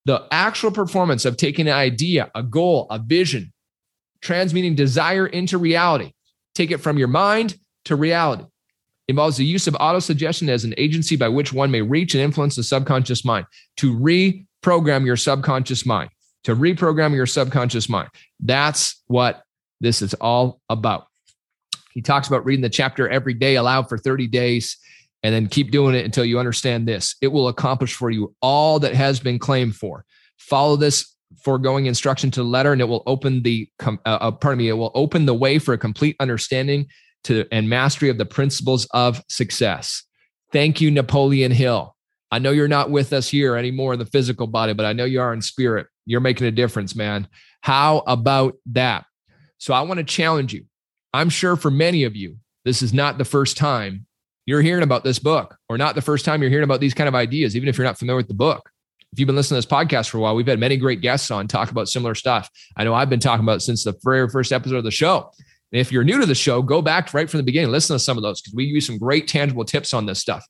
The 0.05 0.25
actual 0.31 0.71
performance 0.71 1.25
of 1.25 1.37
taking 1.37 1.67
an 1.67 1.73
idea, 1.73 2.31
a 2.33 2.41
goal, 2.41 2.87
a 2.89 2.99
vision, 2.99 3.53
transmuting 4.21 4.75
desire 4.75 5.27
into 5.27 5.57
reality, 5.57 6.13
take 6.55 6.71
it 6.71 6.77
from 6.77 6.97
your 6.97 7.07
mind 7.07 7.57
to 7.85 7.95
reality 7.95 8.45
involves 9.09 9.37
the 9.37 9.45
use 9.45 9.65
of 9.65 9.75
auto 9.79 9.97
suggestion 9.97 10.49
as 10.49 10.63
an 10.63 10.75
agency 10.77 11.15
by 11.15 11.27
which 11.27 11.51
one 11.51 11.71
may 11.71 11.81
reach 11.81 12.13
and 12.13 12.23
influence 12.23 12.55
the 12.55 12.63
subconscious 12.63 13.25
mind 13.25 13.43
to 13.75 13.97
reprogram 13.97 15.03
your 15.03 15.17
subconscious 15.17 15.83
mind, 15.83 16.11
to 16.43 16.55
reprogram 16.55 17.15
your 17.15 17.25
subconscious 17.25 17.89
mind. 17.89 18.07
That's 18.39 19.01
what 19.07 19.41
this 19.81 20.03
is 20.03 20.13
all 20.15 20.61
about. 20.69 21.07
He 21.91 22.03
talks 22.03 22.27
about 22.27 22.45
reading 22.45 22.61
the 22.61 22.69
chapter 22.69 23.09
every 23.09 23.33
day 23.33 23.55
aloud 23.55 23.89
for 23.89 23.97
30 23.97 24.27
days 24.27 24.77
and 25.23 25.33
then 25.33 25.47
keep 25.47 25.71
doing 25.71 25.95
it 25.95 26.05
until 26.05 26.25
you 26.25 26.39
understand 26.39 26.87
this. 26.87 27.15
It 27.21 27.27
will 27.27 27.47
accomplish 27.47 27.95
for 27.95 28.09
you 28.09 28.35
all 28.41 28.79
that 28.79 28.93
has 28.93 29.19
been 29.19 29.39
claimed 29.39 29.75
for. 29.75 30.05
Follow 30.37 30.75
this 30.75 31.15
foregoing 31.43 31.85
instruction 31.85 32.31
to 32.31 32.41
the 32.41 32.47
letter 32.47 32.71
and 32.71 32.81
it 32.81 32.87
will 32.87 33.03
open 33.05 33.43
the 33.43 33.69
uh, 33.85 33.97
uh, 34.05 34.31
pardon 34.31 34.57
me 34.57 34.67
it 34.67 34.73
will 34.73 34.91
open 34.95 35.25
the 35.25 35.33
way 35.33 35.59
for 35.59 35.73
a 35.73 35.77
complete 35.77 36.15
understanding 36.19 36.87
to 37.23 37.45
and 37.51 37.69
mastery 37.69 38.09
of 38.09 38.17
the 38.17 38.25
principles 38.25 38.85
of 38.91 39.21
success. 39.29 40.03
Thank 40.51 40.81
you, 40.81 40.89
Napoleon 40.89 41.51
Hill. 41.51 41.95
I 42.31 42.39
know 42.39 42.51
you're 42.51 42.67
not 42.67 42.89
with 42.89 43.13
us 43.13 43.29
here 43.29 43.55
anymore 43.55 43.93
in 43.93 43.99
the 43.99 44.05
physical 44.05 44.47
body, 44.47 44.73
but 44.73 44.85
I 44.85 44.93
know 44.93 45.05
you 45.05 45.21
are 45.21 45.33
in 45.33 45.41
spirit. 45.41 45.87
You're 46.05 46.21
making 46.21 46.47
a 46.47 46.51
difference, 46.51 46.95
man. 46.95 47.27
How 47.61 47.99
about 48.07 48.55
that? 48.67 49.05
So 49.57 49.73
I 49.73 49.81
want 49.81 49.99
to 49.99 50.03
challenge 50.03 50.53
you. 50.53 50.65
I'm 51.13 51.29
sure 51.29 51.55
for 51.55 51.71
many 51.71 52.03
of 52.03 52.15
you, 52.15 52.37
this 52.65 52.81
is 52.81 52.93
not 52.93 53.17
the 53.17 53.25
first 53.25 53.57
time 53.57 54.05
you're 54.49 54.61
hearing 54.61 54.83
about 54.83 55.03
this 55.03 55.19
book, 55.19 55.55
or 55.69 55.77
not 55.77 55.95
the 55.95 56.01
first 56.01 56.25
time 56.25 56.41
you're 56.41 56.49
hearing 56.49 56.63
about 56.63 56.79
these 56.79 56.95
kind 56.95 57.07
of 57.07 57.15
ideas, 57.15 57.55
even 57.55 57.69
if 57.69 57.77
you're 57.77 57.85
not 57.85 57.99
familiar 57.99 58.17
with 58.17 58.27
the 58.27 58.33
book. 58.33 58.69
If 59.13 59.19
you've 59.19 59.27
been 59.27 59.35
listening 59.35 59.61
to 59.61 59.67
this 59.67 59.73
podcast 59.73 60.09
for 60.09 60.17
a 60.17 60.21
while, 60.21 60.35
we've 60.35 60.47
had 60.47 60.59
many 60.59 60.75
great 60.75 61.01
guests 61.01 61.31
on 61.31 61.47
talk 61.47 61.71
about 61.71 61.87
similar 61.87 62.15
stuff. 62.15 62.49
I 62.75 62.83
know 62.83 62.93
I've 62.93 63.09
been 63.09 63.19
talking 63.19 63.45
about 63.45 63.61
since 63.61 63.83
the 63.83 63.95
very 64.03 64.27
first 64.27 64.51
episode 64.51 64.77
of 64.77 64.83
the 64.83 64.91
show. 64.91 65.31
And 65.71 65.79
if 65.79 65.91
you're 65.91 66.03
new 66.03 66.19
to 66.19 66.25
the 66.25 66.35
show, 66.35 66.61
go 66.61 66.81
back 66.81 67.13
right 67.13 67.29
from 67.29 67.37
the 67.37 67.43
beginning, 67.43 67.71
listen 67.71 67.95
to 67.95 67.99
some 67.99 68.17
of 68.17 68.23
those 68.23 68.41
because 68.41 68.55
we 68.55 68.65
use 68.65 68.87
some 68.87 68.97
great 68.97 69.27
tangible 69.27 69.65
tips 69.65 69.93
on 69.93 70.07
this 70.07 70.19
stuff. 70.19 70.43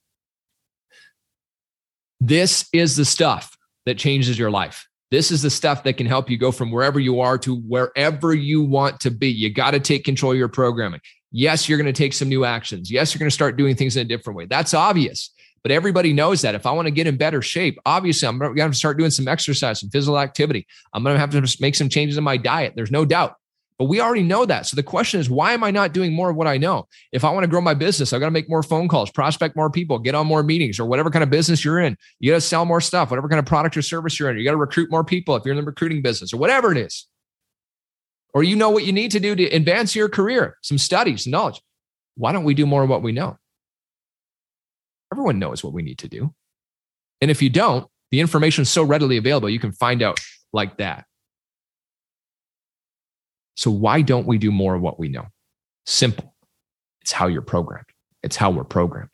This 2.21 2.67
is 2.73 2.95
the 2.95 3.05
stuff 3.05 3.57
that 3.85 3.97
changes 3.97 4.39
your 4.39 4.51
life. 4.51 4.87
This 5.11 5.31
is 5.31 5.41
the 5.41 5.49
stuff 5.49 5.83
that 5.83 5.97
can 5.97 6.05
help 6.05 6.29
you 6.29 6.37
go 6.37 6.51
from 6.51 6.71
wherever 6.71 6.99
you 6.99 7.21
are 7.21 7.37
to 7.39 7.55
wherever 7.55 8.33
you 8.33 8.61
want 8.61 8.99
to 9.01 9.11
be. 9.11 9.29
You 9.29 9.51
got 9.51 9.71
to 9.71 9.79
take 9.79 10.03
control 10.03 10.33
of 10.33 10.37
your 10.37 10.47
programming. 10.47 11.01
Yes, 11.31 11.69
you're 11.69 11.77
going 11.77 11.85
to 11.85 11.93
take 11.93 12.13
some 12.13 12.29
new 12.29 12.45
actions. 12.45 12.89
Yes, 12.89 13.13
you're 13.13 13.19
going 13.19 13.29
to 13.29 13.33
start 13.33 13.57
doing 13.57 13.75
things 13.75 13.95
in 13.95 14.05
a 14.05 14.09
different 14.09 14.37
way. 14.37 14.45
That's 14.45 14.73
obvious. 14.73 15.31
But 15.61 15.71
everybody 15.71 16.13
knows 16.13 16.41
that 16.41 16.55
if 16.55 16.65
I 16.65 16.71
want 16.71 16.87
to 16.87 16.91
get 16.91 17.05
in 17.05 17.17
better 17.17 17.41
shape, 17.41 17.77
obviously 17.85 18.27
I'm 18.27 18.39
going 18.39 18.55
to 18.55 18.61
have 18.61 18.71
to 18.71 18.77
start 18.77 18.97
doing 18.97 19.11
some 19.11 19.27
exercise, 19.27 19.81
some 19.81 19.89
physical 19.89 20.17
activity. 20.17 20.65
I'm 20.93 21.03
going 21.03 21.15
to 21.15 21.19
have 21.19 21.31
to 21.31 21.57
make 21.61 21.75
some 21.75 21.89
changes 21.89 22.17
in 22.17 22.23
my 22.23 22.37
diet. 22.37 22.73
There's 22.75 22.91
no 22.91 23.05
doubt. 23.05 23.35
But 23.77 23.85
we 23.85 24.01
already 24.01 24.23
know 24.23 24.45
that. 24.45 24.67
So 24.67 24.75
the 24.75 24.83
question 24.83 25.21
is, 25.21 25.29
why 25.29 25.53
am 25.53 25.63
I 25.63 25.71
not 25.71 25.93
doing 25.93 26.11
more 26.11 26.29
of 26.29 26.35
what 26.35 26.47
I 26.47 26.57
know? 26.57 26.87
If 27.13 27.23
I 27.23 27.31
want 27.31 27.45
to 27.45 27.47
grow 27.47 27.61
my 27.61 27.73
business, 27.73 28.11
I've 28.11 28.19
got 28.19 28.25
to 28.27 28.31
make 28.31 28.49
more 28.49 28.61
phone 28.61 28.89
calls, 28.89 29.09
prospect 29.09 29.55
more 29.55 29.69
people, 29.69 29.99
get 29.99 30.15
on 30.15 30.27
more 30.27 30.43
meetings, 30.43 30.79
or 30.79 30.85
whatever 30.85 31.09
kind 31.09 31.23
of 31.23 31.29
business 31.29 31.63
you're 31.63 31.79
in. 31.79 31.95
You 32.19 32.31
got 32.31 32.37
to 32.37 32.41
sell 32.41 32.65
more 32.65 32.81
stuff, 32.81 33.09
whatever 33.09 33.29
kind 33.29 33.39
of 33.39 33.45
product 33.45 33.77
or 33.77 33.81
service 33.81 34.19
you're 34.19 34.29
in. 34.29 34.37
You 34.37 34.43
got 34.43 34.51
to 34.51 34.57
recruit 34.57 34.91
more 34.91 35.05
people 35.05 35.35
if 35.37 35.45
you're 35.45 35.53
in 35.53 35.59
the 35.59 35.65
recruiting 35.65 36.01
business 36.01 36.33
or 36.33 36.37
whatever 36.37 36.73
it 36.73 36.77
is. 36.77 37.07
Or 38.33 38.43
you 38.43 38.55
know 38.55 38.69
what 38.69 38.85
you 38.85 38.93
need 38.93 39.11
to 39.11 39.19
do 39.19 39.35
to 39.35 39.45
advance 39.45 39.95
your 39.95 40.09
career, 40.09 40.57
some 40.61 40.77
studies, 40.77 41.23
some 41.23 41.31
knowledge. 41.31 41.61
Why 42.15 42.31
don't 42.31 42.43
we 42.43 42.53
do 42.53 42.65
more 42.65 42.83
of 42.83 42.89
what 42.89 43.01
we 43.01 43.11
know? 43.11 43.37
Everyone 45.11 45.39
knows 45.39 45.63
what 45.63 45.73
we 45.73 45.81
need 45.81 45.99
to 45.99 46.07
do. 46.07 46.33
And 47.21 47.31
if 47.31 47.41
you 47.41 47.49
don't, 47.49 47.87
the 48.11 48.19
information 48.19 48.61
is 48.63 48.69
so 48.69 48.83
readily 48.83 49.17
available, 49.17 49.49
you 49.49 49.59
can 49.59 49.71
find 49.71 50.01
out 50.01 50.19
like 50.53 50.77
that. 50.77 51.05
So 53.55 53.71
why 53.71 54.01
don't 54.01 54.27
we 54.27 54.37
do 54.37 54.51
more 54.51 54.75
of 54.75 54.81
what 54.81 54.99
we 54.99 55.09
know? 55.09 55.27
Simple. 55.85 56.33
It's 57.01 57.11
how 57.11 57.27
you're 57.27 57.41
programmed. 57.41 57.87
It's 58.23 58.35
how 58.35 58.51
we're 58.51 58.63
programmed. 58.63 59.13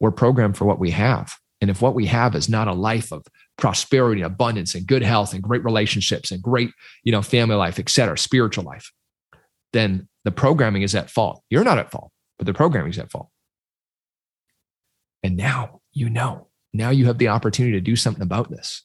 We're 0.00 0.10
programmed 0.10 0.56
for 0.56 0.64
what 0.66 0.78
we 0.78 0.90
have. 0.90 1.36
And 1.60 1.70
if 1.70 1.80
what 1.80 1.94
we 1.94 2.06
have 2.06 2.34
is 2.34 2.48
not 2.48 2.68
a 2.68 2.74
life 2.74 3.12
of 3.12 3.24
prosperity, 3.58 4.22
and 4.22 4.32
abundance, 4.32 4.74
and 4.74 4.86
good 4.86 5.02
health, 5.02 5.32
and 5.32 5.42
great 5.42 5.64
relationships, 5.64 6.30
and 6.30 6.42
great, 6.42 6.70
you 7.04 7.12
know, 7.12 7.22
family 7.22 7.56
life, 7.56 7.78
et 7.78 7.88
cetera, 7.88 8.16
spiritual 8.18 8.64
life, 8.64 8.92
then 9.72 10.08
the 10.24 10.30
programming 10.30 10.82
is 10.82 10.94
at 10.94 11.10
fault. 11.10 11.42
You're 11.50 11.64
not 11.64 11.78
at 11.78 11.90
fault, 11.90 12.10
but 12.38 12.46
the 12.46 12.54
programming 12.54 12.90
is 12.90 12.98
at 12.98 13.10
fault. 13.10 13.28
And 15.22 15.36
now 15.36 15.80
you 15.92 16.10
know. 16.10 16.48
Now 16.72 16.90
you 16.90 17.06
have 17.06 17.18
the 17.18 17.28
opportunity 17.28 17.72
to 17.72 17.80
do 17.80 17.96
something 17.96 18.22
about 18.22 18.50
this. 18.50 18.84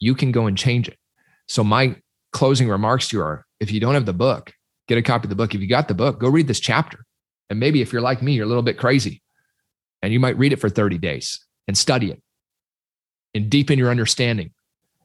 You 0.00 0.14
can 0.14 0.32
go 0.32 0.46
and 0.46 0.58
change 0.58 0.88
it. 0.88 0.98
So 1.46 1.62
my 1.62 1.96
closing 2.32 2.68
remarks 2.68 3.08
to 3.08 3.16
you 3.16 3.22
are 3.22 3.46
if 3.60 3.70
you 3.70 3.78
don't 3.78 3.94
have 3.94 4.06
the 4.06 4.12
book, 4.12 4.52
get 4.88 4.98
a 4.98 5.02
copy 5.02 5.26
of 5.26 5.30
the 5.30 5.36
book. 5.36 5.54
If 5.54 5.60
you 5.60 5.68
got 5.68 5.88
the 5.88 5.94
book, 5.94 6.18
go 6.18 6.28
read 6.28 6.48
this 6.48 6.60
chapter. 6.60 7.04
And 7.48 7.60
maybe 7.60 7.80
if 7.80 7.92
you're 7.92 8.02
like 8.02 8.22
me, 8.22 8.32
you're 8.32 8.46
a 8.46 8.48
little 8.48 8.62
bit 8.62 8.78
crazy 8.78 9.22
and 10.02 10.12
you 10.12 10.20
might 10.20 10.36
read 10.36 10.52
it 10.52 10.60
for 10.60 10.68
30 10.68 10.98
days 10.98 11.44
and 11.68 11.78
study 11.78 12.10
it 12.10 12.20
and 13.34 13.50
deepen 13.50 13.78
your 13.78 13.90
understanding 13.90 14.52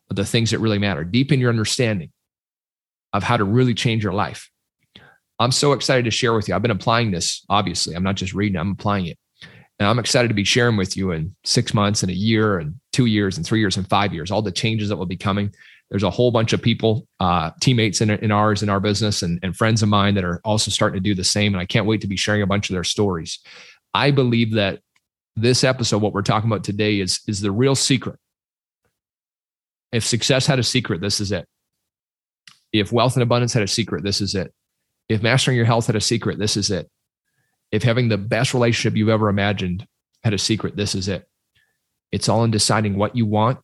of 0.09 0.15
the 0.15 0.25
things 0.25 0.51
that 0.51 0.59
really 0.59 0.79
matter, 0.79 1.03
deepen 1.03 1.39
your 1.39 1.49
understanding 1.49 2.11
of 3.13 3.23
how 3.23 3.37
to 3.37 3.43
really 3.43 3.73
change 3.73 4.03
your 4.03 4.13
life. 4.13 4.49
I'm 5.39 5.51
so 5.51 5.73
excited 5.73 6.05
to 6.05 6.11
share 6.11 6.33
with 6.33 6.47
you. 6.47 6.55
I've 6.55 6.61
been 6.61 6.71
applying 6.71 7.11
this, 7.11 7.45
obviously. 7.49 7.95
I'm 7.95 8.03
not 8.03 8.15
just 8.15 8.33
reading, 8.33 8.57
I'm 8.59 8.71
applying 8.71 9.07
it. 9.07 9.17
And 9.79 9.87
I'm 9.87 9.99
excited 9.99 10.27
to 10.27 10.33
be 10.33 10.43
sharing 10.43 10.75
with 10.75 10.97
you 10.97 11.11
in 11.11 11.33
six 11.45 11.73
months 11.73 12.03
and 12.03 12.11
a 12.11 12.15
year 12.15 12.59
and 12.59 12.75
two 12.91 13.05
years 13.05 13.37
and 13.37 13.45
three 13.45 13.61
years 13.61 13.77
and 13.77 13.87
five 13.87 14.13
years, 14.13 14.29
all 14.29 14.41
the 14.41 14.51
changes 14.51 14.89
that 14.89 14.97
will 14.97 15.05
be 15.05 15.15
coming. 15.15 15.53
There's 15.89 16.03
a 16.03 16.09
whole 16.09 16.31
bunch 16.31 16.51
of 16.51 16.61
people, 16.61 17.07
uh, 17.21 17.51
teammates 17.61 18.01
in, 18.01 18.09
in 18.09 18.29
ours, 18.29 18.61
in 18.61 18.69
our 18.69 18.81
business, 18.81 19.21
and, 19.21 19.39
and 19.41 19.55
friends 19.55 19.81
of 19.81 19.89
mine 19.89 20.15
that 20.15 20.25
are 20.25 20.41
also 20.43 20.69
starting 20.69 21.01
to 21.01 21.09
do 21.09 21.15
the 21.15 21.23
same. 21.23 21.53
And 21.53 21.61
I 21.61 21.65
can't 21.65 21.85
wait 21.85 22.01
to 22.01 22.07
be 22.07 22.17
sharing 22.17 22.41
a 22.41 22.47
bunch 22.47 22.69
of 22.69 22.73
their 22.73 22.83
stories. 22.83 23.39
I 23.93 24.11
believe 24.11 24.53
that 24.53 24.81
this 25.41 25.63
episode, 25.63 26.01
what 26.01 26.13
we're 26.13 26.21
talking 26.21 26.49
about 26.49 26.63
today, 26.63 26.99
is, 26.99 27.21
is 27.27 27.41
the 27.41 27.51
real 27.51 27.75
secret. 27.75 28.19
If 29.91 30.05
success 30.05 30.45
had 30.45 30.59
a 30.59 30.63
secret, 30.63 31.01
this 31.01 31.19
is 31.19 31.31
it. 31.31 31.47
If 32.71 32.91
wealth 32.91 33.15
and 33.15 33.23
abundance 33.23 33.53
had 33.53 33.63
a 33.63 33.67
secret, 33.67 34.03
this 34.03 34.21
is 34.21 34.35
it. 34.35 34.53
If 35.07 35.23
mastering 35.23 35.57
your 35.57 35.65
health 35.65 35.87
had 35.87 35.95
a 35.95 36.01
secret, 36.01 36.37
this 36.37 36.55
is 36.55 36.69
it. 36.69 36.89
If 37.71 37.83
having 37.83 38.09
the 38.09 38.17
best 38.17 38.53
relationship 38.53 38.95
you've 38.95 39.09
ever 39.09 39.29
imagined 39.29 39.87
had 40.23 40.33
a 40.33 40.37
secret, 40.37 40.75
this 40.75 40.93
is 40.93 41.07
it. 41.07 41.27
It's 42.11 42.29
all 42.29 42.43
in 42.43 42.51
deciding 42.51 42.95
what 42.95 43.15
you 43.15 43.25
want, 43.25 43.59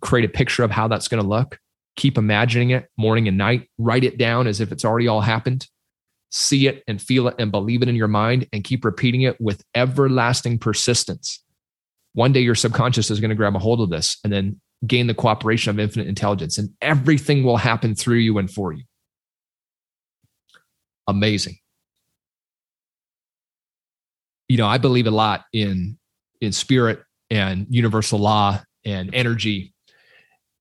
create 0.00 0.28
a 0.28 0.32
picture 0.32 0.62
of 0.62 0.70
how 0.70 0.88
that's 0.88 1.08
going 1.08 1.22
to 1.22 1.28
look, 1.28 1.58
keep 1.96 2.18
imagining 2.18 2.70
it 2.70 2.88
morning 2.96 3.26
and 3.28 3.38
night, 3.38 3.68
write 3.78 4.04
it 4.04 4.18
down 4.18 4.46
as 4.46 4.60
if 4.60 4.70
it's 4.70 4.84
already 4.84 5.08
all 5.08 5.20
happened, 5.20 5.66
see 6.30 6.66
it 6.66 6.82
and 6.86 7.00
feel 7.00 7.28
it 7.28 7.34
and 7.38 7.50
believe 7.50 7.82
it 7.82 7.88
in 7.88 7.96
your 7.96 8.08
mind, 8.08 8.46
and 8.52 8.64
keep 8.64 8.84
repeating 8.84 9.22
it 9.22 9.40
with 9.40 9.62
everlasting 9.74 10.58
persistence. 10.58 11.42
One 12.14 12.32
day 12.32 12.40
your 12.40 12.54
subconscious 12.54 13.10
is 13.10 13.20
going 13.20 13.30
to 13.30 13.34
grab 13.34 13.54
a 13.54 13.58
hold 13.58 13.80
of 13.80 13.90
this 13.90 14.18
and 14.24 14.32
then 14.32 14.60
gain 14.86 15.06
the 15.06 15.14
cooperation 15.14 15.70
of 15.70 15.78
infinite 15.78 16.08
intelligence, 16.08 16.58
and 16.58 16.70
everything 16.80 17.44
will 17.44 17.56
happen 17.56 17.94
through 17.94 18.18
you 18.18 18.38
and 18.38 18.50
for 18.50 18.72
you. 18.72 18.84
Amazing 21.08 21.58
you 24.48 24.56
know, 24.56 24.66
I 24.66 24.78
believe 24.78 25.06
a 25.06 25.10
lot 25.10 25.44
in 25.52 25.98
in 26.40 26.52
spirit 26.52 27.02
and 27.30 27.66
universal 27.70 28.18
law 28.18 28.60
and 28.84 29.14
energy. 29.14 29.72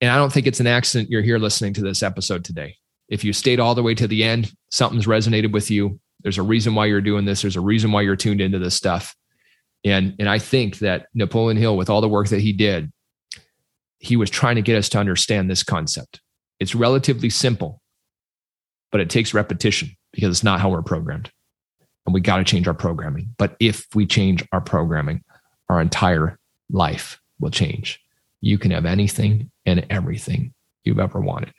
And 0.01 0.11
I 0.11 0.15
don't 0.15 0.31
think 0.31 0.47
it's 0.47 0.59
an 0.59 0.67
accident 0.67 1.09
you're 1.09 1.21
here 1.21 1.37
listening 1.37 1.73
to 1.73 1.81
this 1.81 2.01
episode 2.01 2.43
today. 2.43 2.75
If 3.09 3.23
you 3.23 3.33
stayed 3.33 3.59
all 3.59 3.75
the 3.75 3.83
way 3.83 3.93
to 3.95 4.07
the 4.07 4.23
end, 4.23 4.51
something's 4.71 5.05
resonated 5.05 5.51
with 5.51 5.69
you. 5.69 5.99
There's 6.21 6.37
a 6.37 6.43
reason 6.43 6.73
why 6.73 6.87
you're 6.87 7.01
doing 7.01 7.25
this. 7.25 7.41
There's 7.41 7.55
a 7.55 7.61
reason 7.61 7.91
why 7.91 8.01
you're 8.01 8.15
tuned 8.15 8.41
into 8.41 8.59
this 8.59 8.75
stuff. 8.75 9.15
And 9.83 10.15
and 10.17 10.27
I 10.27 10.39
think 10.39 10.79
that 10.79 11.07
Napoleon 11.13 11.57
Hill, 11.57 11.77
with 11.77 11.89
all 11.89 12.01
the 12.01 12.09
work 12.09 12.29
that 12.29 12.41
he 12.41 12.51
did, 12.51 12.91
he 13.99 14.17
was 14.17 14.29
trying 14.29 14.55
to 14.55 14.61
get 14.61 14.77
us 14.77 14.89
to 14.89 14.99
understand 14.99 15.49
this 15.49 15.63
concept. 15.63 16.21
It's 16.59 16.73
relatively 16.73 17.29
simple, 17.29 17.81
but 18.91 19.01
it 19.01 19.09
takes 19.09 19.33
repetition 19.33 19.89
because 20.11 20.29
it's 20.29 20.43
not 20.43 20.59
how 20.59 20.69
we're 20.69 20.81
programmed 20.81 21.29
and 22.05 22.13
we 22.13 22.21
got 22.21 22.37
to 22.37 22.43
change 22.43 22.67
our 22.67 22.73
programming. 22.73 23.35
But 23.37 23.55
if 23.59 23.87
we 23.93 24.05
change 24.05 24.43
our 24.51 24.61
programming, 24.61 25.23
our 25.69 25.81
entire 25.81 26.39
life 26.71 27.19
will 27.39 27.51
change. 27.51 27.99
You 28.41 28.57
can 28.57 28.71
have 28.71 28.85
anything 28.85 29.51
and 29.65 29.85
everything 29.89 30.53
you've 30.83 30.99
ever 30.99 31.19
wanted 31.19 31.53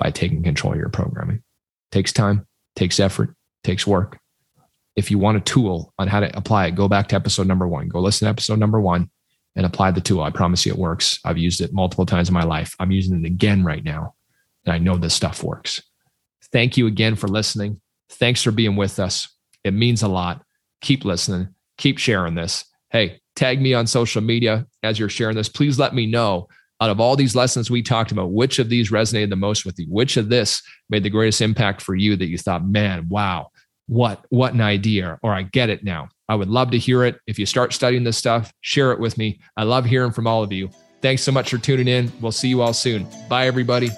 by 0.00 0.10
taking 0.10 0.42
control 0.42 0.72
of 0.72 0.78
your 0.78 0.88
programming. 0.88 1.42
Takes 1.92 2.12
time, 2.12 2.46
takes 2.74 2.98
effort, 2.98 3.36
takes 3.62 3.86
work. 3.86 4.18
If 4.96 5.10
you 5.10 5.18
want 5.18 5.36
a 5.36 5.40
tool 5.40 5.94
on 5.98 6.08
how 6.08 6.20
to 6.20 6.36
apply 6.36 6.66
it, 6.66 6.74
go 6.74 6.88
back 6.88 7.08
to 7.08 7.16
episode 7.16 7.46
number 7.46 7.68
one. 7.68 7.88
Go 7.88 8.00
listen 8.00 8.26
to 8.26 8.30
episode 8.30 8.58
number 8.58 8.80
one 8.80 9.10
and 9.54 9.64
apply 9.64 9.92
the 9.92 10.00
tool. 10.00 10.22
I 10.22 10.30
promise 10.30 10.66
you 10.66 10.72
it 10.72 10.78
works. 10.78 11.20
I've 11.24 11.38
used 11.38 11.60
it 11.60 11.72
multiple 11.72 12.06
times 12.06 12.28
in 12.28 12.34
my 12.34 12.42
life. 12.42 12.74
I'm 12.80 12.90
using 12.90 13.22
it 13.22 13.26
again 13.26 13.62
right 13.62 13.84
now. 13.84 14.14
And 14.64 14.74
I 14.74 14.78
know 14.78 14.96
this 14.96 15.14
stuff 15.14 15.44
works. 15.44 15.82
Thank 16.52 16.76
you 16.76 16.86
again 16.86 17.14
for 17.14 17.28
listening. 17.28 17.80
Thanks 18.10 18.42
for 18.42 18.50
being 18.50 18.76
with 18.76 18.98
us. 18.98 19.28
It 19.62 19.74
means 19.74 20.02
a 20.02 20.08
lot. 20.08 20.42
Keep 20.80 21.04
listening, 21.04 21.54
keep 21.76 21.98
sharing 21.98 22.34
this. 22.34 22.64
Hey, 22.90 23.20
tag 23.36 23.60
me 23.60 23.74
on 23.74 23.86
social 23.86 24.22
media 24.22 24.66
as 24.82 24.98
you're 24.98 25.08
sharing 25.08 25.36
this. 25.36 25.48
Please 25.48 25.78
let 25.78 25.94
me 25.94 26.06
know 26.06 26.48
out 26.80 26.90
of 26.90 27.00
all 27.00 27.16
these 27.16 27.36
lessons 27.36 27.70
we 27.70 27.82
talked 27.82 28.12
about, 28.12 28.32
which 28.32 28.58
of 28.58 28.68
these 28.68 28.90
resonated 28.90 29.30
the 29.30 29.36
most 29.36 29.66
with 29.66 29.78
you? 29.78 29.86
Which 29.88 30.16
of 30.16 30.28
this 30.28 30.62
made 30.88 31.02
the 31.02 31.10
greatest 31.10 31.40
impact 31.40 31.82
for 31.82 31.94
you 31.94 32.16
that 32.16 32.28
you 32.28 32.38
thought, 32.38 32.64
man, 32.64 33.08
wow, 33.08 33.50
what, 33.86 34.24
what 34.30 34.54
an 34.54 34.60
idea, 34.60 35.18
or 35.22 35.34
I 35.34 35.42
get 35.42 35.68
it 35.68 35.84
now. 35.84 36.08
I 36.28 36.36
would 36.36 36.48
love 36.48 36.70
to 36.70 36.78
hear 36.78 37.04
it. 37.04 37.18
If 37.26 37.38
you 37.38 37.46
start 37.46 37.72
studying 37.72 38.04
this 38.04 38.16
stuff, 38.16 38.52
share 38.60 38.92
it 38.92 39.00
with 39.00 39.18
me. 39.18 39.40
I 39.56 39.64
love 39.64 39.84
hearing 39.84 40.12
from 40.12 40.26
all 40.26 40.42
of 40.42 40.52
you. 40.52 40.70
Thanks 41.02 41.22
so 41.22 41.32
much 41.32 41.50
for 41.50 41.58
tuning 41.58 41.88
in. 41.88 42.12
We'll 42.20 42.32
see 42.32 42.48
you 42.48 42.62
all 42.62 42.72
soon. 42.72 43.06
Bye, 43.28 43.46
everybody. 43.46 43.90